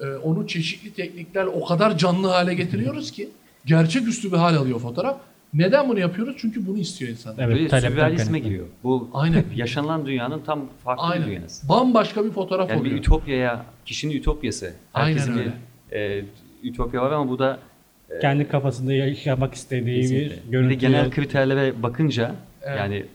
e, 0.00 0.06
onu 0.06 0.46
çeşitli 0.46 0.92
tekniklerle 0.92 1.48
o 1.48 1.64
kadar 1.64 1.98
canlı 1.98 2.28
hale 2.28 2.54
getiriyoruz 2.54 3.10
ki 3.10 3.28
gerçeküstü 3.66 4.32
bir 4.32 4.36
hal 4.36 4.54
alıyor 4.56 4.78
fotoğraf. 4.80 5.16
Neden 5.54 5.88
bunu 5.88 5.98
yapıyoruz? 5.98 6.36
Çünkü 6.38 6.66
bunu 6.66 6.78
istiyor 6.78 7.10
insanlar. 7.10 7.44
Evet, 7.48 7.70
sürrealizme 7.70 8.38
giriyor. 8.38 8.66
Bu 8.84 9.10
Aynen. 9.14 9.44
yaşanılan 9.56 10.06
dünyanın 10.06 10.40
tam 10.46 10.66
farklı 10.84 11.04
bir 11.06 11.12
Aynen. 11.12 11.26
dünyası. 11.26 11.68
Bambaşka 11.68 12.24
bir 12.24 12.30
fotoğraf 12.30 12.70
Yani 12.70 12.80
oluyor. 12.80 12.94
bir 12.94 13.00
ütopyaya, 13.00 13.64
kişinin 13.86 14.12
ütopyası. 14.14 14.72
Aynen 14.94 15.08
Herkesin 15.18 15.38
öyle. 15.38 15.52
bir 15.92 15.96
e, 15.96 16.24
ütopya 16.62 17.02
var 17.02 17.12
ama 17.12 17.30
bu 17.30 17.38
da 17.38 17.58
Kendi 18.20 18.48
kafasında 18.48 18.92
yaşamak 18.92 19.54
istediği 19.54 20.00
Kesinlikle. 20.00 20.26
bir 20.26 20.30
Bir 20.30 20.36
de 20.36 20.50
görüntü. 20.50 20.74
genel 20.74 21.10
kriterlere 21.10 21.82
bakınca 21.82 22.34
Evet. 22.62 22.78
yani 22.78 23.06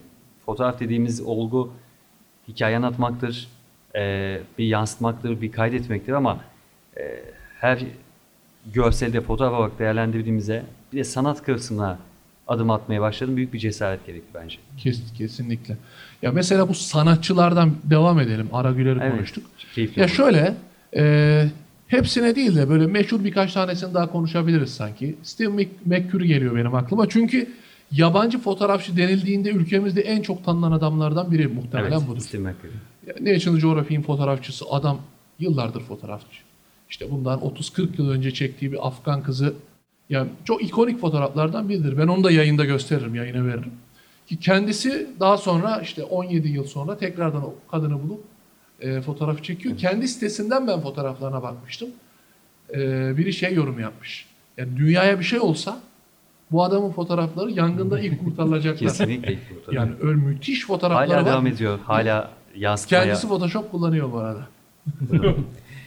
fotoğraf 0.46 0.80
dediğimiz 0.80 1.22
olgu 1.22 1.74
hikaye 2.48 2.78
anlatmaktır, 2.78 3.48
e, 3.96 4.40
bir 4.58 4.66
yansıtmaktır, 4.66 5.42
bir 5.42 5.52
kaydetmektir 5.52 6.14
ama 6.14 6.40
e, 6.98 7.02
her 7.60 7.80
görselde 8.74 9.22
fotoğraf 9.22 9.54
olarak 9.54 9.80
değerlendirdiğimizde 9.80 10.64
bir 10.94 10.98
de 10.98 11.04
sanat 11.04 11.44
kısmına 11.44 11.98
adım 12.48 12.70
atmaya 12.72 13.02
başladım. 13.02 13.38
Büyük 13.38 13.54
bir 13.54 13.60
cesaret 13.60 14.06
gerekti 14.06 14.28
bence. 14.34 14.58
Kes, 14.78 15.02
kesinlikle. 15.18 15.78
Ya 16.22 16.32
mesela 16.32 16.70
bu 16.70 16.74
sanatçılardan 16.74 17.76
devam 17.84 18.20
edelim. 18.20 18.50
Ara 18.54 18.72
Güler'i 18.72 19.00
Evet, 19.02 19.12
konuştuk. 19.12 19.44
keyifli 19.76 20.00
Ya 20.00 20.06
oldu. 20.06 20.14
şöyle, 20.14 20.54
e, 20.96 21.46
hepsine 21.88 22.36
değil 22.36 22.56
de 22.56 22.70
böyle 22.70 22.88
meşhur 22.88 23.24
birkaç 23.24 23.54
tanesini 23.54 23.94
daha 23.94 24.12
konuşabiliriz 24.12 24.74
sanki. 24.74 25.16
Steve 25.24 25.50
Mc- 25.50 25.68
McCurry 25.86 26.28
geliyor 26.28 26.56
benim 26.56 26.76
aklıma. 26.76 27.10
Çünkü 27.10 27.50
yabancı 27.96 28.40
fotoğrafçı 28.40 28.98
denildiğinde 28.98 29.50
ülkemizde 29.50 30.02
en 30.02 30.22
çok 30.22 30.46
tanınan 30.46 30.72
adamlardan 30.72 31.32
biri 31.32 31.48
muhtemelen 31.48 31.98
Evet, 31.98 32.08
budur. 32.08 32.22
Steve 32.22 32.42
McCurry. 32.42 32.74
Ya 33.08 33.34
National 33.34 33.60
Geographic'in 33.60 34.02
fotoğrafçısı 34.02 34.66
adam 34.70 35.02
yıllardır 35.40 35.82
fotoğrafçı. 35.82 36.40
İşte 36.90 37.12
bundan 37.12 37.40
30-40 37.40 37.88
yıl 37.98 38.10
önce 38.10 38.32
çektiği 38.32 38.72
bir 38.72 38.88
Afgan 38.88 39.24
kızı 39.24 39.54
yani 40.10 40.30
çok 40.46 40.64
ikonik 40.64 41.00
fotoğraflardan 41.00 41.70
biridir. 41.70 41.98
Ben 41.98 42.08
onu 42.08 42.24
da 42.24 42.32
yayında 42.32 42.66
gösteririm, 42.66 43.16
yayına 43.16 43.46
veririm. 43.46 43.72
Ki 44.28 44.40
kendisi 44.40 45.08
daha 45.20 45.38
sonra 45.38 45.82
işte 45.82 46.04
17 46.04 46.48
yıl 46.48 46.64
sonra 46.64 46.98
tekrardan 46.98 47.44
o 47.44 47.56
kadını 47.72 48.04
bulup 48.04 48.24
e, 48.82 49.02
fotoğraf 49.02 49.44
çekiyor. 49.44 49.78
Kendi 49.78 50.08
sitesinden 50.08 50.68
ben 50.68 50.82
fotoğraflarına 50.82 51.44
bakmıştım. 51.44 51.90
E, 52.74 52.78
biri 53.18 53.34
şey 53.34 53.54
yorum 53.54 53.80
yapmış. 53.80 54.26
Yani 54.58 54.78
dünyaya 54.78 55.20
bir 55.20 55.24
şey 55.24 55.40
olsa 55.40 55.82
bu 56.54 56.64
adamın 56.64 56.92
fotoğrafları 56.92 57.52
yangında 57.52 58.00
ilk 58.00 58.24
kurtarılacaklar. 58.24 58.80
Kesinlikle. 58.90 59.38
yani 59.72 59.92
öyle 60.02 60.16
müthiş 60.22 60.66
fotoğrafları 60.68 61.10
hala 61.12 61.22
var. 61.26 61.32
devam 61.32 61.48
ediyor. 61.48 61.80
Hala 61.84 62.32
yansıtmaya. 62.56 63.04
Kendisi 63.04 63.28
Photoshop 63.28 63.72
kullanıyor 63.72 64.12
bu 64.12 64.18
arada. 64.18 64.48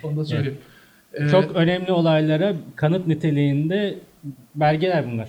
Onu 0.03 0.17
da 0.17 0.25
söyleyeyim. 0.25 0.59
Ee, 1.14 1.29
Çok 1.29 1.57
önemli 1.57 1.93
olaylara 1.93 2.55
kanıt 2.77 3.07
niteliğinde 3.07 3.99
belgeler 4.55 5.12
bunlar. 5.12 5.29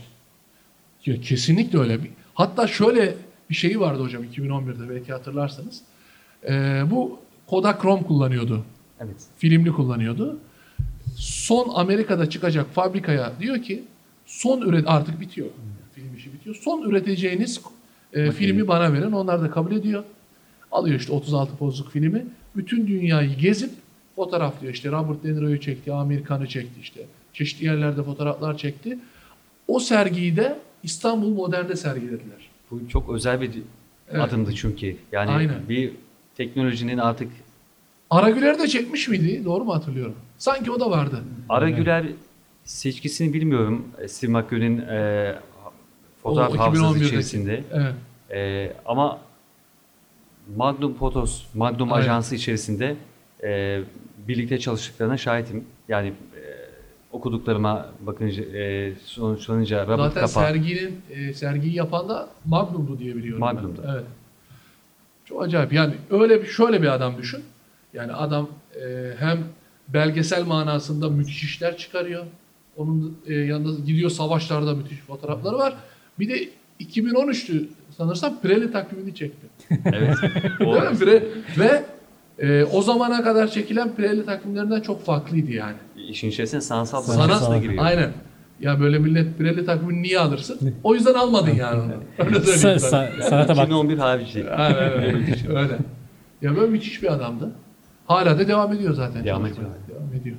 ya 1.06 1.22
kesinlikle 1.22 1.80
öyle. 1.80 2.04
Bir- 2.04 2.12
Hatta 2.34 2.68
şöyle 2.68 3.14
bir 3.50 3.56
şeyi 3.56 3.80
vardı 3.80 4.04
hocam 4.04 4.24
2011'de 4.24 4.90
belki 4.90 5.12
hatırlarsanız. 5.14 5.82
Ee, 6.50 6.82
bu 6.92 7.20
Kodak 7.48 7.82
Chrome 7.82 8.04
kullanıyordu. 8.04 8.64
Evet. 9.00 9.16
Filmli 9.38 9.72
kullanıyordu. 9.72 10.38
Son 11.18 11.70
Amerika'da 11.76 12.30
çıkacak 12.30 12.66
fabrikaya 12.74 13.32
diyor 13.40 13.62
ki 13.62 13.84
son 14.28 14.62
üret 14.62 14.84
artık 14.88 15.22
bitiyor. 15.22 15.48
Film 15.94 16.16
işi 16.18 16.34
bitiyor. 16.34 16.56
Son 16.56 16.90
üreteceğiniz 16.90 17.62
e, 18.14 18.32
filmi 18.32 18.68
bana 18.68 18.94
verin. 18.94 19.12
Onlar 19.12 19.42
da 19.42 19.52
kabul 19.52 19.72
ediyor. 19.72 20.04
Alıyor 20.72 21.00
işte 21.00 21.14
36 21.14 21.58
pozluk 21.58 21.92
filmi. 21.92 22.26
Bütün 22.56 22.88
dünyayı 22.88 23.36
gezip 23.38 23.72
fotoğraflıyor. 24.16 24.74
İşte 24.74 24.92
Robert 24.92 25.24
De 25.24 25.34
Niro'yu 25.36 25.62
çekti, 25.62 25.94
Amerikan'ı 25.94 26.48
çekti 26.48 26.82
işte. 26.82 27.02
Çeşitli 27.34 27.66
yerlerde 27.66 28.04
fotoğraflar 28.04 28.58
çekti. 28.58 29.00
O 29.68 29.80
sergiyi 29.80 30.36
de 30.36 30.60
İstanbul 30.84 31.30
Modern'de 31.30 31.76
sergilediler. 31.76 32.50
Bu 32.72 32.82
çok 32.90 33.10
özel 33.10 33.42
bir 33.42 33.52
Evet. 34.12 34.22
adımdı 34.22 34.56
çünkü. 34.56 34.98
Yani 35.12 35.32
Aynen. 35.32 35.70
bir 35.70 35.92
teknolojinin 36.38 36.98
artık 36.98 37.28
Aragüler 38.10 38.60
de 38.60 38.68
çekmiş 38.68 39.08
miydi? 39.08 39.42
Doğru 39.46 39.64
mu 39.64 39.76
hatırlıyorum? 39.76 40.16
Sanki 40.38 40.72
o 40.72 40.80
da 40.80 40.92
vardı. 40.92 41.24
Ara 41.50 41.70
Güler 41.70 42.06
seçkisini 42.68 43.34
bilmiyorum. 43.34 43.88
Steve 44.08 44.32
McCurry'nin 44.32 44.78
e, 44.82 45.36
fotoğraf 46.24 46.52
O 46.56 46.58
hafızası 46.58 46.94
2011'deki. 46.94 47.06
içerisinde. 47.06 47.64
Evet. 47.74 47.94
E, 48.32 48.74
ama 48.86 49.20
Magnum 50.56 50.94
Photos, 50.98 51.44
Magnum 51.54 51.94
Aynen. 51.94 52.02
ajansı 52.04 52.36
içerisinde 52.36 52.96
e, 53.44 53.82
birlikte 54.28 54.60
çalıştıklarına 54.60 55.18
şahitim. 55.18 55.64
Yani 55.88 56.08
e, 56.08 56.42
okuduklarıma 57.12 57.90
bakınca, 58.00 58.44
e, 58.44 58.94
sonuçlanınca 59.04 59.86
Zaten 59.86 60.08
Capa. 60.16 60.28
serginin 60.28 61.02
e, 61.10 61.34
sergiyi 61.34 61.76
yapan 61.76 62.10
da 62.10 62.30
Magnum'du 62.46 63.00
diye 63.00 63.16
biliyorum. 63.16 63.42
ben. 63.42 63.56
Magnum'du. 63.56 63.86
Evet. 63.94 64.04
Çok 65.26 65.44
acayip. 65.44 65.74
Yani 65.74 65.94
öyle 66.10 66.42
bir 66.42 66.48
şöyle 66.48 66.82
bir 66.82 66.88
adam 66.88 67.18
düşün. 67.18 67.44
Yani 67.94 68.14
adam 68.14 68.50
e, 68.76 69.14
hem 69.20 69.40
belgesel 69.88 70.46
manasında 70.46 71.10
müthiş 71.10 71.44
işler 71.44 71.78
çıkarıyor. 71.78 72.26
Onun 72.78 73.18
e, 73.28 73.34
yanında 73.34 73.80
gidiyor 73.86 74.10
savaşlarda 74.10 74.74
müthiş 74.74 75.00
fotoğrafları 75.00 75.58
var. 75.58 75.74
Bir 76.20 76.30
de 76.30 76.50
2013'tü 76.80 77.64
sanırsam 77.98 78.42
Pirelli 78.42 78.72
takvimini 78.72 79.16
çekti. 79.16 79.48
Evet. 79.86 80.16
O, 80.66 80.74
Değil 80.74 80.84
mi? 80.84 80.98
Pire- 81.00 81.24
Ve 81.60 81.84
e, 82.40 82.64
o 82.64 82.82
zamana 82.82 83.24
kadar 83.24 83.48
çekilen 83.48 83.96
Pirelli 83.96 84.26
takvimlerinden 84.26 84.82
çok 84.82 85.06
farklıydı 85.06 85.52
yani. 85.52 85.76
işin 86.10 86.30
içerisine 86.30 86.62
sanatsal 86.62 87.02
Sanat- 87.04 87.40
Sanat, 87.40 87.62
giriyor. 87.62 87.86
aynen. 87.86 88.12
Ya 88.60 88.80
böyle 88.80 89.00
millet 89.00 89.38
Pirelli 89.38 89.66
takvimini 89.66 90.02
niye 90.04 90.20
alırsın? 90.20 90.74
O 90.84 90.94
yüzden 90.96 91.14
almadın 91.14 91.52
yani 91.56 91.82
onu. 91.82 91.94
Öyle 92.28 92.40
söyleyeyim 92.42 92.78
Sa- 92.78 92.80
sana. 92.80 93.06
sa- 93.06 93.22
sanata 93.30 93.58
bak. 93.58 93.64
2011 93.66 93.98
harici. 93.98 94.50
Aynen 94.50 94.80
öyle. 94.94 95.26
öyle. 95.50 95.78
Ya 96.42 96.56
böyle 96.56 96.72
müthiş 96.72 97.04
bir 97.04 97.14
adamdı. 97.14 97.52
Hala 98.08 98.40
da 98.40 98.48
devam 98.48 98.74
ediyor 98.74 98.94
zaten. 98.94 99.24
Devam 99.26 99.42
çalışmaya. 99.46 99.68
Devam 99.90 100.14
ediyor. 100.22 100.36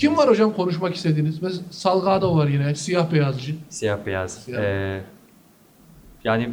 Kim 0.00 0.16
var 0.16 0.28
hocam 0.28 0.52
konuşmak 0.52 0.94
istediğiniz? 0.94 1.42
Mesela 1.42 1.64
Salgado 1.70 2.36
var 2.36 2.48
yine. 2.48 2.74
Siyah 2.74 3.12
beyazcı. 3.12 3.54
Siyah 3.68 4.06
beyaz. 4.06 4.34
Siyah. 4.44 4.62
Ee, 4.62 5.02
yani 6.24 6.52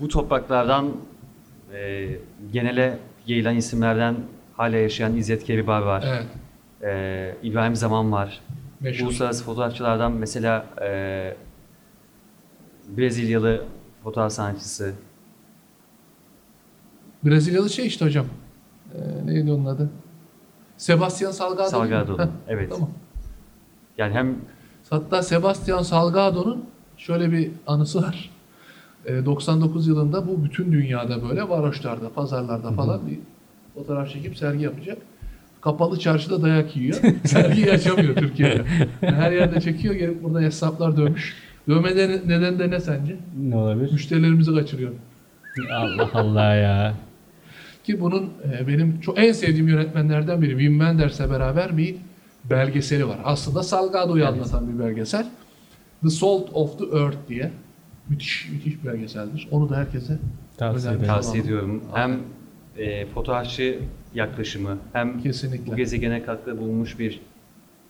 bu 0.00 0.08
topraklardan 0.08 0.92
e, 1.74 2.08
genele 2.52 2.98
yayılan 3.26 3.56
isimlerden 3.56 4.16
hala 4.56 4.76
yaşayan 4.76 5.16
İzzet 5.16 5.44
Keribar 5.44 5.82
var. 5.82 6.04
Evet. 6.06 6.26
Ee, 6.82 7.34
İbrahim 7.42 7.76
Zaman 7.76 8.12
var. 8.12 8.40
Meşhur. 8.80 9.06
Uluslararası 9.06 9.44
fotoğrafçılardan 9.44 10.12
mesela 10.12 10.66
e, 10.82 11.36
Brezilyalı 12.88 13.64
fotoğraf 14.02 14.32
sanatçısı 14.32 14.94
Brezilyalı 17.24 17.70
şey 17.70 17.86
işte 17.86 18.04
hocam. 18.04 18.26
Ee, 18.94 19.26
neydi 19.26 19.52
onun 19.52 19.64
adı? 19.64 19.90
Sebastian 20.76 21.30
Salgado. 21.30 21.68
Salgado. 21.68 22.18
Heh, 22.18 22.26
Evet. 22.48 22.70
Tamam. 22.72 22.90
yani 23.98 24.14
hem 24.14 24.36
Hatta 24.90 25.22
Sebastian 25.22 25.82
Salgado'nun 25.82 26.64
şöyle 26.96 27.32
bir 27.32 27.50
anısı 27.66 28.02
var. 28.02 28.30
Ee, 29.06 29.24
99 29.24 29.86
yılında 29.86 30.28
bu 30.28 30.44
bütün 30.44 30.72
dünyada 30.72 31.28
böyle 31.28 31.48
varoşlarda, 31.48 32.08
pazarlarda 32.12 32.70
falan 32.72 33.06
bir 33.06 33.18
fotoğraf 33.74 34.08
çekip 34.10 34.36
sergi 34.36 34.64
yapacak. 34.64 34.98
kapalı 35.60 35.98
çarşıda 35.98 36.42
dayak 36.42 36.76
yiyor. 36.76 36.96
Sergiyi 37.24 37.70
açamıyor 37.72 38.14
Türkiye'de. 38.16 38.64
Her 39.00 39.32
yerde 39.32 39.60
çekiyor 39.60 39.94
gelip 39.94 40.22
burada 40.22 40.40
hesaplar 40.40 40.96
dövmüş. 40.96 41.34
Dövmeden 41.68 42.20
neden 42.26 42.58
de 42.58 42.70
ne 42.70 42.80
sence? 42.80 43.16
Ne 43.38 43.56
olabilir? 43.56 43.92
Müşterilerimizi 43.92 44.54
kaçırıyor. 44.54 44.92
Allah 45.72 46.10
Allah 46.14 46.54
ya. 46.54 46.94
Ki 47.84 48.00
bunun 48.00 48.32
e, 48.52 48.68
benim 48.68 49.00
çok 49.00 49.18
en 49.18 49.32
sevdiğim 49.32 49.68
yönetmenlerden 49.68 50.42
biri 50.42 50.50
Wim 50.50 50.72
Wenders'le 50.72 51.30
beraber 51.30 51.76
bir 51.76 51.96
belgeseli 52.50 53.08
var. 53.08 53.18
Aslında 53.24 53.62
Salgado'yu 53.62 54.26
anlatan 54.26 54.74
bir 54.74 54.84
belgesel. 54.84 55.26
The 56.02 56.10
Salt 56.10 56.48
of 56.52 56.78
the 56.78 56.84
Earth 56.98 57.16
diye. 57.28 57.50
Müthiş, 58.08 58.48
müthiş 58.52 58.82
bir 58.82 58.88
belgeseldir. 58.88 59.48
Onu 59.50 59.68
da 59.68 59.76
herkese 59.76 60.18
Tavsiye 60.56 60.94
ederim. 60.94 61.06
Tavsiye 61.06 61.42
ediyorum. 61.42 61.82
Hem 61.94 62.18
e, 62.78 63.06
fotoğrafçı 63.06 63.78
yaklaşımı 64.14 64.78
hem 64.92 65.22
Kesinlikle. 65.22 65.72
bu 65.72 65.76
gezegene 65.76 66.22
katkıda 66.22 66.58
bulunmuş 66.58 66.98
bir 66.98 67.20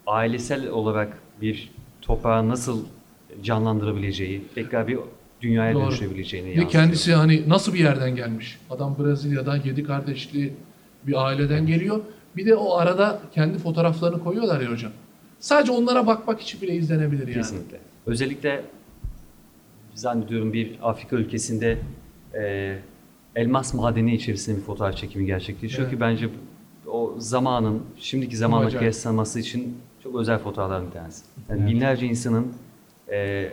ailesel 0.06 0.68
olarak 0.68 1.18
bir 1.40 1.70
toprağı 2.02 2.48
nasıl 2.48 2.84
canlandırabileceği, 3.42 4.42
tekrar 4.54 4.88
bir 4.88 4.98
dünyaya 5.44 5.74
Doğru. 5.74 5.84
dönüşebileceğini 5.86 6.46
Ve 6.46 6.50
yansıtıyor. 6.54 6.84
kendisi 6.84 7.14
hani 7.14 7.48
nasıl 7.48 7.74
bir 7.74 7.78
yerden 7.78 8.16
gelmiş? 8.16 8.58
Adam 8.70 8.96
Brezilya'dan 8.98 9.60
yedi 9.64 9.84
kardeşli 9.84 10.52
bir 11.06 11.24
aileden 11.26 11.66
geliyor. 11.66 12.00
Bir 12.36 12.46
de 12.46 12.54
o 12.54 12.74
arada 12.76 13.20
kendi 13.34 13.58
fotoğraflarını 13.58 14.20
koyuyorlar 14.24 14.60
ya 14.60 14.70
hocam. 14.70 14.92
Sadece 15.40 15.72
onlara 15.72 16.06
bakmak 16.06 16.40
için 16.40 16.60
bile 16.62 16.74
izlenebilir 16.74 17.22
yani. 17.28 17.34
Kesinlikle. 17.34 17.78
Özellikle 18.06 18.62
zannediyorum 19.94 20.52
bir 20.52 20.78
Afrika 20.82 21.16
ülkesinde 21.16 21.78
e, 22.34 22.76
elmas 23.36 23.74
madeni 23.74 24.14
içerisinde 24.14 24.56
bir 24.56 24.62
fotoğraf 24.62 24.96
çekimi 24.96 25.26
gerçekleşiyor 25.26 25.82
Evet. 25.82 25.94
ki 25.94 26.00
bence 26.00 26.28
o 26.86 27.14
zamanın 27.18 27.82
şimdiki 27.98 28.36
zamanla 28.36 28.78
kıyaslanması 28.78 29.40
için 29.40 29.76
çok 30.02 30.16
özel 30.20 30.38
fotoğraflardan 30.38 30.86
bir 30.86 30.92
tanesi. 30.92 31.24
Yani 31.48 31.60
Evet. 31.60 31.70
binlerce 31.70 32.06
insanın 32.06 32.52
e, 33.12 33.50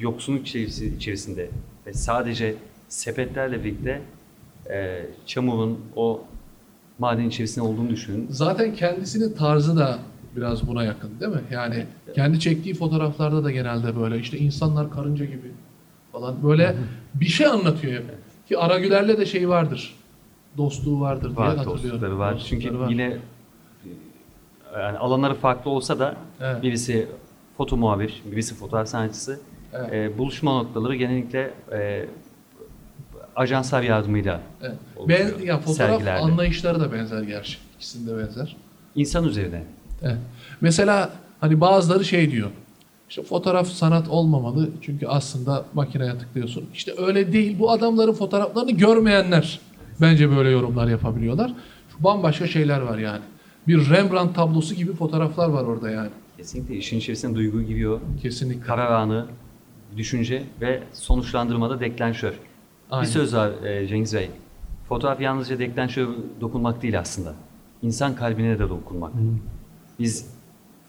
yoksunluk 0.00 0.46
içerisi- 0.46 0.96
içerisinde 0.96 1.50
ve 1.86 1.92
sadece 1.92 2.54
sepetlerle 2.88 3.64
birlikte 3.64 4.02
e, 4.70 5.06
çamurun 5.26 5.78
o 5.96 6.24
maden 6.98 7.24
içerisinde 7.28 7.64
olduğunu 7.64 7.90
düşünün. 7.90 8.26
Zaten 8.30 8.74
kendisinin 8.74 9.32
tarzı 9.32 9.76
da 9.76 9.98
biraz 10.36 10.68
buna 10.68 10.84
yakın 10.84 11.20
değil 11.20 11.32
mi? 11.32 11.40
Yani 11.50 11.86
kendi 12.14 12.40
çektiği 12.40 12.74
fotoğraflarda 12.74 13.44
da 13.44 13.50
genelde 13.50 13.96
böyle 14.00 14.18
işte 14.18 14.38
insanlar 14.38 14.90
karınca 14.90 15.24
gibi 15.24 15.50
falan 16.12 16.42
böyle 16.42 16.76
bir 17.14 17.26
şey 17.26 17.46
anlatıyor 17.46 17.92
hep. 17.92 18.04
Ki 18.48 18.58
Aragüler'le 18.58 19.18
de 19.18 19.26
şey 19.26 19.48
vardır. 19.48 19.94
Dostluğu 20.56 21.00
vardır 21.00 21.26
diye 21.28 21.36
Var, 21.36 21.46
hatırlıyorum. 21.56 21.82
dostlukları 21.84 22.18
var. 22.18 22.34
Dostlukları 22.34 22.60
Çünkü 22.62 22.78
var. 22.78 22.90
yine 22.90 23.16
yani 24.74 24.98
alanları 24.98 25.34
farklı 25.34 25.70
olsa 25.70 25.98
da 25.98 26.16
Evet. 26.40 26.62
birisi 26.62 27.06
foto 27.56 27.76
muhabir, 27.76 28.22
birisi 28.32 28.54
fotoğraf 28.54 28.88
sanatçısı. 28.88 29.40
Evet. 29.72 29.92
E, 29.92 30.18
buluşma 30.18 30.52
noktaları 30.62 30.94
genellikle 30.96 31.50
e, 31.72 32.06
ajanslar 33.36 33.82
yardımıyla 33.82 34.40
Evet. 34.62 34.76
Ben, 35.08 35.44
ya 35.44 35.58
fotoğraf 35.58 35.76
sergilerde. 35.76 36.20
anlayışları 36.20 36.80
da 36.80 36.92
benzer 36.92 37.22
gerçi. 37.22 37.58
İkisinde 37.76 38.18
benzer. 38.18 38.56
İnsan 38.94 39.24
üzerine. 39.24 39.62
Evet. 40.02 40.16
Mesela 40.60 41.10
hani 41.40 41.60
bazıları 41.60 42.04
şey 42.04 42.30
diyor. 42.30 42.50
İşte 43.08 43.22
fotoğraf 43.22 43.68
sanat 43.68 44.08
olmamalı 44.08 44.70
çünkü 44.82 45.06
aslında 45.06 45.64
makineye 45.74 46.18
tıklıyorsun. 46.18 46.64
İşte 46.74 46.92
öyle 46.98 47.32
değil. 47.32 47.58
Bu 47.58 47.70
adamların 47.70 48.12
fotoğraflarını 48.12 48.70
görmeyenler 48.70 49.60
bence 50.00 50.36
böyle 50.36 50.50
yorumlar 50.50 50.88
yapabiliyorlar. 50.88 51.52
Şu 51.92 52.04
bambaşka 52.04 52.46
şeyler 52.46 52.80
var 52.80 52.98
yani. 52.98 53.20
Bir 53.68 53.90
Rembrandt 53.90 54.34
tablosu 54.34 54.74
gibi 54.74 54.92
fotoğraflar 54.92 55.48
var 55.48 55.62
orada 55.64 55.90
yani. 55.90 56.10
Kesinlikle 56.36 56.76
işin 56.76 56.98
içerisinde 56.98 57.34
duygu 57.34 57.62
giriyor. 57.62 58.00
Kesinlikle. 58.22 58.60
Karar 58.66 58.92
anı, 58.92 59.26
düşünce 59.98 60.42
ve 60.60 60.82
sonuçlandırmada 60.92 61.80
deklanşör. 61.80 62.34
Aynen. 62.90 63.06
Bir 63.06 63.12
söz 63.12 63.34
var 63.34 63.50
e, 63.64 63.86
Cengiz 63.86 64.14
Bey. 64.14 64.30
Fotoğraf 64.88 65.20
yalnızca 65.20 65.58
deklanşör 65.58 66.08
dokunmak 66.40 66.82
değil 66.82 66.98
aslında. 66.98 67.34
İnsan 67.82 68.14
kalbine 68.16 68.58
de 68.58 68.68
dokunmak. 68.68 69.12
Biz 69.98 70.30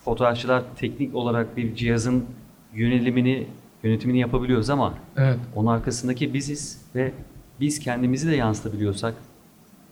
fotoğrafçılar 0.06 0.64
teknik 0.76 1.16
olarak 1.16 1.58
bir 1.58 1.76
cihazın 1.76 2.26
yönelimini, 2.74 3.48
yönetimini 3.84 4.20
yapabiliyoruz 4.20 4.70
ama 4.70 4.94
Evet. 5.18 5.40
onun 5.56 5.68
arkasındaki 5.68 6.34
biziz 6.34 6.82
ve 6.96 7.12
biz 7.60 7.80
kendimizi 7.80 8.32
de 8.32 8.36
yansıtabiliyorsak, 8.36 9.14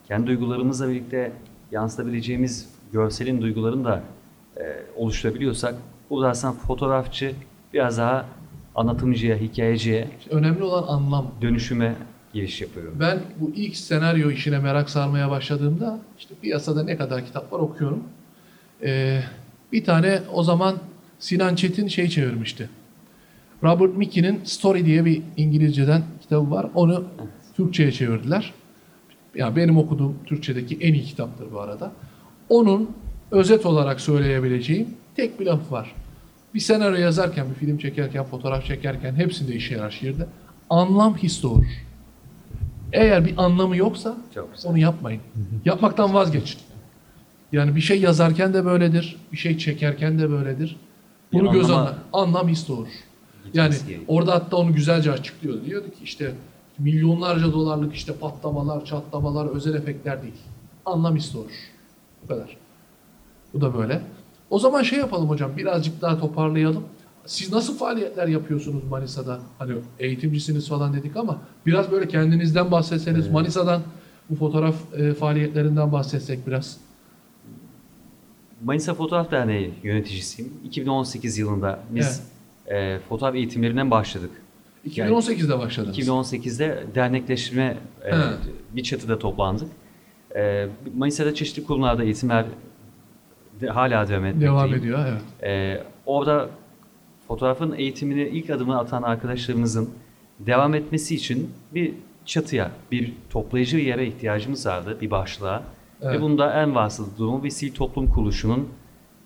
kendi 0.07 0.27
duygularımızla 0.27 0.89
birlikte 0.89 1.31
yansıtabileceğimiz 1.71 2.69
görselin 2.93 3.41
duygularını 3.41 3.85
da 3.85 4.03
e, 4.57 4.61
oluşturabiliyorsak, 4.95 5.75
bu 6.09 6.21
da 6.21 6.29
aslında 6.29 6.53
fotoğrafçı 6.53 7.35
biraz 7.73 7.97
daha 7.97 8.25
anlatımcıya, 8.77 9.37
hikayeciye, 9.37 10.07
önemli 10.29 10.63
olan 10.63 10.83
anlam. 10.87 11.31
dönüşüme 11.41 11.95
giriş 12.33 12.61
yapıyor. 12.61 12.91
Ben 12.99 13.19
bu 13.39 13.51
ilk 13.55 13.75
senaryo 13.75 14.31
işine 14.31 14.59
merak 14.59 14.89
sarmaya 14.89 15.29
başladığımda 15.31 15.99
işte 16.19 16.35
piyasada 16.41 16.83
ne 16.83 16.97
kadar 16.97 17.25
kitap 17.25 17.53
var 17.53 17.59
okuyorum. 17.59 18.03
Ee, 18.83 19.21
bir 19.71 19.83
tane 19.83 20.21
o 20.33 20.43
zaman 20.43 20.77
Sinan 21.19 21.55
Çetin 21.55 21.87
şey 21.87 22.07
çevirmişti. 22.09 22.69
Robert 23.63 23.97
Mickey'nin 23.97 24.41
Story 24.43 24.85
diye 24.85 25.05
bir 25.05 25.21
İngilizceden 25.37 26.03
kitabı 26.21 26.51
var. 26.51 26.67
Onu 26.75 27.03
Türkçe'ye 27.55 27.91
çevirdiler. 27.91 28.53
Ya 29.35 29.55
benim 29.55 29.77
okuduğum 29.77 30.15
Türkçedeki 30.25 30.77
en 30.81 30.93
iyi 30.93 31.03
kitaptır 31.03 31.51
bu 31.51 31.61
arada. 31.61 31.91
Onun 32.49 32.91
özet 33.31 33.65
olarak 33.65 34.01
söyleyebileceğim 34.01 34.87
tek 35.15 35.39
bir 35.39 35.45
laf 35.45 35.71
var. 35.71 35.95
Bir 36.57 36.61
senaryo 36.61 36.97
yazarken, 36.99 37.49
bir 37.49 37.55
film 37.55 37.77
çekerken, 37.77 38.23
fotoğraf 38.23 38.65
çekerken 38.65 39.15
hepsinde 39.15 39.55
işe 39.55 39.75
yarar 39.75 39.91
şiirde. 39.91 40.25
Anlam 40.69 41.17
his 41.17 41.43
doğurur. 41.43 41.85
Eğer 42.93 43.25
bir 43.25 43.33
anlamı 43.37 43.77
yoksa 43.77 44.17
Çok 44.35 44.53
güzel. 44.55 44.71
onu 44.71 44.77
yapmayın. 44.77 45.21
Yapmaktan 45.65 46.13
vazgeçin. 46.13 46.59
Yani 47.51 47.75
bir 47.75 47.81
şey 47.81 48.01
yazarken 48.01 48.53
de 48.53 48.65
böyledir, 48.65 49.15
bir 49.31 49.37
şey 49.37 49.57
çekerken 49.57 50.19
de 50.19 50.29
böyledir. 50.29 50.75
Bir 51.33 51.39
Bunu 51.39 51.51
göz 51.51 51.69
anlama- 51.69 51.79
anla, 52.13 52.27
anlam 52.27 52.47
his 52.47 52.67
doğurur. 52.67 52.87
Yani 53.53 53.69
gerekiyor. 53.73 53.99
orada 54.07 54.33
hatta 54.33 54.57
onu 54.57 54.73
güzelce 54.73 55.11
açıklıyor. 55.11 55.65
Diyordu 55.65 55.87
ki 55.87 56.03
işte 56.03 56.31
milyonlarca 56.79 57.53
dolarlık 57.53 57.95
işte 57.95 58.13
patlamalar, 58.13 58.85
çatlamalar, 58.85 59.45
özel 59.45 59.73
efektler 59.73 60.21
değil. 60.23 60.33
Anlam 60.85 61.15
his 61.15 61.33
doğurur. 61.33 61.51
Bu 62.23 62.27
kadar. 62.27 62.57
Bu 63.53 63.61
da 63.61 63.77
böyle. 63.77 64.01
O 64.49 64.59
zaman 64.59 64.83
şey 64.83 64.99
yapalım 64.99 65.29
hocam, 65.29 65.57
birazcık 65.57 66.01
daha 66.01 66.19
toparlayalım. 66.19 66.83
Siz 67.25 67.51
nasıl 67.53 67.77
faaliyetler 67.77 68.27
yapıyorsunuz 68.27 68.83
Manisa'da? 68.83 69.39
Hani 69.59 69.73
eğitimcisiniz 69.99 70.69
falan 70.69 70.93
dedik 70.93 71.17
ama 71.17 71.41
biraz 71.65 71.91
böyle 71.91 72.07
kendinizden 72.07 72.71
bahsetseniz, 72.71 73.27
Manisa'dan 73.27 73.81
bu 74.29 74.35
fotoğraf 74.35 74.75
e, 74.93 75.13
faaliyetlerinden 75.13 75.91
bahsetsek 75.91 76.47
biraz. 76.47 76.77
Manisa 78.63 78.93
Fotoğraf 78.93 79.31
Derneği 79.31 79.73
yöneticisiyim. 79.83 80.53
2018 80.65 81.37
yılında 81.37 81.79
biz 81.89 82.23
e, 82.67 82.99
fotoğraf 83.09 83.35
eğitimlerinden 83.35 83.91
başladık. 83.91 84.31
2018'de 84.87 85.59
başladınız. 85.59 85.99
2018'de 85.99 86.83
dernekleşme 86.95 87.77
e, 88.05 88.11
bir 88.75 88.83
çatıda 88.83 89.19
toplandık. 89.19 89.67
E, 90.35 90.67
Manisa'da 90.95 91.33
çeşitli 91.35 91.63
kurumlarda 91.63 92.03
eğitimler 92.03 92.45
de, 93.61 93.67
hala 93.67 94.07
devam 94.07 94.25
etmekteyim. 94.25 94.53
Devam 94.53 94.73
ediyor, 94.73 94.99
evet. 95.07 95.21
E, 95.43 95.83
orada 96.05 96.49
fotoğrafın 97.27 97.71
eğitimini 97.77 98.21
ilk 98.21 98.49
adımı 98.49 98.79
atan 98.79 99.03
arkadaşlarımızın 99.03 99.89
devam 100.39 100.75
etmesi 100.75 101.15
için 101.15 101.51
bir 101.73 101.93
çatıya, 102.25 102.71
bir 102.91 103.13
toplayıcı 103.29 103.77
yere 103.77 104.07
ihtiyacımız 104.07 104.65
vardı, 104.65 104.97
bir 105.01 105.11
başlığa. 105.11 105.63
Evet. 106.01 106.15
Ve 106.15 106.21
bunda 106.21 106.61
en 106.61 106.75
vasıta 106.75 107.17
durumu 107.17 107.43
bir 107.43 107.49
sivil 107.49 107.73
toplum 107.73 108.09
kuruluşunun 108.09 108.69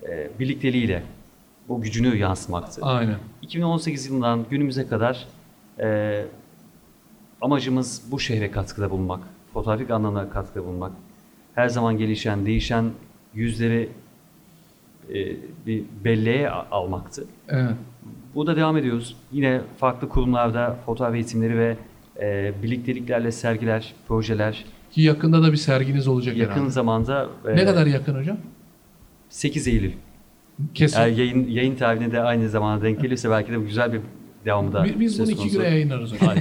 e, 0.10 0.30
birlikteliğiyle 0.40 1.04
bu 1.70 1.82
gücünü 1.82 2.18
yansımaktı. 2.18 2.82
Aynen. 2.86 3.16
2018 3.42 4.06
yılından 4.06 4.46
günümüze 4.50 4.88
kadar 4.88 5.28
e, 5.80 6.26
amacımız 7.42 8.04
bu 8.12 8.20
şehre 8.20 8.52
katkıda 8.52 8.90
bulunmak, 8.92 9.20
fotoğrafik 9.54 9.92
anlamda 9.92 10.30
katkıda 10.30 10.66
bulunmak. 10.66 10.92
Her 11.56 11.70
zaman 11.70 11.98
gelişen, 11.98 12.46
değişen 12.46 12.92
yüzleri 13.34 13.90
bir 15.68 15.84
belleğe 16.06 16.50
almaktı. 16.50 17.26
Evet. 17.50 17.72
Bu 18.36 18.48
da 18.48 18.56
devam 18.56 18.78
ediyoruz. 18.78 19.16
Yine 19.32 19.62
farklı 19.78 20.10
kurumlarda 20.10 20.78
fotoğraf 20.86 21.16
eğitimleri 21.16 21.58
ve 21.58 21.78
e, 22.22 22.54
birlikteliklerle 22.64 23.32
sergiler, 23.32 23.94
projeler. 24.08 24.66
Ki 24.92 25.02
yakında 25.02 25.44
da 25.44 25.52
bir 25.52 25.58
serginiz 25.58 26.08
olacak 26.08 26.38
Yakın 26.38 26.54
herhalde. 26.54 26.70
zamanda 26.72 27.30
e, 27.48 27.56
Ne 27.56 27.66
kadar 27.66 27.86
yakın 27.86 28.16
hocam? 28.16 28.38
8 29.30 29.68
Eylül. 29.68 29.92
Kesin. 30.74 31.00
Eğer 31.00 31.08
yayın, 31.08 31.48
yayın 31.48 31.76
tarihine 31.76 32.12
de 32.12 32.22
aynı 32.22 32.50
zamana 32.50 32.82
denk 32.82 33.02
gelirse 33.02 33.30
belki 33.30 33.52
de 33.52 33.58
güzel 33.58 33.94
bir 33.94 34.00
devamı 34.46 34.74
da 34.74 34.84
Bi- 34.84 35.00
Biz 35.00 35.20
bunu 35.20 35.32
iki 35.32 35.50
güne 35.52 35.64
yayınlarız. 35.68 36.14
Yani 36.22 36.40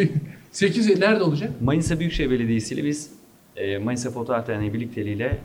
8 0.50 1.00
nerede 1.00 1.22
olacak? 1.22 1.50
Manisa 1.62 1.98
Büyükşehir 2.00 2.30
Belediyesi 2.30 2.74
ile 2.74 2.84
biz 2.84 3.10
e, 3.56 3.78
Manisa 3.78 4.10
Fotoğraf 4.10 4.48
Derneği 4.48 4.72
birlikteliğiyle 4.74 5.38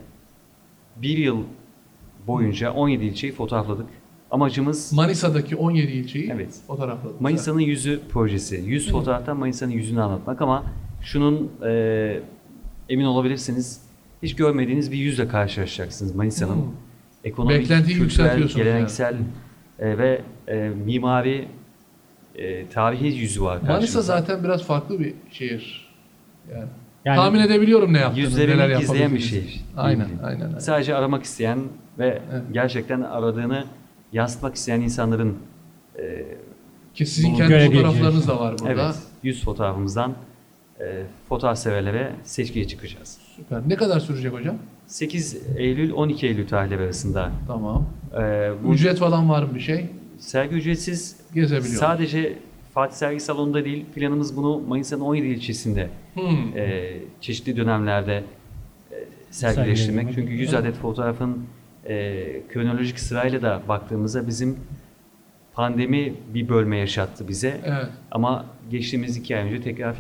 bir 0.96 1.18
yıl 1.18 1.44
boyunca 2.28 2.72
17 2.72 3.06
ilçeyi 3.06 3.34
fotoğrafladık. 3.34 3.86
Amacımız 4.32 4.94
Manisa'daki 4.94 5.56
17 5.56 5.92
ilçeyi 5.92 6.30
Evet. 6.34 6.62
fotoğrafladık. 6.68 7.22
Manisa'nın 7.22 7.60
yüzü 7.60 8.02
projesi. 8.10 8.56
Yüz 8.66 8.92
fotoğraftan 8.92 9.38
Manisa'nın 9.38 9.72
yüzünü 9.72 10.02
anlatmak 10.02 10.42
ama 10.42 10.64
şunun 11.02 11.52
e, 11.66 12.20
emin 12.90 13.06
olabilirsiniz 13.06 13.82
hiç 14.24 14.36
görmediğiniz 14.36 14.92
bir 14.92 14.98
yüzle 14.98 15.28
karşılaşacaksınız 15.28 16.16
Manisa'nın. 16.16 16.56
Hmm. 16.56 16.72
Ekonomik, 17.24 17.60
Beklentiyi 17.60 17.98
kültürel, 17.98 18.44
geleneksel 18.44 19.16
e, 19.80 19.98
ve 19.98 20.22
e, 20.48 20.70
mimari 20.86 21.48
e, 22.36 22.68
tarihi 22.70 23.18
yüzü 23.18 23.42
var 23.42 23.56
Manisa 23.56 23.68
karşımızda. 23.68 24.02
zaten 24.02 24.44
biraz 24.44 24.64
farklı 24.64 25.00
bir 25.00 25.14
şehir. 25.32 25.94
Yani, 26.54 26.68
Yani 27.06 27.16
tahmin 27.16 27.40
edebiliyorum 27.40 27.94
ne 27.94 27.98
yaptığını, 28.00 28.24
neler 28.48 28.80
gizleyen 28.80 28.80
bir 29.16 29.20
yapabildiğinizi. 29.20 29.28
şehir. 29.28 29.62
Aynen, 29.78 30.08
aynen. 30.24 30.42
aynen. 30.48 30.60
Sadece 30.60 30.96
aramak 30.96 31.24
isteyen 31.24 31.60
ve 32.00 32.22
Evet. 32.34 32.44
gerçekten 32.52 33.02
aradığını 33.02 33.64
yansıtmak 34.14 34.56
isteyen 34.56 34.82
insanların 34.82 35.38
e, 36.00 36.26
Ki 36.94 37.06
sizin 37.06 37.36
kendi 37.36 37.66
fotoğraflarınız 37.66 38.28
da 38.28 38.40
var 38.40 38.56
burada. 38.60 38.72
evet 38.72 38.96
yüz 39.24 39.44
fotoğrafımızdan 39.44 40.14
e, 40.80 41.04
fotoğraf 41.30 41.58
severlere 41.58 42.12
seçkiye 42.24 42.68
çıkacağız. 42.68 43.18
Süper. 43.36 43.62
Ne 43.68 43.76
kadar 43.76 44.00
sürecek 44.00 44.34
hocam? 44.34 44.56
8 44.88 45.38
Eylül 45.58 45.92
12 45.92 46.28
Eylül 46.28 46.48
tarihleri 46.48 46.82
arasında 46.84 47.32
Tamam. 47.48 47.86
e, 48.14 48.52
bu 48.64 48.74
Ücret 48.74 48.98
falan 49.00 49.30
var 49.30 49.44
mı 49.44 49.56
bir 49.56 49.60
şey? 49.60 49.86
sergi 50.20 50.56
ücretsiz 50.56 51.18
Gezebiliyor. 51.34 51.80
sadece 51.80 52.38
Fatih 52.76 52.96
Sergi 52.96 53.20
Salonu'nda 53.20 53.66
değil 53.66 53.86
planımız 53.96 54.38
bunu 54.38 54.60
Manisa'nın 54.60 55.02
17 55.02 55.28
ilçesinde 55.28 55.90
Hmm. 56.14 56.58
e, 56.58 56.94
çeşitli 57.22 57.58
dönemlerde 57.58 58.24
e, 58.92 58.96
sergileştirmek. 59.32 59.78
Sergilemek. 59.78 60.16
Çünkü 60.16 60.34
100 60.34 60.54
adet 60.54 60.76
fotoğrafın 60.76 61.46
e, 61.86 61.94
kronolojik 62.54 63.00
sırayla 63.00 63.42
da 63.42 63.62
baktığımızda 63.68 64.28
bizim 64.28 64.60
pandemi 65.54 66.14
bir 66.34 66.50
bölme 66.50 66.78
yaşattı 66.78 67.28
bize. 67.28 67.62
Evet. 67.66 67.88
Ama 68.12 68.46
geçtiğimiz 68.72 69.18
iki 69.18 69.38
ay 69.38 69.44
önce 69.44 69.62
tekrar 69.62 69.96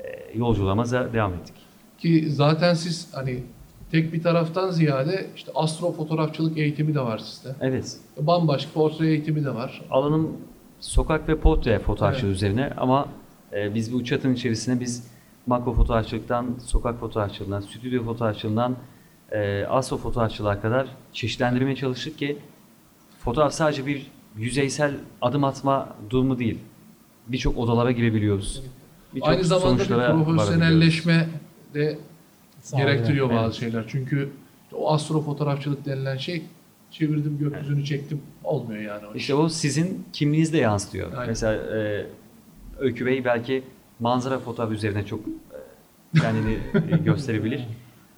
e, 0.00 0.38
yolculuğumuza 0.38 1.12
devam 1.12 1.34
ettik. 1.34 1.54
Ki 1.98 2.24
zaten 2.30 2.74
siz 2.74 3.08
hani 3.14 3.42
tek 3.90 4.12
bir 4.12 4.22
taraftan 4.22 4.70
ziyade 4.70 5.26
işte 5.36 5.52
astro 5.54 5.92
fotoğrafçılık 5.92 6.58
eğitimi 6.58 6.94
de 6.94 7.00
var 7.00 7.18
sizde. 7.18 7.48
Evet. 7.60 7.96
Bambaşka 8.20 8.70
portre 8.72 9.08
eğitimi 9.08 9.44
de 9.44 9.54
var. 9.54 9.82
Alanım 9.90 10.36
sokak 10.86 11.28
ve 11.28 11.38
portre 11.38 11.78
fotoğrafçılığı 11.78 12.30
üzerine 12.30 12.72
ama 12.76 13.08
e, 13.52 13.74
biz 13.74 13.92
bu 13.92 14.04
çatının 14.04 14.34
içerisine 14.34 14.80
biz 14.80 15.06
makro 15.46 15.72
fotoğrafçılıktan, 15.72 16.46
sokak 16.64 17.00
fotoğrafçılığından, 17.00 17.60
stüdyo 17.60 18.04
fotoğrafçılığından 18.04 18.76
e, 19.32 19.64
astro 19.64 19.96
fotoğrafçılığa 19.96 20.60
kadar 20.60 20.86
çeşitlendirmeye 21.12 21.76
çalıştık 21.76 22.18
ki 22.18 22.38
fotoğraf 23.18 23.52
sadece 23.52 23.86
bir 23.86 24.06
yüzeysel 24.36 24.94
adım 25.22 25.44
atma 25.44 25.88
durumu 26.10 26.38
değil. 26.38 26.58
Birçok 27.28 27.58
odalara 27.58 27.90
girebiliyoruz. 27.90 28.62
Birçok 29.14 29.28
Aynı 29.28 29.44
zamanda 29.44 29.78
bir 29.78 30.24
profesyonelleşme 30.24 31.28
de 31.74 31.98
gerektiriyor 32.76 33.30
bazı 33.30 33.44
Evet. 33.44 33.54
şeyler. 33.54 33.84
Çünkü 33.88 34.30
o 34.72 34.92
astro 34.92 35.20
fotoğrafçılık 35.22 35.86
denilen 35.86 36.16
şey 36.16 36.42
çevirdim 36.90 37.38
gökyüzünü 37.38 37.84
çektim 37.84 38.20
olmuyor 38.44 38.82
yani. 38.82 39.02
İşte 39.14 39.34
o 39.34 39.48
sizin 39.48 40.04
kimliğinizde 40.12 40.58
yansıtıyor. 40.58 41.12
Aynen. 41.12 41.28
Mesela 41.28 41.78
e, 41.78 42.06
Öykü 42.78 43.06
Bey 43.06 43.24
belki 43.24 43.62
manzara 44.00 44.38
fotoğrafı 44.38 44.74
üzerine 44.74 45.06
çok 45.06 45.20
e, 45.20 46.18
kendini 46.20 46.58
gösterebilir. 47.04 47.66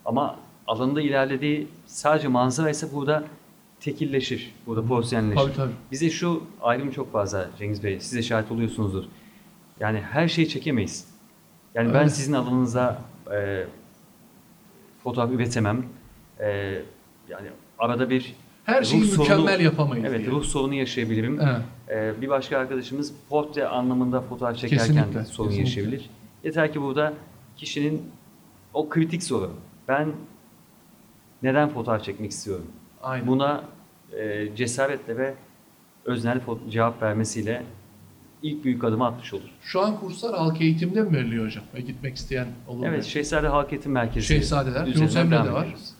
Ama 0.04 0.38
alanında 0.66 1.00
ilerlediği 1.00 1.68
sadece 1.86 2.28
manzara 2.28 2.70
ise 2.70 2.86
burada 2.94 3.24
tekilleşir, 3.80 4.54
burada 4.66 4.86
profesyonelleşir. 4.86 5.40
Tabii 5.42 5.52
tabii. 5.56 5.72
Bize 5.92 6.10
şu 6.10 6.42
ayrım 6.62 6.90
çok 6.90 7.12
fazla 7.12 7.50
Cengiz 7.58 7.84
Bey, 7.84 8.00
siz 8.00 8.18
de 8.18 8.22
şahit 8.22 8.52
oluyorsunuzdur. 8.52 9.04
Yani 9.80 10.00
her 10.00 10.28
şeyi 10.28 10.48
çekemeyiz. 10.48 11.08
Yani 11.74 11.94
ben 11.94 12.00
Evet. 12.00 12.12
sizin 12.12 12.32
alanınıza 12.32 13.02
e, 13.32 13.64
fotoğraf 15.04 15.30
üretemem. 15.30 15.86
E, 16.40 16.48
yani 17.28 17.48
arada 17.78 18.10
bir 18.10 18.34
Her 18.68 18.82
şeyi 18.82 19.02
ruh 19.02 19.06
sorunu- 19.08 19.22
mükemmel 19.22 19.60
yapamayız. 19.60 20.04
Evet, 20.08 20.20
diye. 20.20 20.30
ruh 20.30 20.44
sorunu 20.44 20.74
yaşayabilirim. 20.74 21.40
Evet. 21.40 21.60
Ee, 21.88 22.20
bir 22.22 22.28
başka 22.28 22.58
arkadaşımız 22.58 23.12
portre 23.28 23.66
anlamında 23.68 24.20
fotoğraf 24.20 24.56
çekerken 24.56 24.86
Kesinlikle, 24.86 25.24
sorun 25.24 25.48
kesinlikle. 25.48 25.70
yaşayabilir. 25.70 26.10
Yeter 26.44 26.72
ki 26.72 26.80
burada 26.82 27.12
kişinin 27.56 28.02
o 28.74 28.88
kritik 28.88 29.22
soru. 29.22 29.50
Ben 29.88 30.08
neden 31.42 31.68
fotoğraf 31.68 32.04
çekmek 32.04 32.30
istiyorum? 32.30 32.66
Aynen. 33.02 33.26
Buna 33.26 33.64
e, 34.18 34.48
cesaretle 34.56 35.16
ve 35.16 35.34
öznel 36.04 36.40
cevap 36.70 37.02
vermesiyle 37.02 37.62
ilk 38.42 38.64
büyük 38.64 38.84
adımı 38.84 39.06
atmış 39.06 39.34
olur. 39.34 39.50
Şu 39.62 39.80
an 39.80 39.96
kurslar 40.00 40.36
halk 40.38 40.60
eğitimde 40.60 41.02
mi 41.02 41.12
veriliyor 41.16 41.46
hocam? 41.46 41.64
Ve 41.74 41.80
gitmek 41.80 42.16
isteyen 42.16 42.46
olur 42.68 42.78
mu? 42.78 42.86
Evet, 42.86 43.04
Şehzade 43.04 43.48
Halk 43.48 43.72
Eğitim 43.72 43.92
Merkezi. 43.92 44.26
Şehzadeler, 44.26 44.86
Yunus 44.86 45.16
Emre'de 45.16 45.44
devam 45.44 45.54
var. 45.54 45.62
ediyoruz. 45.64 45.90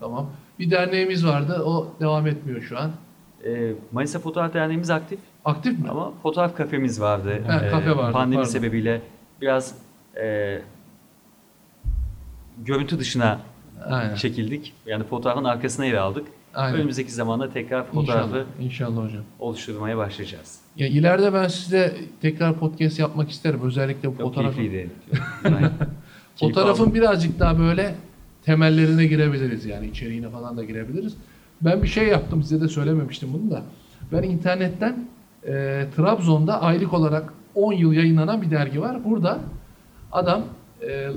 Tamam. 0.00 0.30
Bir 0.58 0.70
derneğimiz 0.70 1.26
vardı. 1.26 1.62
O 1.66 1.88
devam 2.00 2.26
etmiyor 2.26 2.62
şu 2.62 2.78
an. 2.78 2.90
Ee, 3.44 3.72
Manisa 3.92 4.18
Fotoğraf 4.18 4.54
Derneğimiz 4.54 4.90
aktif 4.90 5.18
Aktif 5.44 5.78
mi? 5.78 5.88
ama 5.90 6.12
fotoğraf 6.22 6.56
kafemiz 6.56 7.00
vardı. 7.00 7.42
Evet, 7.60 7.70
kafe 7.70 7.96
vardı, 7.96 8.12
Pandemi 8.12 8.34
pardon. 8.36 8.50
sebebiyle 8.50 9.02
biraz 9.40 9.74
e, 10.22 10.58
görüntü 12.64 12.98
dışına 12.98 13.40
Aynen. 13.90 14.14
çekildik. 14.14 14.72
Yani 14.86 15.04
fotoğrafın 15.04 15.44
arkasına 15.44 15.84
yer 15.86 15.94
aldık. 15.94 16.28
Aynen. 16.54 16.78
Önümüzdeki 16.78 17.12
zamanda 17.12 17.50
tekrar 17.52 17.84
fotoğrafı 17.86 18.28
İnşallah. 18.28 18.44
İnşallah 18.60 19.04
hocam. 19.04 19.22
oluşturmaya 19.38 19.96
başlayacağız. 19.96 20.60
Ya 20.76 20.86
ileride 20.86 21.32
ben 21.32 21.48
size 21.48 21.96
tekrar 22.20 22.54
podcast 22.58 22.98
yapmak 22.98 23.30
isterim. 23.30 23.60
Özellikle 23.64 24.08
bu 24.08 24.12
Çok 24.18 24.22
fotoğrafın. 26.40 26.94
birazcık 26.94 27.38
daha 27.40 27.58
böyle 27.58 27.94
temellerine 28.48 29.06
girebiliriz 29.06 29.64
yani 29.64 29.86
içeriğine 29.86 30.28
falan 30.28 30.56
da 30.56 30.64
girebiliriz. 30.64 31.14
Ben 31.60 31.82
bir 31.82 31.88
şey 31.88 32.08
yaptım 32.08 32.42
size 32.42 32.60
de 32.60 32.68
söylememiştim 32.68 33.28
bunu 33.32 33.50
da. 33.50 33.62
Ben 34.12 34.22
internetten 34.22 35.04
e, 35.46 35.84
Trabzon'da 35.96 36.62
aylık 36.62 36.92
olarak 36.92 37.32
10 37.54 37.72
yıl 37.72 37.92
yayınlanan 37.92 38.42
bir 38.42 38.50
dergi 38.50 38.80
var. 38.80 39.04
Burada 39.04 39.38
adam 40.12 40.42
e, 40.82 41.08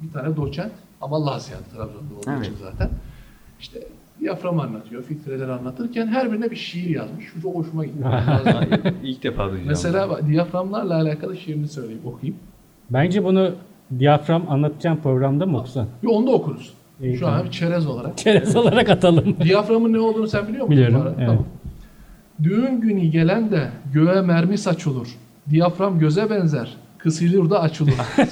bir 0.00 0.12
tane 0.12 0.36
doçent 0.36 0.72
ama 1.00 1.26
Laz 1.26 1.50
yani 1.50 1.62
Trabzon'da 1.72 2.14
olduğu 2.18 2.30
Evet. 2.30 2.46
için 2.46 2.56
zaten. 2.62 2.90
İşte 3.60 3.78
diyafram 4.20 4.60
anlatıyor, 4.60 5.02
filtreleri 5.02 5.52
anlatırken 5.52 6.06
her 6.06 6.32
birine 6.32 6.50
bir 6.50 6.56
şiir 6.56 6.90
yazmış. 6.90 7.24
Şu 7.24 7.42
çok 7.42 7.54
hoşuma 7.54 7.84
gitti. 7.84 7.98
İlk 9.02 9.22
defa 9.22 9.44
duyacağım. 9.44 9.68
Mesela 9.68 10.26
diyaframlarla 10.26 10.94
alakalı 10.94 11.36
şiirini 11.36 11.68
söyleyeyim, 11.68 12.02
okuyayım. 12.04 12.36
Bence 12.90 13.24
bunu 13.24 13.54
diyafram 13.98 14.50
anlatacağım 14.50 15.00
programda 15.02 15.46
mı 15.46 15.58
okusan? 15.58 15.86
Bir 16.02 16.08
onu 16.08 16.26
da 16.26 16.30
okuruz. 16.30 16.74
İyi, 17.02 17.14
Şu 17.14 17.20
tamam. 17.24 17.40
an 17.40 17.46
bir 17.46 17.50
çerez 17.50 17.86
olarak. 17.86 18.18
Çerez 18.18 18.56
olarak 18.56 18.88
atalım. 18.90 19.36
Diyaframın 19.42 19.92
ne 19.92 19.98
olduğunu 20.00 20.28
sen 20.28 20.48
biliyor 20.48 20.66
musun? 20.66 20.76
Biliyorum, 20.76 21.14
evet. 21.18 21.26
Tamam. 21.28 21.46
Düğün 22.42 22.80
günü 22.80 23.00
gelen 23.04 23.50
de 23.50 23.70
göğe 23.92 24.20
mermi 24.20 24.58
saçılır. 24.58 25.08
Diyafram 25.50 25.98
göze 25.98 26.30
benzer. 26.30 26.76
Kısılır 26.98 27.50
da 27.50 27.60
açılır. 27.60 27.94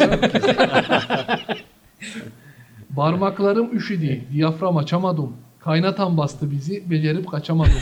Parmaklarım 2.96 3.76
üşüdü. 3.76 4.20
Diyafram 4.32 4.76
açamadım. 4.76 5.32
Kaynatan 5.60 6.16
bastı 6.16 6.50
bizi. 6.50 6.90
Becerip 6.90 7.30
kaçamadım. 7.30 7.72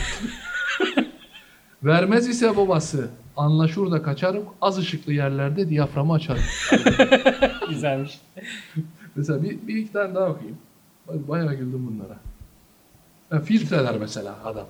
Vermez 1.83 2.27
ise 2.27 2.57
babası. 2.57 3.09
Anlaşır 3.39 3.91
da 3.91 4.03
kaçarım. 4.03 4.43
Az 4.61 4.77
ışıklı 4.77 5.13
yerlerde 5.13 5.69
diyaframı 5.69 6.13
açarım. 6.13 6.41
Güzelmiş. 7.69 8.19
Mesela 9.15 9.43
bir, 9.43 9.67
bir 9.67 9.75
iki 9.75 9.91
tane 9.93 10.15
daha 10.15 10.29
okuyayım. 10.29 10.57
Bak, 11.07 11.27
Bayağı 11.27 11.53
güldüm 11.53 11.87
bunlara. 11.87 12.17
Ha, 13.29 13.39
filtreler 13.39 13.97
mesela 13.99 14.35
adam. 14.45 14.65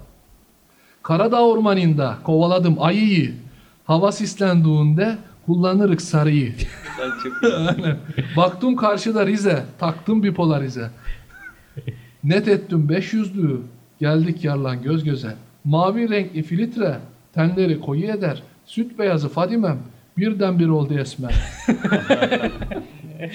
Karadağ 1.04 1.46
ormanında 1.46 2.18
kovaladım 2.24 2.76
ayıyı. 2.80 3.34
Hava 3.86 4.12
sislendiğinde 4.12 5.18
kullanırık 5.46 6.02
sarıyı. 6.02 6.56
Aynen. 7.44 7.98
Baktım 8.38 8.76
karşıda 8.76 9.28
Rize. 9.28 9.66
Taktım 9.80 10.24
bir 10.24 10.34
polarize. 10.34 10.90
Net 12.24 12.48
ettim 12.48 12.88
500'lüğü. 12.90 13.58
Geldik 14.00 14.44
yarlan 14.44 14.82
göz 14.82 15.04
göze. 15.04 15.36
Mavi 15.64 16.10
renkli 16.10 16.44
filtre. 16.44 17.00
Tenleri 17.34 17.80
koyu 17.80 18.06
eder. 18.06 18.44
Süt 18.70 19.00
beyazı 19.00 19.30
Fadimem. 19.30 19.80
Birden 20.18 20.60
bir 20.60 20.68
oldu 20.68 21.00
esmer. 21.00 21.36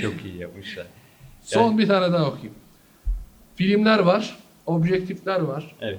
çok 0.03 0.25
iyi 0.25 0.37
yapmışlar. 0.39 0.87
Son 1.43 1.79
bir 1.79 1.89
tane 1.89 2.13
daha 2.13 2.25
okuyayım. 2.25 2.55
Filmler 3.57 3.99
var, 3.99 4.37
objektifler 4.67 5.41
var, 5.41 5.75
Evet. 5.81 5.99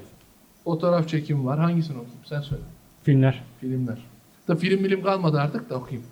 fotoğraf 0.64 1.10
çekim 1.10 1.46
var. 1.46 1.60
Hangisini 1.60 1.98
okuyayım? 1.98 2.20
Sen 2.26 2.42
söyle. 2.42 2.64
Filmler. 3.04 3.44
Filmler. 3.62 3.98
Da 4.48 4.56
film 4.56 4.84
bilim 4.84 5.04
kalmadı 5.04 5.40
artık 5.40 5.70
da 5.70 5.76
okuyayım. 5.76 6.08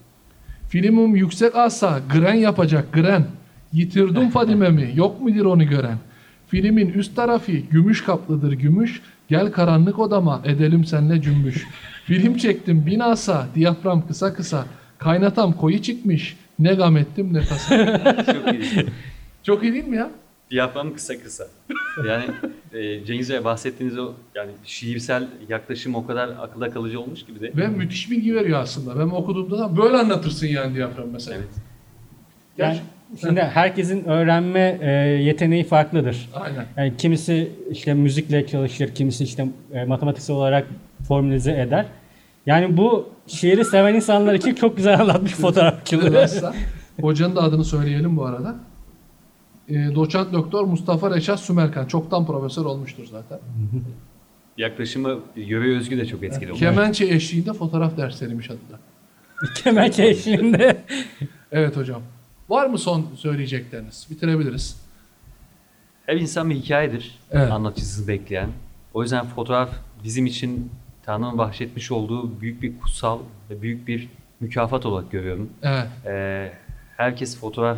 Filmim 0.69 1.15
yüksek 1.15 1.55
asa, 1.55 1.99
gren 2.13 2.33
yapacak, 2.33 2.93
gren. 2.93 3.25
Yitirdim 3.73 4.29
Fadime'mi 4.33 4.91
yok 4.95 5.21
mudur 5.21 5.45
onu 5.45 5.67
gören? 5.67 5.97
Filmin 6.47 6.89
üst 6.89 7.15
tarafı 7.15 7.51
gümüş 7.51 8.03
kaplıdır 8.03 8.51
gümüş. 8.53 9.01
Gel 9.27 9.51
karanlık 9.51 9.99
odama 9.99 10.41
edelim 10.45 10.85
senle 10.85 11.21
cümbüş. 11.21 11.67
Film 12.05 12.37
çektim 12.37 12.85
binasa 12.85 13.47
diyafram 13.55 14.07
kısa 14.07 14.33
kısa. 14.33 14.65
Kaynatam 14.97 15.53
koyu 15.53 15.81
çıkmış. 15.81 16.37
Ne 16.59 16.73
gam 16.73 16.97
ettim 16.97 17.33
ne 17.33 17.41
tasa. 17.41 17.75
Çok 18.25 18.53
iyi. 18.53 18.85
Çok 19.43 19.63
iyi 19.63 19.73
değil 19.73 19.87
mi 19.87 19.97
ya? 19.97 20.11
Diyafram 20.51 20.93
kısa 20.93 21.19
kısa. 21.23 21.47
Yani 22.07 22.23
e, 22.73 23.05
Cengiz 23.05 23.29
Bey 23.29 23.43
bahsettiğiniz 23.43 23.97
o 23.97 24.13
yani 24.35 24.51
şiirsel 24.63 25.27
yaklaşım 25.49 25.95
o 25.95 26.07
kadar 26.07 26.29
akılda 26.29 26.71
kalıcı 26.71 27.01
olmuş 27.01 27.25
gibi 27.25 27.39
de. 27.39 27.51
Ve 27.57 27.67
müthiş 27.67 28.11
bilgi 28.11 28.35
veriyor 28.35 28.59
aslında. 28.59 28.99
Ben 28.99 29.15
okuduğumda 29.15 29.59
da 29.59 29.77
böyle 29.77 29.97
anlatırsın 29.97 30.47
yani 30.47 30.75
diyafram 30.75 31.07
mesela. 31.13 31.37
Evet. 31.37 31.47
Yani 32.57 32.73
Gerçi- 32.73 33.21
şimdi 33.27 33.41
herkesin 33.41 34.05
öğrenme 34.05 34.77
e, 34.81 34.89
yeteneği 35.23 35.63
farklıdır. 35.63 36.29
Aynen. 36.33 36.65
Yani 36.77 36.93
kimisi 36.97 37.51
işte 37.71 37.93
müzikle 37.93 38.47
çalışır, 38.47 38.95
kimisi 38.95 39.23
işte 39.23 39.47
e, 39.73 39.85
matematiksel 39.85 40.35
olarak 40.35 40.67
formülize 41.07 41.51
eder. 41.51 41.85
Yani 42.45 42.77
bu 42.77 43.09
şiiri 43.27 43.65
seven 43.65 43.93
insanlar 43.93 44.33
için 44.33 44.55
çok 44.55 44.77
güzel 44.77 45.01
anlatmış 45.01 45.31
fotoğrafçılığı. 45.31 46.27
Hocanın 47.01 47.35
da 47.35 47.43
adını 47.43 47.65
söyleyelim 47.65 48.17
bu 48.17 48.25
arada. 48.25 48.55
E, 49.69 49.73
doçent 49.95 50.33
doktor 50.33 50.63
Mustafa 50.63 51.15
Reşat 51.15 51.39
Sümerkan. 51.39 51.85
Çoktan 51.85 52.25
profesör 52.25 52.65
olmuştur 52.65 53.03
zaten. 53.11 53.39
Yaklaşımı 54.57 55.19
yöre 55.35 55.77
özgü 55.77 55.97
de 55.97 56.05
çok 56.05 56.23
etkili 56.23 56.45
olmuş. 56.45 56.59
Kemençe 56.59 57.05
eşliğinde 57.05 57.53
fotoğraf 57.53 57.97
dersleriymiş 57.97 58.49
adı 58.49 58.59
da. 58.71 58.79
Kemençe 59.63 60.03
eşliğinde. 60.03 60.83
Evet 61.51 61.77
hocam. 61.77 62.01
Var 62.49 62.67
mı 62.67 62.77
son 62.77 63.05
söyleyecekleriniz? 63.15 64.07
Bitirebiliriz. 64.09 64.83
Her 66.05 66.15
insan 66.15 66.49
bir 66.49 66.55
hikayedir. 66.55 67.19
Evet. 67.31 67.51
Anlatıcısını 67.51 68.07
bekleyen. 68.07 68.49
O 68.93 69.01
yüzden 69.01 69.25
fotoğraf 69.25 69.69
bizim 70.03 70.25
için 70.25 70.71
Tanrı'nın 71.05 71.37
bahşetmiş 71.37 71.91
olduğu 71.91 72.41
büyük 72.41 72.61
bir 72.61 72.79
kutsal 72.79 73.19
ve 73.49 73.61
büyük 73.61 73.87
bir 73.87 74.09
mükafat 74.39 74.85
olarak 74.85 75.11
görüyorum. 75.11 75.49
Evet. 75.63 75.87
Ee, 76.05 76.51
herkes 76.97 77.39
fotoğraf 77.39 77.77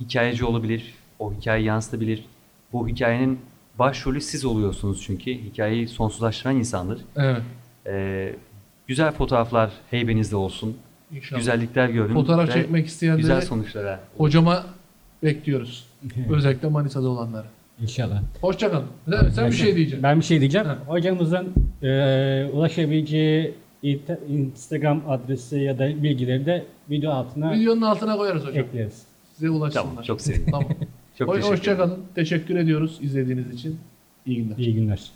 hikayeci 0.00 0.44
olabilir. 0.44 0.94
O 1.18 1.32
hikayeyi 1.32 1.66
yansıtabilir. 1.66 2.24
Bu 2.72 2.88
hikayenin 2.88 3.40
başrolü 3.78 4.20
siz 4.20 4.44
oluyorsunuz 4.44 5.02
çünkü. 5.02 5.30
Hikayeyi 5.30 5.88
sonsuzlaştıran 5.88 6.56
insandır. 6.56 7.04
Evet. 7.16 7.42
Ee, 7.86 8.34
güzel 8.86 9.12
fotoğraflar 9.12 9.70
heybenizde 9.90 10.36
olsun. 10.36 10.76
İnşallah. 11.12 11.40
Güzellikler 11.40 11.88
görün. 11.88 12.14
Fotoğraf 12.14 12.52
çekmek 12.52 12.86
isteyenleri 12.86 13.20
Güzel 13.20 13.40
sonuçlara. 13.40 14.00
hocama 14.16 14.66
bekliyoruz. 15.22 15.86
Özellikle 16.30 16.68
Manisa'da 16.68 17.08
olanları. 17.08 17.46
İnşallah. 17.82 18.22
Hoşçakalın. 18.40 18.86
Sen, 19.10 19.28
sen 19.30 19.46
bir 19.50 19.56
şey 19.56 19.76
diyeceksin. 19.76 20.02
Ben 20.02 20.20
bir 20.20 20.24
şey 20.24 20.40
diyeceğim. 20.40 20.66
Ha. 20.66 20.78
Hocamızın 20.86 21.52
e, 21.82 21.88
ulaşabileceği 22.52 23.54
Instagram 24.28 25.02
adresi 25.08 25.58
ya 25.58 25.78
da 25.78 26.02
bilgileri 26.02 26.46
de 26.46 26.64
video 26.90 27.12
altına 27.12 27.52
Videonun 27.52 27.82
altına 27.82 28.16
koyarız 28.16 28.42
hocam. 28.46 28.64
ekleriz. 28.64 29.02
Size 29.34 29.50
ulaşsınlar. 29.50 29.84
Tamam, 29.84 30.02
çok 30.04 30.20
sevindim. 30.20 30.46
Tamam. 30.50 30.68
Çok 31.18 31.28
Hoş- 31.28 31.36
teşekkür. 31.36 31.56
Hoşçakalın. 31.56 31.98
Teşekkür 32.14 32.56
ediyoruz 32.56 32.98
izlediğiniz 33.02 33.54
için. 33.54 33.78
İyi 34.26 34.36
günler. 34.36 34.56
İyi 34.58 34.74
günler. 34.74 35.10